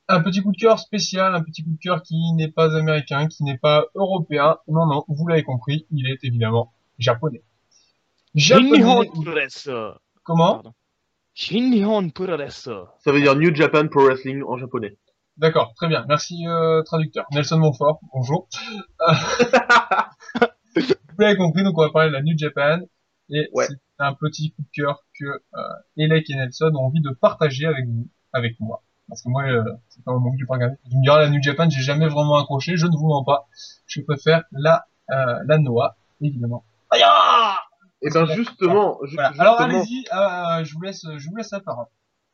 Un 0.08 0.20
petit 0.22 0.42
coup 0.42 0.50
de 0.52 0.56
cœur 0.56 0.78
spécial, 0.78 1.34
un 1.34 1.42
petit 1.42 1.62
coup 1.62 1.72
de 1.72 1.78
cœur 1.78 2.02
qui 2.02 2.16
n'est 2.36 2.50
pas 2.50 2.74
américain, 2.74 3.28
qui 3.28 3.44
n'est 3.44 3.58
pas 3.58 3.84
européen. 3.94 4.56
Non, 4.66 4.86
non, 4.86 5.04
vous 5.06 5.28
l'avez 5.28 5.42
compris, 5.42 5.86
il 5.90 6.08
est 6.08 6.24
évidemment 6.24 6.72
japonais. 6.98 7.42
Japonais. 8.34 9.10
Comment? 10.22 10.62
Shinihon 11.34 12.08
Puroresu. 12.08 12.70
Ça 13.04 13.12
veut 13.12 13.20
dire 13.20 13.36
New 13.36 13.54
Japan 13.54 13.88
Pro 13.88 14.06
Wrestling 14.06 14.42
en 14.42 14.56
japonais. 14.56 14.96
D'accord, 15.36 15.74
très 15.74 15.88
bien. 15.88 16.04
Merci 16.08 16.46
euh, 16.46 16.82
traducteur. 16.82 17.26
Nelson 17.32 17.58
Montfort, 17.58 18.00
bonjour. 18.14 18.48
Vous 20.76 21.22
l'avez 21.22 21.36
compris, 21.36 21.62
donc 21.62 21.76
on 21.78 21.82
va 21.82 21.90
parler 21.90 22.08
de 22.08 22.14
la 22.14 22.22
New 22.22 22.36
Japan. 22.38 22.80
Et 23.28 23.48
Ouais. 23.52 23.66
c'est 23.66 23.76
un 23.98 24.14
petit 24.14 24.52
coup 24.52 24.62
de 24.62 24.68
cœur 24.72 25.02
que 25.18 25.24
euh, 25.26 25.62
Elec 25.96 26.30
et 26.30 26.34
Nelson 26.36 26.70
ont 26.74 26.86
envie 26.86 27.00
de 27.00 27.10
partager 27.10 27.66
avec 27.66 27.86
vous, 27.86 28.08
avec 28.32 28.58
moi. 28.60 28.82
Parce 29.08 29.22
que 29.22 29.28
moi, 29.28 29.42
euh, 29.44 29.62
c'est 29.88 30.02
pas 30.04 30.12
un 30.12 30.14
moment 30.14 30.30
que 30.32 30.38
j'ai 30.38 30.46
pas 30.46 30.54
regardé. 30.54 30.76
Tu 30.90 30.96
me 30.96 31.02
diras, 31.02 31.20
la 31.20 31.28
New 31.28 31.42
Japan, 31.42 31.68
j'ai 31.70 31.82
jamais 31.82 32.08
vraiment 32.08 32.36
accroché, 32.36 32.76
je 32.76 32.86
ne 32.86 32.96
vous 32.96 33.06
mens 33.08 33.24
pas. 33.24 33.46
Je 33.86 34.00
préfère 34.02 34.42
la, 34.52 34.86
euh, 35.10 35.38
la 35.46 35.58
Noah, 35.58 35.96
évidemment. 36.20 36.64
Aïe 36.90 37.02
ah 37.04 37.56
Et 38.02 38.10
ben 38.10 38.26
justement, 38.26 38.98
ju- 39.04 39.14
Voilà. 39.16 39.32
Alors 39.38 39.58
justement- 39.60 39.80
allez-y, 39.80 40.04
euh, 40.12 40.64
je 40.64 40.74
vous 40.74 40.80
laisse, 40.82 41.04
je 41.16 41.28
vous 41.28 41.36
laisse 41.36 41.50
la 41.52 41.60
parole. 41.60 41.86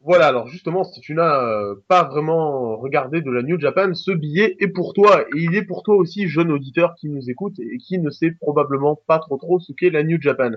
Voilà, 0.04 0.26
alors 0.26 0.48
justement, 0.48 0.82
si 0.82 1.00
tu 1.00 1.14
n'as 1.14 1.44
euh, 1.44 1.76
pas 1.86 2.02
vraiment 2.02 2.76
regardé 2.76 3.20
de 3.20 3.30
la 3.30 3.42
New 3.42 3.58
Japan, 3.60 3.94
ce 3.94 4.10
billet 4.10 4.56
est 4.58 4.66
pour 4.66 4.94
toi, 4.94 5.22
et 5.22 5.38
il 5.38 5.54
est 5.54 5.64
pour 5.64 5.84
toi 5.84 5.94
aussi, 5.94 6.26
jeune 6.26 6.50
auditeur 6.50 6.96
qui 6.96 7.08
nous 7.08 7.30
écoute 7.30 7.54
et 7.60 7.78
qui 7.78 8.00
ne 8.00 8.10
sait 8.10 8.32
probablement 8.32 9.00
pas 9.06 9.20
trop 9.20 9.36
trop 9.36 9.60
ce 9.60 9.72
qu'est 9.72 9.90
la 9.90 10.02
New 10.02 10.20
Japan. 10.20 10.50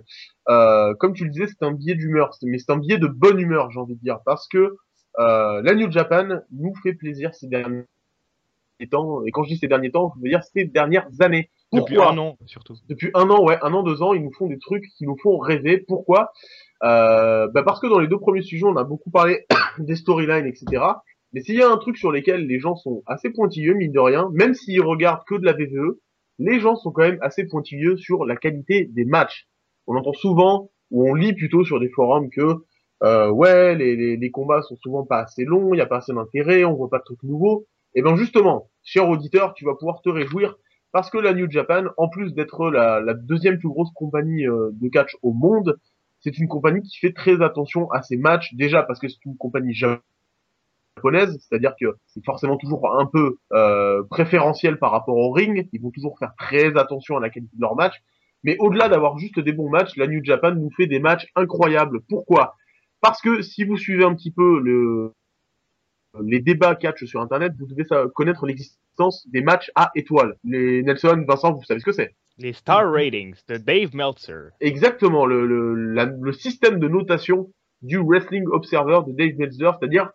Euh, 0.50 0.96
comme 0.96 1.14
tu 1.14 1.26
le 1.26 1.30
disais, 1.30 1.46
c'est 1.46 1.64
un 1.64 1.74
billet 1.74 1.94
d'humeur, 1.94 2.32
mais 2.42 2.58
c'est 2.58 2.72
un 2.72 2.78
billet 2.78 2.98
de 2.98 3.06
bonne 3.06 3.40
humeur, 3.40 3.70
j'ai 3.70 3.80
envie 3.80 3.96
de 3.96 4.02
dire, 4.02 4.20
parce 4.26 4.48
que 4.48 4.78
euh, 5.20 5.62
la 5.62 5.76
New 5.76 5.92
Japan 5.92 6.40
nous 6.52 6.74
fait 6.82 6.94
plaisir 6.94 7.36
ces 7.36 7.48
derniers 7.48 7.84
temps, 8.90 9.24
et 9.26 9.32
quand 9.32 9.44
je 9.44 9.50
dis 9.50 9.58
ces 9.58 9.68
derniers 9.68 9.92
temps, 9.92 10.12
je 10.18 10.24
veux 10.24 10.30
dire 10.30 10.44
ces 10.44 10.66
dernières 10.66 11.08
années. 11.20 11.52
Depuis 11.72 11.96
Pourquoi? 11.96 12.14
un 12.14 12.18
an, 12.18 12.38
surtout. 12.46 12.76
depuis 12.90 13.12
un 13.14 13.30
an, 13.30 13.44
ouais, 13.44 13.58
un 13.62 13.74
an, 13.74 13.84
deux 13.84 14.02
ans, 14.02 14.14
ils 14.14 14.24
nous 14.24 14.32
font 14.32 14.48
des 14.48 14.60
trucs 14.60 14.86
qui 14.98 15.06
nous 15.06 15.18
font 15.18 15.38
rêver. 15.38 15.78
Pourquoi? 15.78 16.32
Euh, 16.86 17.48
bah 17.48 17.64
Parce 17.64 17.80
que 17.80 17.88
dans 17.88 18.00
les 18.00 18.08
deux 18.08 18.20
premiers 18.20 18.42
sujets, 18.42 18.66
on 18.66 18.78
a 18.78 18.84
beaucoup 18.84 19.10
parlé 19.10 19.46
des 19.80 19.96
storylines, 19.96 20.46
etc. 20.46 20.84
Mais 21.34 21.42
s'il 21.42 21.56
y 21.56 21.62
a 21.62 21.70
un 21.70 21.78
truc 21.78 21.98
sur 21.98 22.12
lesquels 22.12 22.48
les 22.48 22.60
gens 22.60 22.76
sont 22.76 23.04
assez 23.08 23.30
pointilleux, 23.30 23.74
mine 23.74 23.92
de 23.92 24.00
rien, 24.00 24.30
même 24.34 24.54
s'ils 24.54 24.82
regardent 24.82 25.26
que 25.28 25.36
de 25.36 25.46
la 25.46 25.54
VVE, 25.54 25.98
les 26.40 26.60
gens 26.60 26.76
sont 26.76 26.92
quand 26.92 27.04
même 27.04 27.18
assez 27.22 27.46
pointilleux 27.46 27.98
sur 27.98 28.26
la 28.26 28.36
qualité 28.36 28.86
des 28.86 29.06
matchs. 29.06 29.48
On 29.88 29.96
entend 29.96 30.14
souvent, 30.14 30.70
ou 30.92 31.10
on 31.10 31.14
lit 31.14 31.34
plutôt 31.34 31.66
sur 31.66 31.80
des 31.80 31.90
forums 31.90 32.30
que 32.30 32.64
euh, 33.04 33.30
ouais, 33.30 33.76
les, 33.76 33.96
les, 33.96 34.18
les 34.18 34.32
combats 34.32 34.62
sont 34.62 34.78
souvent 34.78 35.06
pas 35.06 35.20
assez 35.24 35.44
longs, 35.44 35.74
il 35.74 35.78
y 35.78 35.82
a 35.82 35.86
pas 35.86 35.98
assez 35.98 36.14
d'intérêt, 36.14 36.64
on 36.64 36.76
voit 36.76 36.90
pas 36.90 37.00
de 37.00 37.04
trucs 37.04 37.24
nouveaux. 37.24 37.66
Et 37.94 38.02
ben 38.02 38.16
justement, 38.16 38.70
cher 38.84 39.10
auditeur, 39.10 39.54
tu 39.54 39.66
vas 39.66 39.76
pouvoir 39.76 40.02
te 40.02 40.10
réjouir 40.10 40.58
parce 40.92 41.10
que 41.10 41.18
la 41.18 41.34
New 41.34 41.50
Japan, 41.52 41.86
en 41.98 42.08
plus 42.08 42.34
d'être 42.34 42.70
la, 42.70 43.02
la 43.02 43.14
deuxième 43.14 43.58
plus 43.58 43.68
grosse 43.68 43.92
compagnie 43.94 44.48
euh, 44.48 44.70
de 44.74 44.88
catch 44.88 45.18
au 45.22 45.34
monde, 45.34 45.78
c'est 46.26 46.40
une 46.40 46.48
compagnie 46.48 46.82
qui 46.82 46.98
fait 46.98 47.14
très 47.14 47.44
attention 47.44 47.92
à 47.92 48.02
ses 48.02 48.18
matchs, 48.18 48.56
déjà 48.56 48.82
parce 48.82 49.00
que 49.00 49.08
c'est 49.08 49.24
une 49.26 49.38
compagnie 49.38 49.76
japonaise, 49.76 51.38
c'est-à-dire 51.40 51.76
que 51.80 51.98
c'est 52.08 52.26
forcément 52.26 52.58
toujours 52.58 52.98
un 53.00 53.06
peu 53.06 53.38
euh, 53.54 54.02
préférentiel 54.10 54.80
par 54.80 54.92
rapport 54.92 55.18
au 55.18 55.32
ring, 55.32 55.70
ils 55.72 55.82
vont 55.82 55.92
toujours 55.92 56.18
faire 56.18 56.34
très 56.36 56.76
attention 56.78 57.16
à 57.18 57.20
la 57.20 57.30
qualité 57.30 57.56
de 57.56 57.62
leurs 57.62 57.76
matchs, 57.76 58.02
mais 58.44 58.58
au-delà 58.58 58.90
d'avoir 58.90 59.20
juste 59.20 59.40
des 59.40 59.54
bons 59.54 59.70
matchs, 59.70 59.96
la 59.98 60.08
New 60.08 60.24
Japan 60.24 60.56
nous 60.56 60.72
fait 60.72 60.88
des 60.88 61.00
matchs 61.00 61.28
incroyables. 61.36 62.02
Pourquoi? 62.10 62.56
Parce 63.02 63.22
que 63.22 63.44
si 63.44 63.64
vous 63.64 63.78
suivez 63.78 64.04
un 64.04 64.16
petit 64.16 64.32
peu 64.32 64.60
le, 64.60 65.14
les 66.24 66.40
débats 66.40 66.76
catch 66.76 67.06
sur 67.06 67.22
internet, 67.22 67.54
vous 67.60 67.68
devez 67.68 67.86
connaître 68.16 68.48
l'existence 68.48 69.28
des 69.30 69.42
matchs 69.42 69.72
à 69.76 69.92
étoiles. 69.94 70.38
Les 70.44 70.82
Nelson, 70.82 71.24
Vincent, 71.28 71.54
vous 71.54 71.64
savez 71.66 71.80
ce 71.80 71.86
que 71.86 71.92
c'est 71.92 72.16
Les 72.38 72.54
Star 72.54 72.92
Ratings 72.92 73.36
de 73.48 73.58
Dave 73.58 73.96
Meltzer. 73.96 74.50
Exactement, 74.60 75.26
le, 75.26 75.46
le, 75.46 75.94
la- 75.94 76.06
le 76.06 76.34
système 76.34 76.80
de 76.80 76.88
notation 76.88 77.50
du 77.82 77.98
Wrestling 77.98 78.44
Observer 78.52 79.00
de 79.08 79.14
Dave 79.14 79.36
Meltzer, 79.38 79.72
c'est-à-dire 79.80 80.10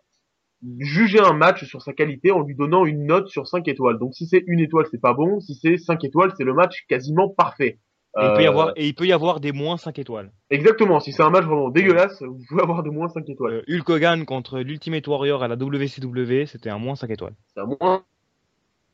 juger 0.78 1.20
un 1.20 1.32
match 1.32 1.64
sur 1.64 1.80
sa 1.80 1.92
qualité 1.94 2.30
en 2.30 2.42
lui 2.42 2.54
donnant 2.54 2.84
une 2.84 3.06
note 3.06 3.28
sur 3.28 3.46
5 3.46 3.66
étoiles. 3.68 3.98
Donc 3.98 4.14
si 4.14 4.26
c'est 4.26 4.44
une 4.46 4.60
étoile, 4.60 4.86
c'est 4.90 5.00
pas 5.00 5.14
bon, 5.14 5.40
si 5.40 5.54
c'est 5.54 5.78
5 5.78 6.04
étoiles, 6.04 6.32
c'est 6.36 6.44
le 6.44 6.52
match 6.52 6.84
quasiment 6.88 7.28
parfait. 7.30 7.78
Et, 8.18 8.24
il 8.26 8.32
peut 8.34 8.42
y 8.42 8.46
Euh, 8.46 8.50
avoir, 8.50 8.72
et 8.76 8.88
il 8.88 8.94
peut 8.94 9.06
y 9.06 9.12
avoir 9.12 9.40
des 9.40 9.52
moins 9.52 9.76
5 9.78 9.98
étoiles. 10.00 10.32
Exactement, 10.50 10.98
si 11.00 11.12
c'est 11.12 11.22
un 11.22 11.30
match 11.30 11.44
vraiment 11.44 11.70
dégueulasse, 11.70 12.20
vous 12.22 12.40
pouvez 12.48 12.62
avoir 12.62 12.82
de 12.82 12.90
moins 12.90 13.08
5 13.08 13.26
étoiles. 13.28 13.62
Euh, 13.68 13.74
Hulk 13.78 13.88
Hogan 13.88 14.24
contre 14.26 14.58
l'Ultimate 14.58 15.06
Warrior 15.06 15.42
à 15.44 15.48
la 15.48 15.54
WCW, 15.56 16.44
c'était 16.46 16.70
un 16.70 16.78
moins 16.78 16.96
5 16.96 17.08
étoiles. 17.10 17.34
c'est 17.54 17.60
à 17.60 17.64
moins 17.64 18.02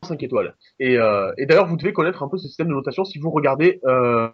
5 0.06 0.22
étoiles. 0.22 0.54
Et, 0.80 0.98
euh, 0.98 1.30
et 1.36 1.44
d'ailleurs, 1.46 1.66
vous 1.66 1.76
devez 1.76 1.92
connaître 1.92 2.22
un 2.22 2.28
peu 2.28 2.38
ce 2.38 2.46
système 2.48 2.68
de 2.68 2.72
notation 2.72 3.04
si 3.04 3.18
vous 3.18 3.30
regardez 3.30 3.80
euh, 3.86 4.28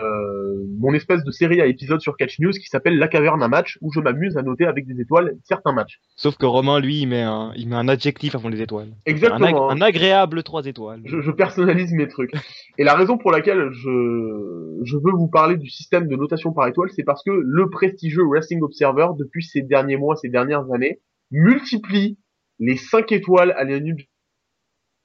euh, 0.00 0.64
mon 0.78 0.94
espèce 0.94 1.24
de 1.24 1.30
série 1.32 1.60
à 1.60 1.66
épisodes 1.66 2.00
sur 2.00 2.16
Catch 2.16 2.38
News 2.38 2.52
qui 2.52 2.68
s'appelle 2.68 2.98
La 2.98 3.08
Caverne 3.08 3.42
à 3.42 3.48
match, 3.48 3.78
où 3.80 3.92
je 3.92 3.98
m'amuse 3.98 4.36
à 4.36 4.42
noter 4.42 4.64
avec 4.64 4.86
des 4.86 5.00
étoiles 5.00 5.34
certains 5.42 5.72
matchs. 5.72 5.98
Sauf 6.14 6.36
que 6.36 6.46
Romain, 6.46 6.78
lui, 6.78 7.00
il 7.00 7.06
met 7.08 7.22
un, 7.22 7.52
il 7.56 7.68
met 7.68 7.74
un 7.74 7.88
adjectif 7.88 8.36
avant 8.36 8.48
les 8.48 8.62
étoiles. 8.62 8.86
Un, 8.86 8.90
ag- 8.92 8.96
Exactement. 9.06 9.70
un 9.70 9.80
agréable 9.80 10.44
3 10.44 10.66
étoiles. 10.66 11.00
je, 11.04 11.20
je 11.20 11.30
personnalise 11.32 11.92
mes 11.94 12.06
trucs. 12.06 12.30
Et 12.78 12.84
la 12.84 12.94
raison 12.94 13.18
pour 13.18 13.32
laquelle 13.32 13.70
je, 13.72 14.78
je 14.84 14.96
veux 14.96 15.12
vous 15.12 15.26
parler 15.28 15.56
du 15.56 15.68
système 15.68 16.06
de 16.06 16.14
notation 16.14 16.52
par 16.52 16.68
étoile, 16.68 16.90
c'est 16.94 17.02
parce 17.02 17.24
que 17.24 17.32
le 17.32 17.68
prestigieux 17.68 18.22
Wrestling 18.24 18.62
Observer, 18.62 19.08
depuis 19.18 19.42
ces 19.42 19.62
derniers 19.62 19.96
mois, 19.96 20.14
ces 20.14 20.28
dernières 20.28 20.70
années, 20.72 21.00
multiplie 21.32 22.18
les 22.60 22.76
5 22.76 23.10
étoiles 23.12 23.50
à 23.56 23.64
la 23.64 23.80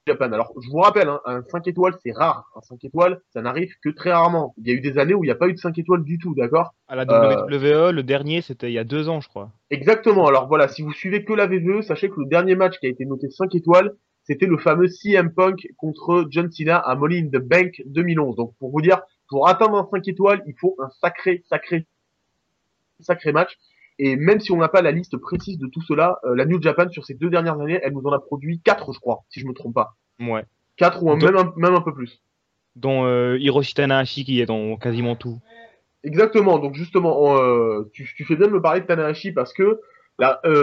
Japan. 0.06 0.32
Alors, 0.34 0.54
je 0.62 0.70
vous 0.70 0.80
rappelle, 0.80 1.08
hein, 1.08 1.22
un 1.26 1.44
5 1.44 1.68
étoiles, 1.68 1.96
c'est 2.04 2.12
rare. 2.12 2.46
Un 2.56 2.62
5 2.62 2.84
étoiles, 2.84 3.22
ça 3.32 3.42
n'arrive 3.42 3.74
que 3.82 3.90
très 3.90 4.12
rarement. 4.12 4.54
Il 4.58 4.68
y 4.68 4.72
a 4.72 4.74
eu 4.74 4.82
des 4.82 4.98
années 4.98 5.14
où 5.14 5.24
il 5.24 5.28
n'y 5.28 5.32
a 5.32 5.36
pas 5.36 5.48
eu 5.48 5.54
de 5.54 5.58
5 5.58 5.78
étoiles 5.78 6.04
du 6.04 6.18
tout, 6.18 6.36
d'accord? 6.36 6.74
À 6.88 6.96
la 6.96 7.04
Euh, 7.04 7.46
WWE, 7.46 7.92
le 7.94 8.04
dernier, 8.04 8.42
c'était 8.42 8.70
il 8.70 8.74
y 8.74 8.80
a 8.80 8.84
2 8.84 9.08
ans, 9.08 9.22
je 9.22 9.30
crois. 9.30 9.52
Exactement. 9.70 10.28
Alors 10.28 10.48
voilà, 10.48 10.68
si 10.68 10.82
vous 10.82 10.92
suivez 10.92 11.24
que 11.24 11.34
la 11.34 11.48
VVE, 11.48 11.82
sachez 11.82 12.10
que 12.10 12.20
le 12.20 12.26
dernier 12.26 12.56
match 12.56 12.80
qui 12.80 12.88
a 12.88 12.90
été 12.90 13.06
noté 13.06 13.30
5 13.30 13.56
étoiles, 13.56 13.94
c'était 14.24 14.46
le 14.46 14.58
fameux 14.58 14.88
CM 14.88 15.34
Punk 15.34 15.68
contre 15.78 16.26
John 16.30 16.52
Cena 16.52 16.78
à 16.78 16.96
Money 16.96 17.20
in 17.20 17.28
the 17.28 17.42
Bank 17.42 17.82
2011. 17.86 18.36
Donc 18.36 18.54
pour 18.60 18.72
vous 18.72 18.82
dire, 18.82 19.02
pour 19.30 19.48
atteindre 19.48 19.78
un 19.78 19.88
5 19.90 20.06
étoiles, 20.08 20.42
il 20.48 20.54
faut 20.60 20.76
un 20.80 20.90
sacré, 21.02 21.44
sacré, 21.50 21.86
sacré 23.00 23.32
match. 23.32 23.58
Et 24.00 24.16
même 24.16 24.40
si 24.40 24.52
on 24.52 24.58
n'a 24.58 24.70
pas 24.70 24.82
la 24.82 24.92
liste 24.92 25.18
précise 25.18 25.58
de 25.60 25.68
tout 25.68 25.82
cela, 25.82 26.20
euh, 26.26 26.36
la 26.36 26.46
New 26.46 26.62
Japan 26.62 26.90
sur 26.90 27.06
ces 27.06 27.14
deux 27.14 27.30
dernières 27.30 27.60
années, 27.60 27.80
elle 27.84 27.94
nous 27.94 28.02
en 28.06 28.12
a 28.12 28.20
produit 28.20 28.60
4 28.64 28.94
je 28.94 29.00
crois, 29.00 29.20
si 29.30 29.40
je 29.40 29.46
me 29.48 29.54
trompe 29.54 29.76
pas. 29.76 29.96
Ouais. 30.20 30.44
4 30.78 31.04
ou 31.04 31.12
un- 31.12 31.18
Donc- 31.18 31.32
même, 31.32 31.38
un, 31.38 31.54
même 31.58 31.76
un 31.76 31.82
peu 31.82 31.94
plus. 31.94 32.22
Dont 32.76 33.06
euh, 33.06 33.38
Hiroshi 33.40 33.76
Tanahashi 33.76 34.26
qui 34.26 34.42
est 34.42 34.46
dans 34.48 34.78
quasiment 34.78 35.16
tout. 35.16 35.40
Exactement. 36.04 36.58
Donc 36.60 36.74
justement, 36.74 37.38
euh, 37.38 37.90
tu, 37.94 38.12
tu 38.16 38.26
fais 38.26 38.36
bien 38.36 38.48
de 38.48 38.52
me 38.54 38.62
parler 38.62 38.82
de 38.82 38.86
Tanahashi 38.88 39.32
parce 39.32 39.54
que 39.54 39.80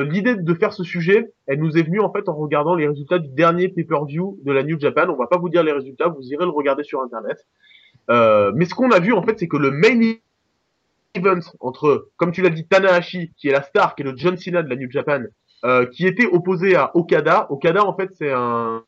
l'idée 0.09 0.37
de 0.37 0.55
faire 0.55 0.73
ce 0.73 0.85
sujet, 0.85 1.33
elle 1.47 1.59
nous 1.61 1.77
est 1.77 1.83
venue 1.83 2.01
en 2.01 2.13
fait 2.13 2.29
en 2.29 2.35
regardant 2.35 2.75
les 2.75 2.87
résultats 2.89 3.19
du 3.19 3.29
dernier 3.29 3.69
pay-per-view 3.69 4.39
de 4.45 4.53
la 4.53 4.63
New 4.63 4.79
Japan. 4.81 5.09
On 5.09 5.17
va 5.17 5.27
pas 5.27 5.39
vous 5.39 5.49
dire 5.49 5.63
les 5.63 5.73
résultats, 5.73 6.09
vous 6.09 6.23
irez 6.33 6.45
le 6.45 6.51
regarder 6.51 6.83
sur 6.85 7.01
internet. 7.01 7.47
Mais 8.09 8.65
ce 8.65 8.75
qu'on 8.75 8.91
a 8.91 9.01
vu 9.01 9.13
en 9.13 9.23
fait, 9.23 9.39
c'est 9.39 9.49
que 9.49 9.57
le 9.57 9.71
main 9.71 10.15
event 11.15 11.41
entre, 11.61 12.11
comme 12.17 12.33
tu 12.33 12.43
l'as 12.43 12.51
dit, 12.51 12.67
Tanahashi, 12.67 13.33
qui 13.37 13.49
est 13.49 13.53
la 13.53 13.63
star, 13.63 13.95
qui 13.95 14.03
est 14.03 14.05
le 14.05 14.17
John 14.17 14.37
Cena 14.37 14.63
de 14.63 14.69
la 14.69 14.77
New 14.77 14.91
Japan, 14.91 15.23
euh, 15.65 15.87
qui 15.87 16.07
était 16.07 16.27
opposé 16.27 16.77
à 16.77 16.95
Okada. 16.97 17.47
Okada 17.51 17.85
en 17.85 17.97
fait, 17.97 18.11
c'est 18.15 18.33
un 18.33 18.85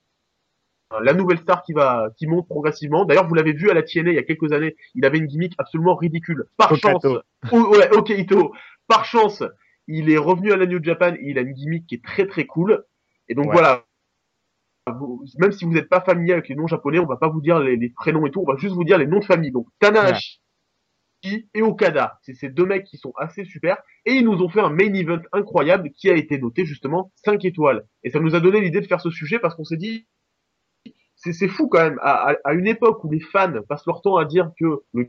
la 1.00 1.14
nouvelle 1.14 1.38
star 1.38 1.62
qui 1.62 1.72
va 1.72 2.10
qui 2.18 2.26
monte 2.26 2.46
progressivement. 2.46 3.06
D'ailleurs, 3.06 3.26
vous 3.26 3.34
l'avez 3.34 3.54
vu 3.54 3.70
à 3.70 3.74
la 3.74 3.82
TNA 3.82 4.10
il 4.10 4.14
y 4.16 4.18
a 4.18 4.22
quelques 4.24 4.52
années, 4.52 4.76
il 4.94 5.06
avait 5.06 5.16
une 5.18 5.26
gimmick 5.26 5.54
absolument 5.56 5.94
ridicule. 5.94 6.44
Par 6.58 6.76
chance, 6.76 7.02
Oh, 7.50 7.74
ouais, 7.76 7.90
ok 7.96 8.10
Ito, 8.10 8.52
par 8.88 9.06
chance, 9.06 9.42
il 9.88 10.10
est 10.10 10.18
revenu 10.18 10.52
à 10.52 10.56
la 10.58 10.66
New 10.66 10.82
Japan 10.84 11.14
et 11.14 11.30
il 11.30 11.38
a 11.38 11.40
une 11.40 11.54
gimmick 11.54 11.86
qui 11.86 11.94
est 11.94 12.04
très 12.04 12.26
très 12.26 12.44
cool. 12.44 12.84
Et 13.28 13.34
donc 13.34 13.46
Ouais. 13.46 13.52
voilà, 13.52 13.84
Vous- 14.98 15.24
même 15.38 15.52
si 15.52 15.64
vous 15.64 15.72
n'êtes 15.72 15.88
pas 15.88 16.02
familier 16.02 16.34
avec 16.34 16.48
les 16.50 16.56
noms 16.56 16.66
japonais, 16.66 16.98
on 16.98 17.06
va 17.06 17.16
pas 17.16 17.28
vous 17.28 17.40
dire 17.40 17.58
les, 17.60 17.76
les 17.76 17.88
prénoms 17.88 18.26
et 18.26 18.30
tout, 18.30 18.42
on 18.46 18.52
va 18.52 18.58
juste 18.58 18.74
vous 18.74 18.84
dire 18.84 18.98
les 18.98 19.06
noms 19.06 19.20
de 19.20 19.24
famille. 19.24 19.50
Donc 19.52 19.68
Tanahashi 19.78 20.41
et 21.24 21.62
Okada, 21.62 22.18
c'est 22.22 22.34
ces 22.34 22.48
deux 22.48 22.66
mecs 22.66 22.84
qui 22.84 22.96
sont 22.96 23.12
assez 23.16 23.44
super 23.44 23.76
et 24.04 24.12
ils 24.12 24.24
nous 24.24 24.42
ont 24.42 24.48
fait 24.48 24.60
un 24.60 24.70
main 24.70 24.92
event 24.92 25.20
incroyable 25.32 25.90
qui 25.90 26.10
a 26.10 26.14
été 26.14 26.38
noté 26.38 26.64
justement 26.64 27.12
5 27.24 27.44
étoiles. 27.44 27.86
Et 28.02 28.10
ça 28.10 28.20
nous 28.20 28.34
a 28.34 28.40
donné 28.40 28.60
l'idée 28.60 28.80
de 28.80 28.86
faire 28.86 29.00
ce 29.00 29.10
sujet 29.10 29.38
parce 29.38 29.54
qu'on 29.54 29.64
s'est 29.64 29.76
dit 29.76 30.06
c'est 31.14 31.46
fou 31.48 31.68
quand 31.68 31.78
même 31.78 32.00
à, 32.02 32.34
une 32.52 32.66
époque 32.66 33.04
où 33.04 33.10
les 33.10 33.20
fans 33.20 33.62
passent 33.68 33.86
leur 33.86 34.02
temps 34.02 34.16
à 34.16 34.24
dire 34.24 34.50
que 34.58 34.82
le 34.92 35.08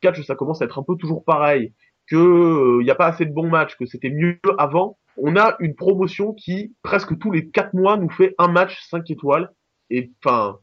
catch 0.00 0.22
ça 0.22 0.34
commence 0.34 0.62
à 0.62 0.64
être 0.64 0.78
un 0.78 0.82
peu 0.82 0.96
toujours 0.96 1.24
pareil, 1.24 1.74
que 2.06 2.80
il 2.80 2.84
n'y 2.84 2.90
a 2.90 2.94
pas 2.94 3.08
assez 3.08 3.26
de 3.26 3.32
bons 3.32 3.50
matchs, 3.50 3.76
que 3.76 3.84
c'était 3.84 4.08
mieux 4.08 4.38
avant. 4.56 4.98
On 5.18 5.36
a 5.36 5.56
une 5.60 5.74
promotion 5.74 6.32
qui 6.32 6.74
presque 6.82 7.18
tous 7.18 7.30
les 7.30 7.50
quatre 7.50 7.74
mois 7.74 7.98
nous 7.98 8.08
fait 8.08 8.34
un 8.38 8.48
match 8.48 8.80
5 8.88 9.10
étoiles. 9.10 9.52
Et 9.90 10.10
enfin, 10.24 10.58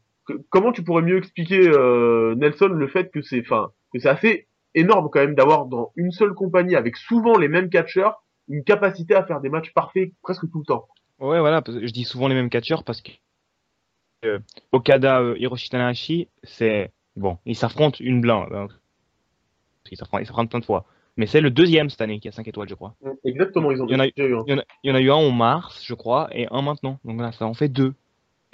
comment 0.50 0.72
tu 0.72 0.82
pourrais 0.82 1.02
mieux 1.02 1.18
expliquer 1.18 1.68
euh, 1.68 2.34
Nelson 2.34 2.68
le 2.68 2.88
fait 2.88 3.12
que 3.12 3.22
c'est 3.22 3.40
enfin 3.40 3.70
que 3.92 3.98
c'est 4.00 4.08
assez 4.08 4.46
énorme 4.74 5.08
quand 5.10 5.20
même 5.20 5.34
d'avoir 5.34 5.66
dans 5.66 5.92
une 5.96 6.10
seule 6.12 6.34
compagnie 6.34 6.76
avec 6.76 6.96
souvent 6.96 7.36
les 7.38 7.48
mêmes 7.48 7.68
catcheurs 7.70 8.22
une 8.48 8.64
capacité 8.64 9.14
à 9.14 9.24
faire 9.24 9.40
des 9.40 9.48
matchs 9.48 9.72
parfaits 9.72 10.10
presque 10.22 10.50
tout 10.50 10.58
le 10.60 10.64
temps. 10.64 10.88
Ouais, 11.20 11.38
voilà, 11.40 11.62
je 11.66 11.92
dis 11.92 12.04
souvent 12.04 12.28
les 12.28 12.34
mêmes 12.34 12.50
catcheurs 12.50 12.82
parce 12.84 13.00
que 13.00 13.12
euh, 14.24 14.38
Okada, 14.72 15.20
euh, 15.20 15.36
Hiroshi 15.38 15.68
Tanahashi, 15.68 16.28
c'est 16.42 16.92
bon, 17.16 17.38
ils 17.44 17.56
s'affrontent 17.56 17.98
une 18.00 18.20
blinde. 18.20 18.52
hein. 18.52 18.68
Ils 19.90 19.96
s'affrontent, 19.96 20.20
ils 20.22 20.26
s'affrontent 20.26 20.48
plein 20.48 20.60
de 20.60 20.64
fois. 20.64 20.84
Mais 21.16 21.26
c'est 21.26 21.40
le 21.40 21.50
deuxième 21.50 21.90
cette 21.90 22.00
année 22.00 22.20
qui 22.20 22.28
a 22.28 22.32
5 22.32 22.48
étoiles, 22.48 22.68
je 22.68 22.74
crois. 22.74 22.94
Exactement, 23.24 23.70
ils 23.70 23.82
ont 23.82 23.86
Il 23.86 23.92
y 23.92 23.96
en 23.96 24.00
a- 24.00 24.06
déjà 24.06 24.26
eu 24.28 24.34
un. 24.34 24.44
Il 24.46 24.50
y, 24.50 24.54
en 24.54 24.58
a, 24.58 24.64
il 24.82 24.88
y 24.88 24.92
en 24.92 24.94
a 24.94 25.00
eu 25.00 25.10
un 25.10 25.14
en 25.16 25.30
mars, 25.30 25.82
je 25.84 25.94
crois, 25.94 26.28
et 26.32 26.46
un 26.50 26.62
maintenant. 26.62 26.98
Donc 27.04 27.20
là, 27.20 27.32
ça 27.32 27.46
en 27.46 27.52
fait 27.54 27.68
deux. 27.68 27.92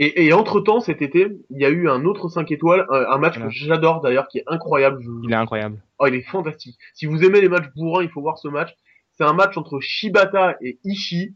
Et, 0.00 0.26
et 0.26 0.32
entre 0.32 0.60
temps, 0.60 0.78
cet 0.80 1.02
été, 1.02 1.26
il 1.50 1.60
y 1.60 1.64
a 1.64 1.70
eu 1.70 1.88
un 1.88 2.04
autre 2.04 2.28
5 2.28 2.50
étoiles, 2.52 2.86
un, 2.90 3.04
un 3.10 3.18
match 3.18 3.34
Voilà. 3.34 3.50
que 3.50 3.54
j'adore 3.56 4.00
d'ailleurs, 4.00 4.28
qui 4.28 4.38
est 4.38 4.44
incroyable. 4.46 5.00
Je- 5.02 5.10
Il 5.24 5.32
est 5.32 5.36
incroyable. 5.36 5.82
Oh, 5.98 6.06
il 6.06 6.14
est 6.14 6.22
fantastique. 6.22 6.78
Si 6.94 7.06
vous 7.06 7.24
aimez 7.24 7.40
les 7.40 7.48
matchs 7.48 7.68
bourrins, 7.74 8.02
il 8.04 8.08
faut 8.10 8.20
voir 8.20 8.38
ce 8.38 8.46
match. 8.48 8.72
C'est 9.16 9.24
un 9.24 9.32
match 9.32 9.56
entre 9.56 9.80
Shibata 9.80 10.56
et 10.62 10.78
Ishii, 10.84 11.34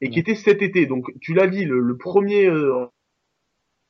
et 0.00 0.10
qui 0.10 0.20
était 0.20 0.36
cet 0.36 0.62
été. 0.62 0.86
Donc, 0.86 1.06
tu 1.20 1.34
l'as 1.34 1.48
dit, 1.48 1.64
le, 1.64 1.80
le 1.80 1.96
premier, 1.96 2.46
euh, 2.46 2.86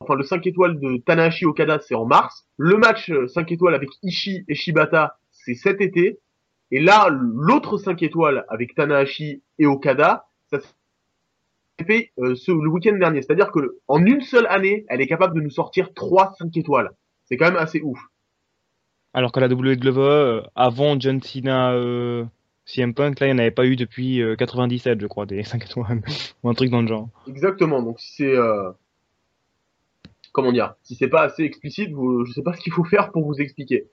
enfin, 0.01 0.15
le 0.15 0.23
5 0.23 0.47
étoiles 0.47 0.81
de 0.81 0.97
Tanahashi 1.05 1.45
Okada, 1.45 1.79
c'est 1.81 1.95
en 1.95 2.07
mars. 2.07 2.47
Le 2.57 2.79
match 2.79 3.11
euh, 3.11 3.27
5 3.29 3.53
étoiles 3.53 3.75
avec 3.75 3.91
Ishii 4.03 4.45
et 4.49 4.55
Shibata, 4.55 5.19
c'est 5.33 5.55
cet 5.55 5.83
été. 5.83 6.19
Et 6.71 6.81
là, 6.81 7.09
l'autre 7.11 7.77
5 7.77 8.03
étoiles 8.03 8.47
avec 8.49 8.75
Tanahashi 8.75 9.43
et 9.59 9.67
Okada, 9.67 10.25
ça 10.51 10.59
fait 11.85 12.13
euh, 12.19 12.35
ce, 12.35 12.51
le 12.53 12.69
week-end 12.69 12.97
dernier. 12.97 13.23
C'est-à-dire 13.23 13.51
que 13.53 13.61
le- 13.61 13.81
en 13.89 14.05
une 14.05 14.21
seule 14.21 14.47
année, 14.49 14.85
elle 14.89 15.01
est 15.01 15.07
capable 15.07 15.35
de 15.35 15.41
nous 15.41 15.51
sortir 15.51 15.93
3 15.95 16.35
5 16.39 16.57
étoiles. 16.57 16.91
C'est 17.27 17.37
quand 17.37 17.47
même 17.47 17.57
assez 17.57 17.81
ouf. 17.83 17.99
Alors 19.15 19.33
que 19.33 19.41
la 19.41 19.49
WWE, 19.49 19.99
euh, 19.99 20.43
avant 20.55 20.99
John 21.01 21.23
Cena, 21.23 21.73
euh, 21.73 22.25
CM 22.65 22.95
Punk, 22.95 23.21
là, 23.21 23.27
il 23.27 23.31
n'y 23.31 23.35
en 23.37 23.39
avait 23.39 23.51
pas 23.51 23.67
eu 23.67 23.77
depuis 23.77 24.21
euh, 24.23 24.37
97, 24.37 25.01
je 25.01 25.07
crois, 25.07 25.27
des 25.27 25.43
5 25.43 25.65
étoiles. 25.65 26.03
Ou 26.43 26.49
un 26.51 26.55
truc 26.55 26.71
dans 26.71 26.83
le 26.83 26.89
genre. 26.89 27.09
Exactement. 27.27 27.83
Donc 27.83 28.01
si 28.01 28.15
c'est 28.17 28.37
euh, 28.37 28.71
comment 30.33 30.53
dire, 30.53 30.75
si 30.83 30.95
c'est 30.95 31.09
pas 31.09 31.23
assez 31.23 31.43
explicite, 31.43 31.91
vous, 31.93 32.25
je 32.25 32.33
sais 32.33 32.43
pas 32.43 32.53
ce 32.53 32.61
qu'il 32.61 32.73
faut 32.73 32.85
faire 32.85 33.11
pour 33.11 33.25
vous 33.27 33.41
expliquer. 33.41 33.87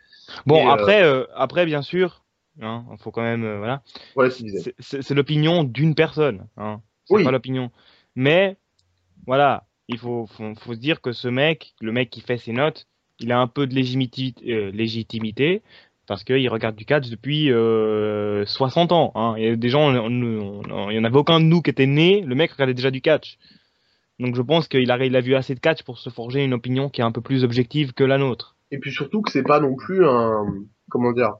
Bon, 0.46 0.58
Et, 0.58 0.68
euh, 0.68 0.72
après, 0.72 1.04
euh, 1.04 1.24
après, 1.36 1.66
bien 1.66 1.82
sûr, 1.82 2.24
hein, 2.62 2.84
faut 3.00 3.12
quand 3.12 3.22
même, 3.24 3.44
euh, 3.44 3.58
voilà. 3.58 3.82
C'est 4.80 5.12
l'opinion 5.14 5.64
d'une 5.64 5.96
personne, 5.96 6.48
hein. 6.58 6.82
C'est 7.06 7.16
Oui. 7.16 7.24
pas 7.24 7.32
l'opinion. 7.32 7.72
Mais, 8.16 8.58
voilà, 9.26 9.66
il 9.88 9.98
faut, 9.98 10.28
faut, 10.28 10.54
faut 10.56 10.74
se 10.74 10.80
dire 10.80 11.02
que 11.02 11.12
ce 11.12 11.28
mec, 11.28 11.74
le 11.82 11.92
mec 11.92 12.10
qui 12.10 12.22
fait 12.22 12.38
ses 12.38 12.52
notes, 12.54 12.88
il 13.20 13.32
a 13.32 13.40
un 13.40 13.48
peu 13.48 13.68
de 13.68 13.74
légitimité, 13.74 14.54
euh, 14.54 14.72
légitimité 14.72 15.62
parce 16.08 16.24
qu'il 16.24 16.48
regarde 16.50 16.76
du 16.76 16.86
catch 16.86 17.10
depuis 17.10 17.52
euh, 17.52 18.46
60 18.46 18.92
ans. 18.92 19.12
Hein. 19.16 19.36
Il 19.38 19.44
y 19.44 19.48
a 19.48 19.56
des 19.56 19.70
gens, 19.70 19.92
il 19.92 20.96
y 20.96 21.00
en 21.00 21.04
avait 21.04 21.18
aucun 21.18 21.40
de 21.40 21.46
nous 21.46 21.62
qui 21.62 21.72
était 21.72 21.88
né, 21.88 22.22
le 22.22 22.36
mec 22.36 22.52
regardait 22.52 22.74
déjà 22.76 22.92
du 22.92 23.02
catch. 23.02 23.38
Donc 24.20 24.36
je 24.36 24.42
pense 24.42 24.68
qu'il 24.68 24.90
a, 24.92 25.04
il 25.06 25.16
a 25.16 25.22
vu 25.22 25.36
assez 25.36 25.56
de 25.56 25.60
catch 25.60 25.84
pour 25.84 25.98
se 25.98 26.10
forger 26.10 26.44
une 26.44 26.54
opinion 26.54 26.90
qui 26.90 27.02
est 27.02 27.04
un 27.04 27.12
peu 27.12 27.22
plus 27.22 27.44
objective 27.44 27.94
que 27.94 28.04
la 28.04 28.18
nôtre. 28.18 28.56
Et 28.72 28.78
puis 28.78 28.92
surtout 28.92 29.22
que 29.22 29.32
c'est 29.32 29.44
pas 29.44 29.60
non 29.60 29.76
plus 29.76 30.06
un 30.06 30.46
comment 30.90 31.12
dire 31.12 31.34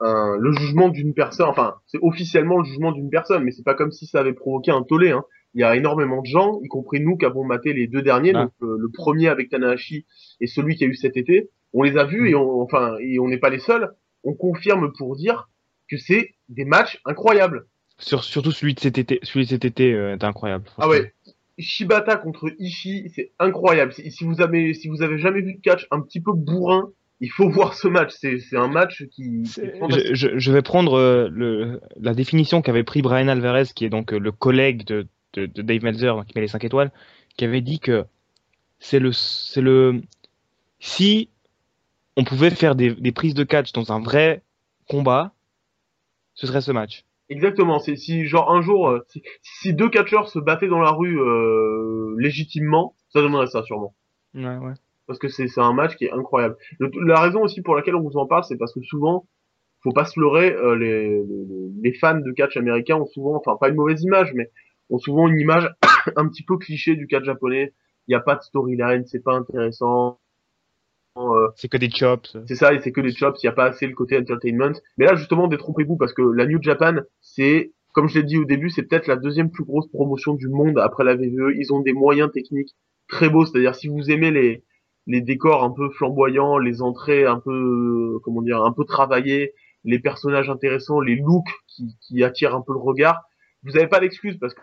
un, 0.00 0.36
le 0.38 0.52
jugement 0.52 0.88
d'une 0.88 1.14
personne. 1.14 1.48
Enfin, 1.48 1.74
c'est 1.86 1.98
officiellement 2.02 2.58
le 2.58 2.64
jugement 2.64 2.92
d'une 2.92 3.10
personne, 3.10 3.44
mais 3.44 3.50
c'est 3.50 3.64
pas 3.64 3.74
comme 3.74 3.90
si 3.92 4.06
ça 4.06 4.20
avait 4.20 4.32
provoqué 4.32 4.70
un 4.70 4.82
tollé. 4.82 5.10
Hein. 5.10 5.24
Il 5.54 5.60
y 5.60 5.64
a 5.64 5.74
énormément 5.76 6.22
de 6.22 6.26
gens, 6.26 6.60
y 6.62 6.68
compris 6.68 7.00
nous 7.00 7.16
qui 7.16 7.24
avons 7.26 7.44
maté 7.44 7.72
les 7.72 7.86
deux 7.86 8.02
derniers, 8.02 8.32
Ah. 8.34 8.44
donc 8.44 8.52
euh, 8.62 8.76
le 8.78 8.88
premier 8.88 9.28
avec 9.28 9.50
Tanahashi 9.50 10.06
et 10.40 10.46
celui 10.46 10.76
qui 10.76 10.84
a 10.84 10.86
eu 10.86 10.94
cet 10.94 11.16
été. 11.16 11.50
On 11.72 11.82
les 11.82 11.96
a 11.96 12.04
vus 12.04 12.30
et 12.30 12.34
on, 12.34 12.60
enfin 12.62 12.96
et 13.00 13.18
on 13.18 13.28
n'est 13.28 13.38
pas 13.38 13.50
les 13.50 13.58
seuls. 13.58 13.90
On 14.24 14.34
confirme 14.34 14.92
pour 14.96 15.16
dire 15.16 15.48
que 15.88 15.96
c'est 15.96 16.34
des 16.48 16.64
matchs 16.64 17.00
incroyables. 17.04 17.66
Sur, 17.98 18.24
surtout 18.24 18.52
celui 18.52 18.74
de 18.74 18.80
cet 18.80 18.96
été, 18.96 19.18
celui 19.22 19.44
de 19.44 19.50
cet 19.50 19.64
été 19.64 19.92
euh, 19.92 20.14
est 20.14 20.24
incroyable. 20.24 20.64
Ah 20.78 20.88
ouais. 20.88 21.12
Shibata 21.58 22.16
contre 22.16 22.50
Ishii, 22.58 23.10
c'est 23.14 23.32
incroyable. 23.38 23.92
Si, 23.92 24.10
si 24.10 24.24
vous 24.24 24.40
avez, 24.40 24.72
si 24.72 24.88
vous 24.88 25.02
avez 25.02 25.18
jamais 25.18 25.42
vu 25.42 25.54
de 25.54 25.60
catch 25.60 25.86
un 25.90 26.00
petit 26.00 26.20
peu 26.20 26.32
bourrin, 26.32 26.90
il 27.20 27.30
faut 27.30 27.48
voir 27.50 27.74
ce 27.74 27.88
match. 27.88 28.12
C'est, 28.18 28.38
un 28.56 28.68
match 28.68 29.04
qui. 29.10 29.44
Je, 29.44 30.14
je- 30.14 30.38
je 30.38 30.52
vais 30.52 30.62
prendre 30.62 30.94
euh, 30.98 31.28
le, 31.30 31.80
la 32.00 32.14
définition 32.14 32.62
qu'avait 32.62 32.84
pris 32.84 33.02
Brian 33.02 33.28
Alvarez, 33.28 33.66
qui 33.74 33.84
est 33.84 33.90
donc 33.90 34.12
euh, 34.12 34.18
le 34.18 34.32
collègue 34.32 34.84
de, 34.86 35.06
de, 35.34 35.46
de 35.46 35.62
Dave 35.62 35.82
Meltzer, 35.82 36.12
qui 36.26 36.32
met 36.34 36.40
les 36.42 36.48
5 36.48 36.64
étoiles, 36.64 36.90
qui 37.36 37.44
avait 37.44 37.60
dit 37.60 37.78
que 37.80 38.04
c'est 38.78 38.98
le, 38.98 39.12
c'est 39.12 39.60
le, 39.60 40.00
si 40.78 41.28
on 42.16 42.24
pouvait 42.24 42.50
faire 42.50 42.74
des, 42.74 42.94
des 42.94 43.12
prises 43.12 43.34
de 43.34 43.44
catch 43.44 43.72
dans 43.72 43.92
un 43.92 44.00
vrai 44.00 44.42
combat, 44.88 45.32
ce 46.34 46.46
serait 46.46 46.60
ce 46.62 46.72
match. 46.72 47.04
Exactement. 47.28 47.78
C'est 47.78 47.96
si 47.96 48.26
genre 48.26 48.50
un 48.52 48.60
jour, 48.62 48.88
euh, 48.88 49.04
si, 49.08 49.22
si 49.42 49.72
deux 49.74 49.88
catcheurs 49.88 50.28
se 50.28 50.38
battaient 50.38 50.68
dans 50.68 50.80
la 50.80 50.90
rue 50.90 51.20
euh, 51.20 52.14
légitimement, 52.18 52.94
ça 53.10 53.20
donnerait 53.20 53.46
ça 53.46 53.62
sûrement. 53.62 53.94
Ouais, 54.34 54.56
ouais. 54.56 54.72
Parce 55.10 55.18
que 55.18 55.26
c'est, 55.26 55.48
un 55.58 55.72
match 55.72 55.96
qui 55.96 56.04
est 56.04 56.12
incroyable. 56.12 56.56
Le- 56.78 56.88
la 57.04 57.20
raison 57.20 57.42
aussi 57.42 57.62
pour 57.62 57.74
laquelle 57.74 57.96
on 57.96 58.00
vous 58.00 58.16
en 58.16 58.26
parle, 58.26 58.44
c'est 58.44 58.56
parce 58.56 58.72
que 58.72 58.80
souvent, 58.80 59.26
faut 59.82 59.90
pas 59.90 60.04
se 60.04 60.20
leurrer, 60.20 60.52
euh, 60.52 60.76
les, 60.76 61.24
les, 61.82 61.92
fans 61.94 62.20
de 62.20 62.30
catch 62.30 62.56
américain 62.56 62.94
ont 62.94 63.06
souvent, 63.06 63.34
enfin 63.34 63.56
pas 63.60 63.70
une 63.70 63.74
mauvaise 63.74 64.04
image, 64.04 64.32
mais 64.34 64.52
ont 64.88 64.98
souvent 64.98 65.26
une 65.26 65.40
image 65.40 65.68
un 66.14 66.28
petit 66.28 66.44
peu 66.44 66.58
cliché 66.58 66.94
du 66.94 67.08
catch 67.08 67.24
japonais. 67.24 67.74
Il 68.06 68.12
n'y 68.12 68.14
a 68.14 68.20
pas 68.20 68.36
de 68.36 68.42
storyline, 68.42 69.04
c'est 69.04 69.18
pas 69.18 69.32
intéressant. 69.32 70.20
Euh, 71.16 71.48
C'est 71.56 71.66
que 71.66 71.76
des 71.76 71.90
chops. 71.90 72.36
c'est 72.46 72.54
ça, 72.54 72.72
et 72.72 72.78
c'est 72.78 72.92
que 72.92 73.00
des 73.00 73.10
chops, 73.10 73.42
il 73.42 73.46
n'y 73.46 73.50
a 73.50 73.54
pas 73.54 73.64
assez 73.64 73.88
le 73.88 73.96
côté 73.96 74.16
entertainment. 74.16 74.78
Mais 74.96 75.06
là, 75.06 75.16
justement, 75.16 75.48
détrompez-vous, 75.48 75.96
parce 75.96 76.12
que 76.12 76.22
la 76.22 76.46
New 76.46 76.62
Japan, 76.62 76.98
c'est, 77.20 77.72
comme 77.94 78.06
je 78.06 78.20
l'ai 78.20 78.24
dit 78.24 78.38
au 78.38 78.44
début, 78.44 78.70
c'est 78.70 78.84
peut-être 78.84 79.08
la 79.08 79.16
deuxième 79.16 79.50
plus 79.50 79.64
grosse 79.64 79.88
promotion 79.88 80.34
du 80.34 80.46
monde 80.46 80.78
après 80.78 81.02
la 81.02 81.16
VVE. 81.16 81.56
Ils 81.56 81.72
ont 81.72 81.80
des 81.80 81.94
moyens 81.94 82.30
techniques 82.30 82.76
très 83.08 83.28
beaux, 83.28 83.44
c'est-à-dire 83.44 83.74
si 83.74 83.88
vous 83.88 84.08
aimez 84.08 84.30
les, 84.30 84.62
les 85.06 85.20
décors 85.20 85.64
un 85.64 85.70
peu 85.70 85.90
flamboyants, 85.90 86.58
les 86.58 86.82
entrées 86.82 87.26
un 87.26 87.40
peu, 87.40 88.18
comment 88.22 88.42
dire, 88.42 88.62
un 88.64 88.72
peu 88.72 88.84
travaillées, 88.84 89.52
les 89.84 89.98
personnages 89.98 90.50
intéressants, 90.50 91.00
les 91.00 91.16
looks 91.16 91.48
qui, 91.66 91.96
qui 92.00 92.22
attirent 92.22 92.54
un 92.54 92.60
peu 92.60 92.72
le 92.72 92.78
regard, 92.78 93.22
vous 93.62 93.72
n'avez 93.72 93.88
pas 93.88 94.00
d'excuse 94.00 94.38
parce 94.38 94.54
que 94.54 94.60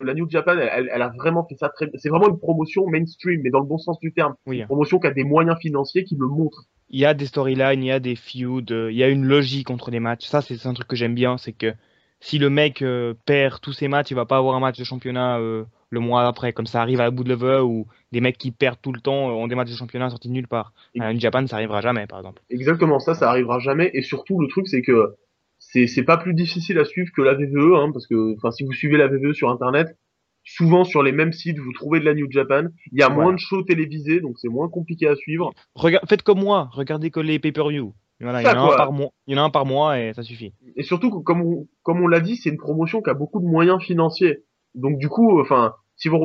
la 0.00 0.14
New 0.14 0.28
Japan, 0.28 0.56
elle, 0.58 0.90
a 0.90 1.08
vraiment 1.08 1.46
fait 1.46 1.56
ça 1.56 1.68
très 1.68 1.88
C'est 1.94 2.08
vraiment 2.08 2.28
une 2.28 2.38
promotion 2.38 2.86
mainstream, 2.86 3.40
mais 3.42 3.50
dans 3.50 3.60
le 3.60 3.66
bon 3.66 3.78
sens 3.78 3.98
du 4.00 4.12
terme. 4.12 4.34
Oui. 4.46 4.58
Une 4.60 4.66
promotion 4.66 4.98
qui 4.98 5.06
a 5.06 5.12
des 5.12 5.24
moyens 5.24 5.56
financiers 5.58 6.04
qui 6.04 6.16
le 6.16 6.26
montrent. 6.26 6.64
il 6.90 7.00
y 7.00 7.06
a 7.06 7.14
des 7.14 7.26
storylines, 7.26 7.82
il 7.82 7.86
y 7.86 7.92
a 7.92 8.00
des 8.00 8.16
feuds, 8.16 8.64
euh, 8.70 8.92
il 8.92 8.96
y 8.96 9.04
a 9.04 9.08
une 9.08 9.24
logique 9.24 9.70
entre 9.70 9.90
les 9.90 10.00
matchs. 10.00 10.26
Ça, 10.26 10.42
c'est 10.42 10.56
c'est 10.56 10.68
un 10.68 10.74
truc 10.74 10.88
que 10.88 10.96
j'aime 10.96 11.14
bien, 11.14 11.38
c'est 11.38 11.52
que 11.52 11.74
si 12.20 12.38
le 12.38 12.50
mec 12.50 12.82
euh, 12.82 13.14
perd 13.24 13.60
tous 13.60 13.72
ses 13.72 13.88
matchs, 13.88 14.10
il 14.10 14.14
va 14.14 14.26
pas 14.26 14.36
avoir 14.36 14.56
un 14.56 14.60
match 14.60 14.78
de 14.78 14.84
championnat 14.84 15.38
euh, 15.38 15.64
le 15.94 16.00
mois 16.00 16.26
après, 16.26 16.52
comme 16.52 16.66
ça 16.66 16.82
arrive 16.82 17.00
à 17.00 17.10
bout 17.10 17.24
de 17.24 17.30
lever 17.30 17.60
ou 17.60 17.86
des 18.12 18.20
mecs 18.20 18.36
qui 18.36 18.50
perdent 18.50 18.80
tout 18.82 18.92
le 18.92 19.00
temps 19.00 19.30
euh, 19.30 19.32
ont 19.32 19.46
des 19.46 19.54
matchs 19.54 19.70
de 19.70 19.76
championnat 19.76 20.10
sortis 20.10 20.28
de 20.28 20.34
nulle 20.34 20.48
part. 20.48 20.72
À 21.00 21.12
New 21.12 21.20
Japan, 21.20 21.46
ça 21.46 21.56
arrivera 21.56 21.80
jamais, 21.80 22.06
par 22.06 22.18
exemple. 22.18 22.42
Exactement, 22.50 22.98
ça, 22.98 23.14
ça 23.14 23.30
arrivera 23.30 23.58
jamais. 23.58 23.90
Et 23.94 24.02
surtout, 24.02 24.40
le 24.40 24.48
truc, 24.48 24.68
c'est 24.68 24.82
que 24.82 25.14
c'est 25.58 26.04
pas 26.04 26.18
plus 26.18 26.34
difficile 26.34 26.78
à 26.78 26.84
suivre 26.84 27.10
que 27.16 27.22
la 27.22 27.34
VVE, 27.34 27.74
hein, 27.76 27.90
parce 27.92 28.06
que, 28.06 28.36
si 28.52 28.64
vous 28.64 28.72
suivez 28.72 28.98
la 28.98 29.08
VVE 29.08 29.32
sur 29.32 29.48
Internet, 29.50 29.96
souvent 30.44 30.84
sur 30.84 31.02
les 31.02 31.12
mêmes 31.12 31.32
sites, 31.32 31.58
vous 31.58 31.72
trouvez 31.72 32.00
de 32.00 32.04
la 32.04 32.14
New 32.14 32.30
Japan. 32.30 32.64
Il 32.92 33.00
y 33.00 33.02
a 33.02 33.08
moins 33.08 33.32
de 33.32 33.38
shows 33.38 33.62
télévisés, 33.62 34.20
donc 34.20 34.34
c'est 34.38 34.48
moins 34.48 34.68
compliqué 34.68 35.08
à 35.08 35.16
suivre. 35.16 35.52
Rega- 35.74 36.02
faites 36.06 36.22
comme 36.22 36.40
moi, 36.40 36.68
regardez 36.72 37.10
que 37.10 37.20
les 37.20 37.38
pay-per-view. 37.38 37.94
Voilà, 38.20 38.42
il 38.42 38.44
y, 38.44 38.48
en 38.48 38.68
a 38.68 38.72
un 38.72 38.76
par 38.76 38.92
mois, 38.92 39.10
il 39.26 39.34
y 39.34 39.38
en 39.38 39.42
a 39.42 39.44
un 39.44 39.50
par 39.50 39.66
mois 39.66 39.98
et 39.98 40.14
ça 40.14 40.22
suffit. 40.22 40.52
Et 40.76 40.82
surtout, 40.82 41.22
comme 41.22 41.42
on, 41.42 41.66
comme 41.82 42.00
on 42.00 42.06
l'a 42.06 42.20
dit, 42.20 42.36
c'est 42.36 42.48
une 42.48 42.58
promotion 42.58 43.02
qui 43.02 43.10
a 43.10 43.14
beaucoup 43.14 43.40
de 43.40 43.46
moyens 43.46 43.82
financiers. 43.82 44.44
Donc 44.74 44.98
du 44.98 45.08
coup, 45.08 45.40
enfin, 45.40 45.74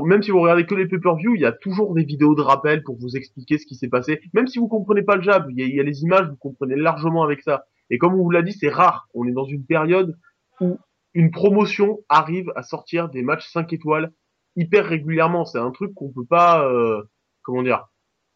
même 0.06 0.24
si 0.24 0.32
vous 0.32 0.42
regardez 0.42 0.66
que 0.66 0.76
les 0.76 0.88
pay-per-view, 0.88 1.36
il 1.36 1.42
y 1.42 1.46
a 1.46 1.52
toujours 1.52 1.94
des 1.94 2.04
vidéos 2.04 2.36
de 2.36 2.42
rappel 2.42 2.84
pour 2.84 2.98
vous 2.98 3.16
expliquer 3.16 3.58
ce 3.58 3.66
qui 3.66 3.76
s'est 3.76 3.90
passé. 3.90 4.22
Même 4.34 4.48
si 4.48 4.60
vous 4.60 4.68
comprenez 4.68 5.04
pas 5.04 5.16
le 5.16 5.22
jab, 5.22 5.48
il 5.50 5.76
y 5.76 5.80
a, 5.80 5.84
les 5.84 6.02
images, 6.04 6.28
vous 6.28 6.38
comprenez 6.38 6.76
largement 6.76 7.24
avec 7.24 7.42
ça. 7.42 7.66
Et 7.90 7.98
comme 7.98 8.14
on 8.14 8.24
vous 8.24 8.32
l'a 8.32 8.42
dit, 8.42 8.54
c'est 8.54 8.70
rare. 8.70 9.08
On 9.14 9.26
est 9.26 9.32
dans 9.32 9.46
une 9.46 9.66
période 9.66 10.18
où 10.60 10.78
une 11.14 11.32
promotion 11.32 12.00
arrive 12.10 12.52
à 12.56 12.64
sortir 12.64 13.10
des 13.10 13.22
matchs 13.22 13.48
5 13.52 13.72
étoiles 13.74 14.12
hyper 14.56 14.86
régulièrement. 14.86 15.46
C'est 15.46 15.60
un 15.60 15.72
truc 15.72 15.94
qu'on 15.94 16.12
peut 16.12 16.26
pas, 16.26 16.68
euh, 16.68 17.04
comment 17.44 17.64
dire, 17.64 17.88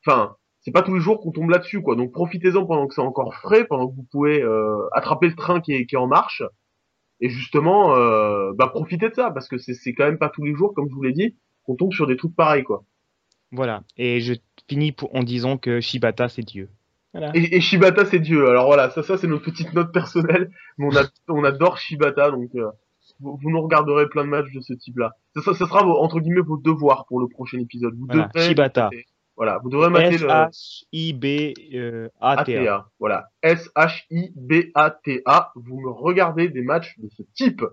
enfin, 0.06 0.36
c'est 0.62 0.72
pas 0.72 0.82
tous 0.82 0.96
les 0.96 1.02
jours 1.02 1.20
qu'on 1.20 1.32
tombe 1.32 1.50
là-dessus, 1.50 1.82
quoi. 1.82 1.96
Donc 1.96 2.12
profitez-en 2.12 2.66
pendant 2.66 2.88
que 2.88 2.94
c'est 2.94 3.02
encore 3.02 3.36
frais, 3.36 3.66
pendant 3.66 3.88
que 3.88 3.96
vous 3.96 4.08
pouvez 4.12 4.42
euh, 4.42 4.88
attraper 4.94 5.28
le 5.28 5.36
train 5.36 5.62
qui 5.62 5.74
est 5.74 5.96
en 5.96 6.08
marche. 6.08 6.44
Et 7.24 7.30
justement, 7.30 7.96
euh, 7.96 8.52
bah 8.54 8.68
profitez 8.68 9.08
de 9.08 9.14
ça, 9.14 9.32
parce 9.32 9.48
que 9.48 9.58
c'est 9.58 9.74
c'est 9.74 9.94
quand 9.94 10.04
même 10.04 10.18
pas 10.18 10.28
tous 10.28 10.44
les 10.44 10.54
jours, 10.54 10.74
comme 10.74 10.90
je 10.90 10.94
vous 10.94 11.04
l'ai 11.04 11.14
dit, 11.14 11.38
qu'on 11.64 11.76
tombe 11.76 11.94
sur 11.94 12.06
des 12.06 12.18
trucs 12.18 12.36
pareils, 12.36 12.66
quoi. 12.66 12.84
Voilà. 13.54 13.84
Et 13.96 14.20
je 14.20 14.34
finis 14.68 14.92
pour, 14.92 15.16
en 15.16 15.24
disant 15.24 15.58
que 15.58 15.80
Shibata, 15.80 16.28
c'est 16.28 16.42
Dieu. 16.42 16.70
Voilà. 17.14 17.32
Et, 17.34 17.56
et 17.56 17.62
Shibata, 17.62 18.04
c'est 18.04 18.20
Dieu. 18.20 18.50
Alors 18.50 18.66
voilà, 18.66 18.90
ça, 18.90 19.04
ça 19.04 19.18
c'est 19.18 19.28
notre 19.28 19.46
petite 19.46 19.74
note 19.74 19.94
personnelle, 19.94 20.52
mais 20.78 20.88
on, 20.88 20.98
a, 20.98 21.04
on 21.30 21.46
adore 21.46 21.78
Shibata, 21.78 22.30
donc 22.30 22.50
euh, 22.56 22.70
vous, 23.22 23.40
vous 23.42 23.50
nous 23.50 23.62
regarderez 23.62 24.10
plein 24.10 24.26
de 24.26 24.30
matchs 24.30 24.52
de 24.54 24.60
ce 24.60 24.74
type-là. 24.74 25.12
Ça, 25.34 25.44
ça, 25.44 25.54
ça 25.54 25.66
sera 25.66 25.82
vos, 25.82 25.98
entre 26.00 26.20
guillemets 26.20 26.42
vos 26.42 26.58
devoirs 26.58 27.06
pour 27.08 27.22
le 27.22 27.30
prochain 27.30 27.60
épisode. 27.60 27.94
Vous 27.96 28.08
Voilà, 28.08 28.30
devrez, 28.34 28.50
Shibata. 28.50 28.90
Voilà, 29.36 29.60
vous 29.64 29.70
devrez 29.70 29.90
mater 29.90 30.18
le 30.18 30.30
S-H-I-B-A-T-A. 30.30 32.10
ATA. 32.20 32.88
Voilà, 33.00 33.30
S-H-I-B-A-T-A. 33.42 35.52
Vous 35.56 35.80
me 35.80 35.90
regardez 35.90 36.50
des 36.50 36.62
matchs 36.62 36.98
de 37.00 37.10
ce 37.10 37.24
type, 37.34 37.64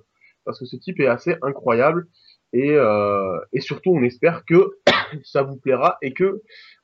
parce 0.44 0.58
que 0.58 0.64
ce 0.64 0.76
type 0.76 1.00
est 1.00 1.06
assez 1.06 1.36
incroyable. 1.42 2.06
Et, 2.52 2.72
euh, 2.72 3.38
et 3.52 3.60
surtout, 3.60 3.90
on 3.90 4.02
espère 4.02 4.44
que 4.44 4.78
ça 5.24 5.42
vous 5.42 5.56
plaira 5.56 5.98
et 6.02 6.12
que 6.12 6.42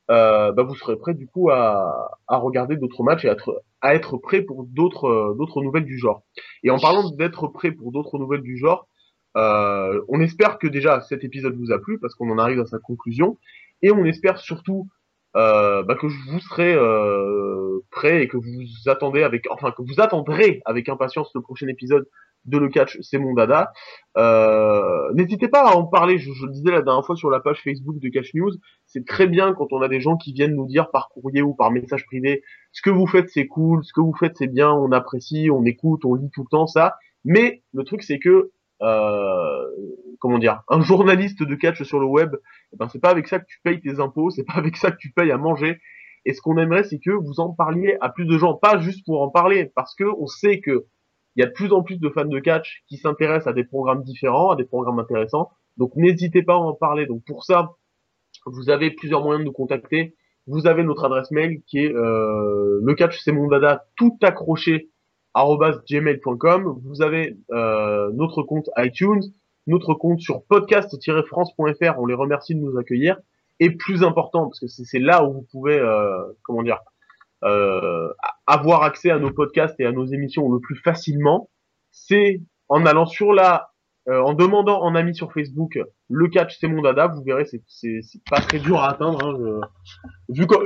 euh, 0.09 0.51
bah, 0.53 0.63
vous 0.63 0.75
serez 0.75 0.95
prêts 0.95 1.13
du 1.13 1.27
coup 1.27 1.49
à, 1.49 2.17
à 2.27 2.37
regarder 2.37 2.77
d'autres 2.77 3.03
matchs 3.03 3.25
et 3.25 3.29
à 3.29 3.33
être, 3.33 3.63
à 3.81 3.95
être 3.95 4.17
prêts 4.17 4.41
pour 4.43 4.63
d'autres 4.63 5.35
d'autres 5.37 5.61
nouvelles 5.61 5.83
du 5.85 5.97
genre. 5.97 6.23
Et 6.63 6.69
en 6.69 6.79
parlant 6.79 7.09
d'être 7.09 7.47
prêt 7.47 7.71
pour 7.71 7.91
d'autres 7.91 8.17
nouvelles 8.17 8.43
du 8.43 8.57
genre, 8.57 8.87
Euh, 9.35 10.01
on 10.07 10.19
espère 10.21 10.57
que 10.57 10.67
déjà 10.67 11.01
cet 11.01 11.23
épisode 11.23 11.55
vous 11.55 11.71
a 11.71 11.79
plu 11.79 11.99
parce 11.99 12.15
qu'on 12.15 12.31
en 12.31 12.39
arrive 12.39 12.59
à 12.59 12.65
sa 12.65 12.79
conclusion 12.79 13.37
et 13.81 13.91
on 13.91 14.05
espère 14.05 14.37
surtout 14.39 14.87
euh, 15.35 15.83
bah, 15.83 15.95
que 15.95 16.07
vous 16.07 16.39
serez 16.39 16.73
euh, 16.73 17.79
prêts 17.91 18.23
et 18.23 18.27
que 18.27 18.37
vous 18.37 18.89
attendez 18.89 19.23
avec, 19.23 19.45
enfin 19.51 19.71
que 19.71 19.81
vous 19.81 19.99
attendrez 19.99 20.61
avec 20.65 20.89
impatience 20.89 21.29
le 21.35 21.41
prochain 21.41 21.67
épisode 21.67 22.07
de 22.45 22.57
Le 22.57 22.69
Catch, 22.69 22.97
c'est 23.01 23.17
mon 23.17 23.33
dada. 23.33 23.71
Euh, 24.17 25.11
N'hésitez 25.13 25.47
pas 25.49 25.69
à 25.69 25.75
en 25.75 25.83
parler, 25.85 26.17
je, 26.17 26.31
je, 26.31 26.45
le 26.45 26.51
disais 26.51 26.71
la 26.71 26.81
dernière 26.81 27.05
fois 27.05 27.15
sur 27.15 27.29
la 27.29 27.39
page 27.39 27.61
Facebook 27.61 27.99
de 27.99 28.09
Catch 28.09 28.33
News, 28.33 28.53
c'est 28.85 29.05
très 29.05 29.27
bien 29.27 29.53
quand 29.53 29.71
on 29.73 29.81
a 29.81 29.89
des 29.89 29.99
gens 29.99 30.15
qui 30.15 30.33
viennent 30.33 30.55
nous 30.55 30.65
dire 30.65 30.89
par 30.89 31.09
courrier 31.09 31.41
ou 31.41 31.53
par 31.53 31.71
message 31.71 32.05
privé, 32.05 32.41
ce 32.71 32.81
que 32.81 32.89
vous 32.89 33.05
faites 33.05 33.29
c'est 33.29 33.47
cool, 33.47 33.83
ce 33.83 33.91
que 33.93 34.01
vous 34.01 34.15
faites 34.17 34.37
c'est 34.37 34.47
bien, 34.47 34.71
on 34.71 34.91
apprécie, 34.91 35.49
on 35.51 35.63
écoute, 35.65 36.05
on 36.05 36.15
lit 36.15 36.31
tout 36.33 36.43
le 36.43 36.49
temps 36.49 36.67
ça, 36.67 36.95
mais 37.25 37.63
le 37.73 37.83
truc 37.83 38.01
c'est 38.01 38.19
que 38.19 38.51
euh, 38.81 39.65
comment 40.19 40.39
dire, 40.39 40.61
un 40.69 40.81
journaliste 40.81 41.43
de 41.43 41.55
catch 41.55 41.83
sur 41.83 41.99
le 41.99 42.05
web, 42.05 42.35
eh 42.73 42.77
ben 42.77 42.87
c'est 42.87 42.99
pas 42.99 43.09
avec 43.09 43.27
ça 43.27 43.39
que 43.39 43.45
tu 43.47 43.59
payes 43.63 43.81
tes 43.81 43.99
impôts, 43.99 44.29
c'est 44.29 44.43
pas 44.43 44.55
avec 44.55 44.77
ça 44.77 44.91
que 44.91 44.97
tu 44.97 45.11
payes 45.11 45.31
à 45.31 45.37
manger. 45.37 45.79
Et 46.25 46.33
ce 46.33 46.41
qu'on 46.41 46.57
aimerait, 46.57 46.83
c'est 46.83 46.99
que 46.99 47.11
vous 47.11 47.39
en 47.39 47.53
parliez 47.53 47.97
à 48.01 48.09
plus 48.09 48.25
de 48.25 48.37
gens, 48.37 48.55
pas 48.55 48.79
juste 48.79 49.05
pour 49.05 49.21
en 49.21 49.29
parler, 49.29 49.71
parce 49.75 49.95
que 49.95 50.03
on 50.19 50.27
sait 50.27 50.59
que 50.59 50.85
il 51.35 51.41
y 51.41 51.43
a 51.43 51.47
de 51.47 51.53
plus 51.53 51.71
en 51.71 51.83
plus 51.83 51.99
de 51.99 52.09
fans 52.09 52.25
de 52.25 52.39
catch 52.39 52.83
qui 52.87 52.97
s'intéressent 52.97 53.47
à 53.47 53.53
des 53.53 53.63
programmes 53.63 54.03
différents, 54.03 54.49
à 54.49 54.55
des 54.55 54.65
programmes 54.65 54.97
intéressants. 54.97 55.51
Donc 55.77 55.91
n'hésitez 55.95 56.41
pas 56.41 56.55
à 56.55 56.57
en 56.57 56.73
parler. 56.73 57.05
Donc 57.05 57.23
pour 57.25 57.45
ça, 57.45 57.75
vous 58.47 58.71
avez 58.71 58.89
plusieurs 58.91 59.21
moyens 59.21 59.41
de 59.41 59.45
nous 59.45 59.53
contacter. 59.53 60.15
Vous 60.47 60.65
avez 60.65 60.83
notre 60.83 61.05
adresse 61.05 61.29
mail 61.29 61.61
qui 61.67 61.79
est 61.79 61.93
euh, 61.93 62.79
le 62.81 62.95
catch 62.95 63.19
c'est 63.19 63.31
mon 63.31 63.47
dada 63.47 63.85
tout 63.97 64.17
accroché 64.23 64.89
gmail.com. 65.89 66.79
Vous 66.83 67.01
avez 67.01 67.37
euh, 67.51 68.11
notre 68.13 68.43
compte 68.43 68.69
iTunes, 68.77 69.21
notre 69.67 69.93
compte 69.93 70.19
sur 70.19 70.43
podcast-france.fr. 70.45 71.99
On 71.99 72.05
les 72.05 72.13
remercie 72.13 72.55
de 72.55 72.59
nous 72.59 72.77
accueillir. 72.77 73.17
Et 73.59 73.71
plus 73.71 74.03
important, 74.03 74.45
parce 74.47 74.59
que 74.59 74.67
c'est 74.67 74.99
là 74.99 75.23
où 75.23 75.33
vous 75.33 75.47
pouvez, 75.51 75.79
euh, 75.79 76.21
comment 76.43 76.61
dire, 76.61 76.79
euh, 77.43 78.09
avoir 78.45 78.83
accès 78.83 79.09
à 79.09 79.17
nos 79.17 79.31
podcasts 79.31 79.79
et 79.79 79.85
à 79.85 79.91
nos 79.91 80.05
émissions 80.05 80.51
le 80.51 80.59
plus 80.59 80.75
facilement, 80.75 81.49
c'est 81.91 82.41
en 82.69 82.85
allant 82.85 83.07
sur 83.07 83.33
la, 83.33 83.71
en 84.07 84.33
demandant 84.33 84.81
en 84.81 84.93
ami 84.93 85.15
sur 85.15 85.33
Facebook 85.33 85.79
le 86.09 86.27
catch 86.27 86.57
c'est 86.59 86.67
mon 86.67 86.81
dada. 86.81 87.07
Vous 87.07 87.23
verrez, 87.23 87.45
c'est 87.45 88.01
pas 88.29 88.39
très 88.39 88.59
dur 88.59 88.79
à 88.79 88.91
atteindre. 88.91 89.25
Hein, 89.25 89.61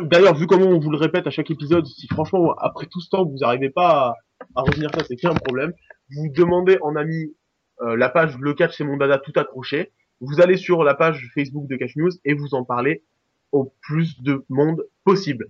d'ailleurs, 0.04 0.36
vu 0.36 0.48
comment 0.48 0.66
on 0.66 0.80
vous 0.80 0.92
le 0.92 0.98
répète 0.98 1.28
à 1.28 1.32
chaque 1.32 1.52
épisode, 1.52 1.86
si 1.86 2.08
franchement 2.08 2.54
après 2.58 2.88
tout 2.88 3.00
ce 3.00 3.10
temps 3.10 3.26
vous 3.26 3.38
n'arrivez 3.38 3.70
pas 3.70 3.90
à, 4.00 4.16
à 4.56 4.62
retenir 4.62 4.90
ça, 4.94 5.04
c'est 5.08 5.16
qu'il 5.16 5.28
y 5.28 5.32
a 5.32 5.36
un 5.36 5.38
problème. 5.38 5.74
Vous 6.16 6.28
demandez 6.30 6.78
en 6.82 6.96
ami 6.96 7.34
euh, 7.82 7.96
la 7.96 8.10
page 8.10 8.38
le 8.38 8.54
catch 8.54 8.78
c'est 8.78 8.84
mon 8.84 8.98
dada 8.98 9.18
tout 9.18 9.34
accroché. 9.36 9.92
Vous 10.20 10.40
allez 10.40 10.58
sur 10.58 10.84
la 10.84 10.94
page 10.94 11.32
Facebook 11.34 11.68
de 11.68 11.76
Catch 11.78 11.96
News 11.96 12.12
et 12.26 12.34
vous 12.34 12.54
en 12.54 12.64
parlez 12.64 13.04
au 13.52 13.74
plus 13.82 14.22
de 14.22 14.46
monde 14.50 14.84
possible. 15.04 15.48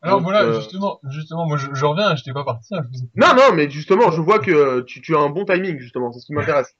Alors 0.00 0.18
Donc, 0.18 0.24
voilà, 0.24 0.44
euh... 0.44 0.60
justement, 0.60 1.00
justement, 1.10 1.46
moi 1.46 1.56
je, 1.56 1.68
je 1.72 1.84
reviens, 1.84 2.14
j'étais 2.14 2.32
pas 2.32 2.44
parti. 2.44 2.74
Hein, 2.74 2.82
non, 3.16 3.34
non, 3.36 3.54
mais 3.54 3.70
justement, 3.70 4.10
je 4.10 4.20
vois 4.20 4.38
que 4.38 4.80
tu, 4.82 5.00
tu 5.00 5.14
as 5.16 5.20
un 5.20 5.30
bon 5.30 5.44
timing, 5.44 5.78
justement, 5.78 6.12
c'est 6.12 6.20
ce 6.20 6.26
qui 6.26 6.34
m'intéresse. 6.34 6.74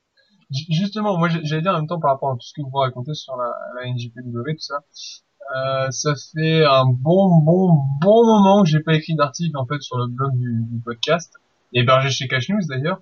justement, 0.50 1.18
moi 1.18 1.28
j'allais 1.28 1.62
dire 1.62 1.72
en 1.72 1.78
même 1.78 1.86
temps 1.86 2.00
par 2.00 2.12
rapport 2.12 2.30
à 2.30 2.34
tout 2.34 2.46
ce 2.46 2.52
que 2.54 2.62
vous 2.62 2.76
racontez 2.76 3.14
sur 3.14 3.36
la, 3.36 3.52
la 3.76 3.90
NJPW, 3.90 4.52
tout 4.52 4.58
ça. 4.58 4.84
Euh, 5.56 5.90
ça 5.90 6.14
fait 6.32 6.64
un 6.64 6.86
bon, 6.86 7.36
bon, 7.42 7.74
bon 8.00 8.26
moment 8.26 8.62
que 8.62 8.68
j'ai 8.68 8.80
pas 8.80 8.94
écrit 8.94 9.14
d'article 9.14 9.56
en 9.58 9.66
fait 9.66 9.80
sur 9.80 9.98
le 9.98 10.06
blog 10.06 10.32
du, 10.38 10.64
du 10.70 10.80
podcast, 10.80 11.34
hébergé 11.74 12.10
chez 12.10 12.28
Cash 12.28 12.48
News 12.48 12.62
d'ailleurs. 12.68 13.00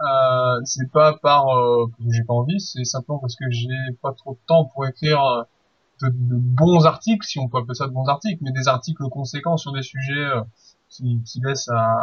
Euh, 0.00 0.60
c'est 0.64 0.90
pas 0.90 1.16
par 1.22 1.56
euh, 1.56 1.86
j'ai 2.08 2.24
pas 2.24 2.34
envie, 2.34 2.60
c'est 2.60 2.84
simplement 2.84 3.18
parce 3.20 3.36
que 3.36 3.44
j'ai 3.50 3.68
pas 4.02 4.12
trop 4.12 4.32
de 4.32 4.38
temps 4.46 4.64
pour 4.64 4.86
écrire 4.86 5.22
euh, 5.22 5.42
de, 6.02 6.10
bons 6.12 6.84
articles, 6.84 7.24
si 7.24 7.38
on 7.38 7.48
peut 7.48 7.58
appeler 7.58 7.74
ça 7.74 7.86
de 7.86 7.92
bons 7.92 8.08
articles, 8.08 8.42
mais 8.42 8.50
des 8.50 8.66
articles 8.66 9.04
conséquents 9.08 9.56
sur 9.56 9.72
des 9.72 9.82
sujets 9.82 10.14
euh, 10.14 10.42
qui, 10.88 11.22
qui 11.24 11.40
laissent 11.40 11.68
à, 11.68 11.96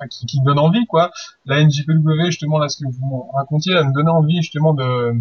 à 0.00 0.08
qui, 0.08 0.26
qui 0.26 0.40
donnent 0.40 0.58
envie 0.58 0.86
quoi. 0.86 1.12
La 1.46 1.64
NJPW 1.64 2.26
justement 2.26 2.58
là 2.58 2.68
ce 2.68 2.78
que 2.82 2.90
vous 2.90 3.30
racontiez, 3.32 3.74
elle 3.74 3.86
me 3.86 3.94
donnait 3.94 4.10
envie 4.10 4.42
justement 4.42 4.74
de, 4.74 5.12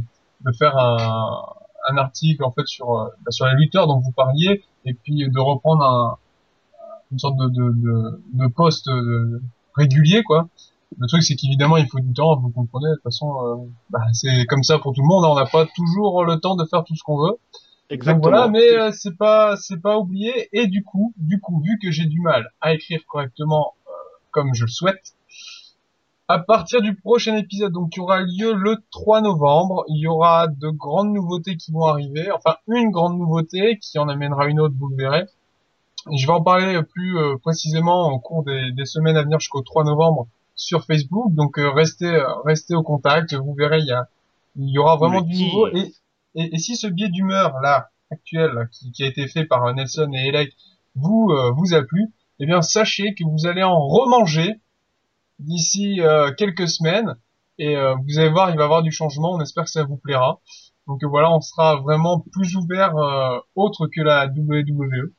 de 0.41 0.51
faire 0.53 0.75
un, 0.79 1.43
un 1.89 1.97
article 1.97 2.43
en 2.43 2.51
fait 2.51 2.65
sur 2.65 2.87
bah, 2.87 3.31
sur 3.31 3.45
les 3.45 3.55
lutteurs 3.55 3.85
dont 3.85 3.99
vous 3.99 4.11
parliez 4.11 4.63
et 4.85 4.95
puis 4.95 5.29
de 5.29 5.39
reprendre 5.39 5.83
un 5.83 6.17
une 7.11 7.19
sorte 7.19 7.37
de 7.37 7.47
de, 7.47 7.71
de, 7.71 8.23
de 8.33 8.47
poste 8.47 8.89
régulier 9.75 10.23
quoi 10.23 10.47
le 10.97 11.07
truc, 11.07 11.23
c'est 11.23 11.35
qu'évidemment, 11.35 11.77
il 11.77 11.87
faut 11.87 11.99
du 11.99 12.13
temps, 12.13 12.35
vous 12.37 12.49
comprenez. 12.49 12.89
De 12.89 12.95
toute 12.95 13.03
façon, 13.03 13.37
euh, 13.43 13.55
bah, 13.89 14.01
c'est 14.13 14.45
comme 14.45 14.63
ça 14.63 14.79
pour 14.79 14.93
tout 14.93 15.01
le 15.01 15.07
monde. 15.07 15.23
Hein. 15.23 15.29
On 15.31 15.35
n'a 15.35 15.45
pas 15.45 15.65
toujours 15.65 16.25
le 16.25 16.39
temps 16.39 16.55
de 16.55 16.65
faire 16.65 16.83
tout 16.83 16.95
ce 16.95 17.03
qu'on 17.03 17.17
veut. 17.17 17.37
Exactement. 17.89 18.23
Donc 18.23 18.31
voilà, 18.31 18.47
mais 18.47 18.77
euh, 18.77 18.91
c'est 18.91 19.15
pas, 19.15 19.55
c'est 19.55 19.81
pas 19.81 19.97
oublié. 19.97 20.49
Et 20.51 20.67
du 20.67 20.83
coup, 20.83 21.13
du 21.17 21.39
coup, 21.39 21.61
vu 21.61 21.77
que 21.81 21.91
j'ai 21.91 22.05
du 22.05 22.19
mal 22.21 22.49
à 22.61 22.73
écrire 22.73 22.99
correctement 23.07 23.73
euh, 23.87 23.91
comme 24.31 24.53
je 24.53 24.65
le 24.65 24.69
souhaite, 24.69 25.13
à 26.27 26.37
partir 26.37 26.81
du 26.81 26.95
prochain 26.95 27.35
épisode, 27.35 27.73
donc 27.73 27.91
qui 27.91 27.99
aura 27.99 28.21
lieu 28.21 28.53
le 28.53 28.77
3 28.91 29.21
novembre, 29.21 29.83
il 29.87 29.97
y 29.97 30.07
aura 30.07 30.47
de 30.47 30.69
grandes 30.69 31.11
nouveautés 31.11 31.57
qui 31.57 31.71
vont 31.71 31.85
arriver. 31.85 32.29
Enfin, 32.31 32.57
une 32.67 32.91
grande 32.91 33.17
nouveauté 33.17 33.79
qui 33.79 33.97
en 33.97 34.07
amènera 34.07 34.47
une 34.47 34.59
autre, 34.59 34.75
vous 34.77 34.89
le 34.89 34.95
verrez. 34.95 35.25
Je 36.13 36.25
vais 36.25 36.33
en 36.33 36.41
parler 36.41 36.81
plus 36.83 37.17
précisément 37.43 38.11
au 38.11 38.19
cours 38.19 38.43
des, 38.43 38.71
des 38.71 38.85
semaines 38.85 39.17
à 39.17 39.23
venir 39.23 39.39
jusqu'au 39.39 39.61
3 39.61 39.83
novembre 39.83 40.27
sur 40.59 40.85
Facebook. 40.85 41.33
Donc 41.33 41.57
euh, 41.57 41.71
restez 41.71 42.05
euh, 42.05 42.27
restez 42.45 42.75
au 42.75 42.83
contact. 42.83 43.33
Vous 43.33 43.53
verrez, 43.55 43.79
il 43.79 43.87
y 43.87 43.91
a 43.91 44.07
il 44.55 44.69
y 44.69 44.77
aura 44.77 44.97
vraiment 44.97 45.21
du 45.21 45.45
nouveau. 45.45 45.67
Et, 45.69 45.93
et, 46.35 46.55
et, 46.55 46.57
si 46.59 46.75
ce 46.75 46.87
biais 46.87 47.09
d'humeur 47.09 47.59
là 47.61 47.89
actuel 48.11 48.69
qui, 48.71 48.91
qui, 48.91 49.03
a 49.03 49.07
été 49.07 49.27
fait 49.27 49.45
par 49.45 49.73
Nelson 49.73 50.11
et 50.13 50.27
Elec 50.27 50.53
vous 50.95 51.29
euh, 51.31 51.51
vous 51.51 51.73
a 51.73 51.83
plu, 51.83 52.11
eh 52.39 52.45
bien 52.45 52.61
sachez 52.61 53.13
que 53.13 53.23
vous 53.23 53.47
allez 53.47 53.63
en 53.63 53.87
remanger 53.87 54.59
d'ici 55.39 56.01
euh, 56.01 56.31
quelques 56.33 56.67
semaines. 56.67 57.15
Et 57.57 57.75
euh, 57.75 57.95
vous 58.07 58.19
allez 58.19 58.29
voir, 58.29 58.49
il 58.51 58.55
va 58.55 58.61
y 58.61 58.65
avoir 58.65 58.83
du 58.83 58.91
changement. 58.91 59.33
On 59.33 59.41
espère 59.41 59.65
que 59.65 59.69
ça 59.69 59.83
vous 59.83 59.97
plaira. 59.97 60.39
Donc 60.87 61.03
voilà, 61.03 61.31
on 61.31 61.41
sera 61.41 61.75
vraiment 61.75 62.19
plus 62.31 62.55
ouvert 62.55 62.93
autre 63.53 63.87
que 63.87 64.01
la 64.01 64.27
WWE. 64.27 65.11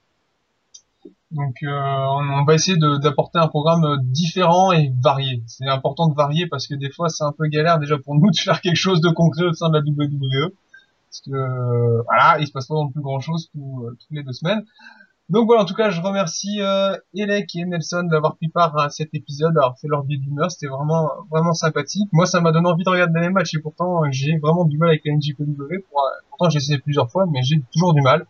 Donc 1.31 1.63
euh, 1.63 1.69
on, 1.71 2.45
va 2.45 2.55
essayer 2.55 2.77
d'apporter 2.77 3.39
un 3.39 3.47
programme 3.47 3.99
différent 4.03 4.73
et 4.73 4.93
varié. 5.01 5.43
C'est 5.47 5.69
important 5.69 6.09
de 6.09 6.15
varier 6.15 6.49
parce 6.49 6.67
que 6.67 6.75
des 6.75 6.91
fois 6.91 7.09
c'est 7.09 7.23
un 7.23 7.33
peu 7.33 7.47
galère 7.47 7.79
déjà 7.79 7.99
pour 7.99 8.17
nous 8.17 8.31
de 8.33 8.37
faire 8.37 8.61
quelque 8.61 8.77
chose 8.77 9.01
de 9.01 9.11
concret 9.11 9.45
au 9.45 9.53
sein 9.53 9.69
de 9.69 9.79
la 9.79 9.81
WWE. 9.81 10.53
Parce 11.09 11.21
que 11.21 11.31
euh, 11.31 12.03
voilà, 12.03 12.39
il 12.41 12.47
se 12.47 12.53
passe 12.53 12.67
pas 12.67 12.75
non 12.75 12.89
plus 12.89 13.01
grand 13.01 13.21
chose 13.21 13.49
tout, 13.53 13.85
euh, 13.85 13.91
toutes 13.91 14.11
les 14.11 14.23
deux 14.25 14.33
semaines. 14.33 14.65
Donc 15.29 15.47
voilà, 15.47 15.63
en 15.63 15.65
tout 15.65 15.75
cas 15.75 15.91
je 15.91 16.01
remercie 16.01 16.61
euh, 16.61 16.97
Elec 17.15 17.55
et 17.55 17.65
Nelson 17.65 18.03
d'avoir 18.11 18.35
pris 18.35 18.49
part 18.49 18.77
à 18.77 18.91
cet 18.91 19.15
épisode, 19.15 19.55
d'avoir 19.55 19.79
fait 19.79 19.87
leur 19.87 20.03
biais 20.03 20.19
d'humeur, 20.19 20.51
c'était 20.51 20.67
vraiment 20.67 21.09
vraiment 21.31 21.53
sympathique. 21.55 22.09
Moi 22.13 22.27
ça 22.27 22.41
m'a 22.41 22.51
donné 22.51 22.69
envie 22.69 22.83
de 22.83 22.91
regarder 22.91 23.21
les 23.21 23.31
matchs 23.31 23.55
et 23.55 23.61
pourtant 23.61 24.03
j'ai 24.11 24.39
vraiment 24.39 24.65
du 24.65 24.79
mal 24.79 24.89
avec 24.89 25.03
la 25.05 25.15
NJPW. 25.15 25.85
Pour, 25.89 26.03
pourtant 26.31 26.51
j'ai 26.51 26.57
essayé 26.57 26.79
plusieurs 26.79 27.09
fois 27.09 27.27
mais 27.31 27.45
j'ai 27.45 27.63
toujours 27.73 27.95
du 27.95 28.03
mal 28.03 28.27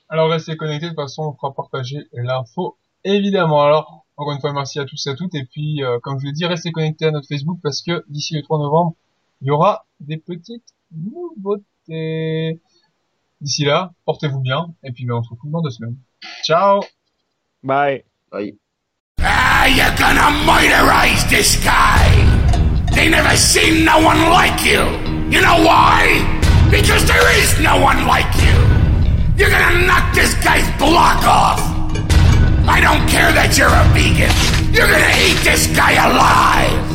Alors 0.07 0.29
restez 0.29 0.55
connectés, 0.55 0.85
de 0.85 0.91
toute 0.91 0.99
façon 0.99 1.23
on 1.23 1.33
fera 1.33 1.53
partager 1.53 2.07
l'info 2.13 2.77
évidemment. 3.03 3.63
Alors 3.63 4.05
encore 4.17 4.33
une 4.33 4.39
fois 4.39 4.53
merci 4.53 4.79
à 4.79 4.85
tous 4.85 5.07
et 5.07 5.09
à 5.09 5.15
toutes 5.15 5.33
et 5.33 5.45
puis 5.45 5.83
euh, 5.83 5.99
comme 5.99 6.19
je 6.19 6.27
l'ai 6.27 6.31
dit 6.31 6.45
restez 6.45 6.71
connectés 6.71 7.05
à 7.05 7.11
notre 7.11 7.27
Facebook 7.27 7.59
parce 7.63 7.81
que 7.81 8.03
d'ici 8.07 8.35
le 8.35 8.43
3 8.43 8.59
novembre 8.59 8.93
il 9.41 9.47
y 9.47 9.51
aura 9.51 9.85
des 9.99 10.17
petites 10.17 10.75
nouveautés. 10.91 11.63
D'ici 11.87 13.63
là, 13.63 13.91
portez-vous 14.05 14.39
bien 14.39 14.67
et 14.83 14.91
puis 14.91 15.05
ben, 15.05 15.15
on 15.15 15.23
se 15.23 15.29
retrouve 15.29 15.51
dans 15.51 15.61
deux 15.61 15.69
semaines. 15.69 15.97
Ciao 16.43 16.81
Bye. 17.63 18.03
Bye. 18.31 18.55
Ah, 19.21 19.67
you're 19.67 19.95
gonna 19.97 20.29
murderize 20.45 21.27
this 21.29 21.57
guy! 21.63 22.05
They 22.93 23.09
never 23.09 23.35
seen 23.35 23.83
no 23.83 23.99
one 23.99 24.29
like 24.29 24.63
you! 24.63 24.81
You 25.29 25.41
know 25.41 25.63
why? 25.65 26.23
Because 26.69 27.05
there 27.05 27.27
is 27.41 27.59
no 27.59 27.81
one 27.81 28.05
like 28.05 28.29
you! 28.37 28.55
You're 29.37 29.49
gonna 29.49 29.85
knock 29.85 30.13
this 30.13 30.33
guy's 30.43 30.67
block 30.77 31.23
off! 31.25 31.59
I 32.67 32.79
don't 32.81 33.07
care 33.09 33.31
that 33.33 33.57
you're 33.57 33.69
a 33.69 33.85
vegan! 33.93 34.31
You're 34.73 34.87
gonna 34.87 35.15
eat 35.25 35.43
this 35.43 35.67
guy 35.75 35.93
alive! 35.93 36.94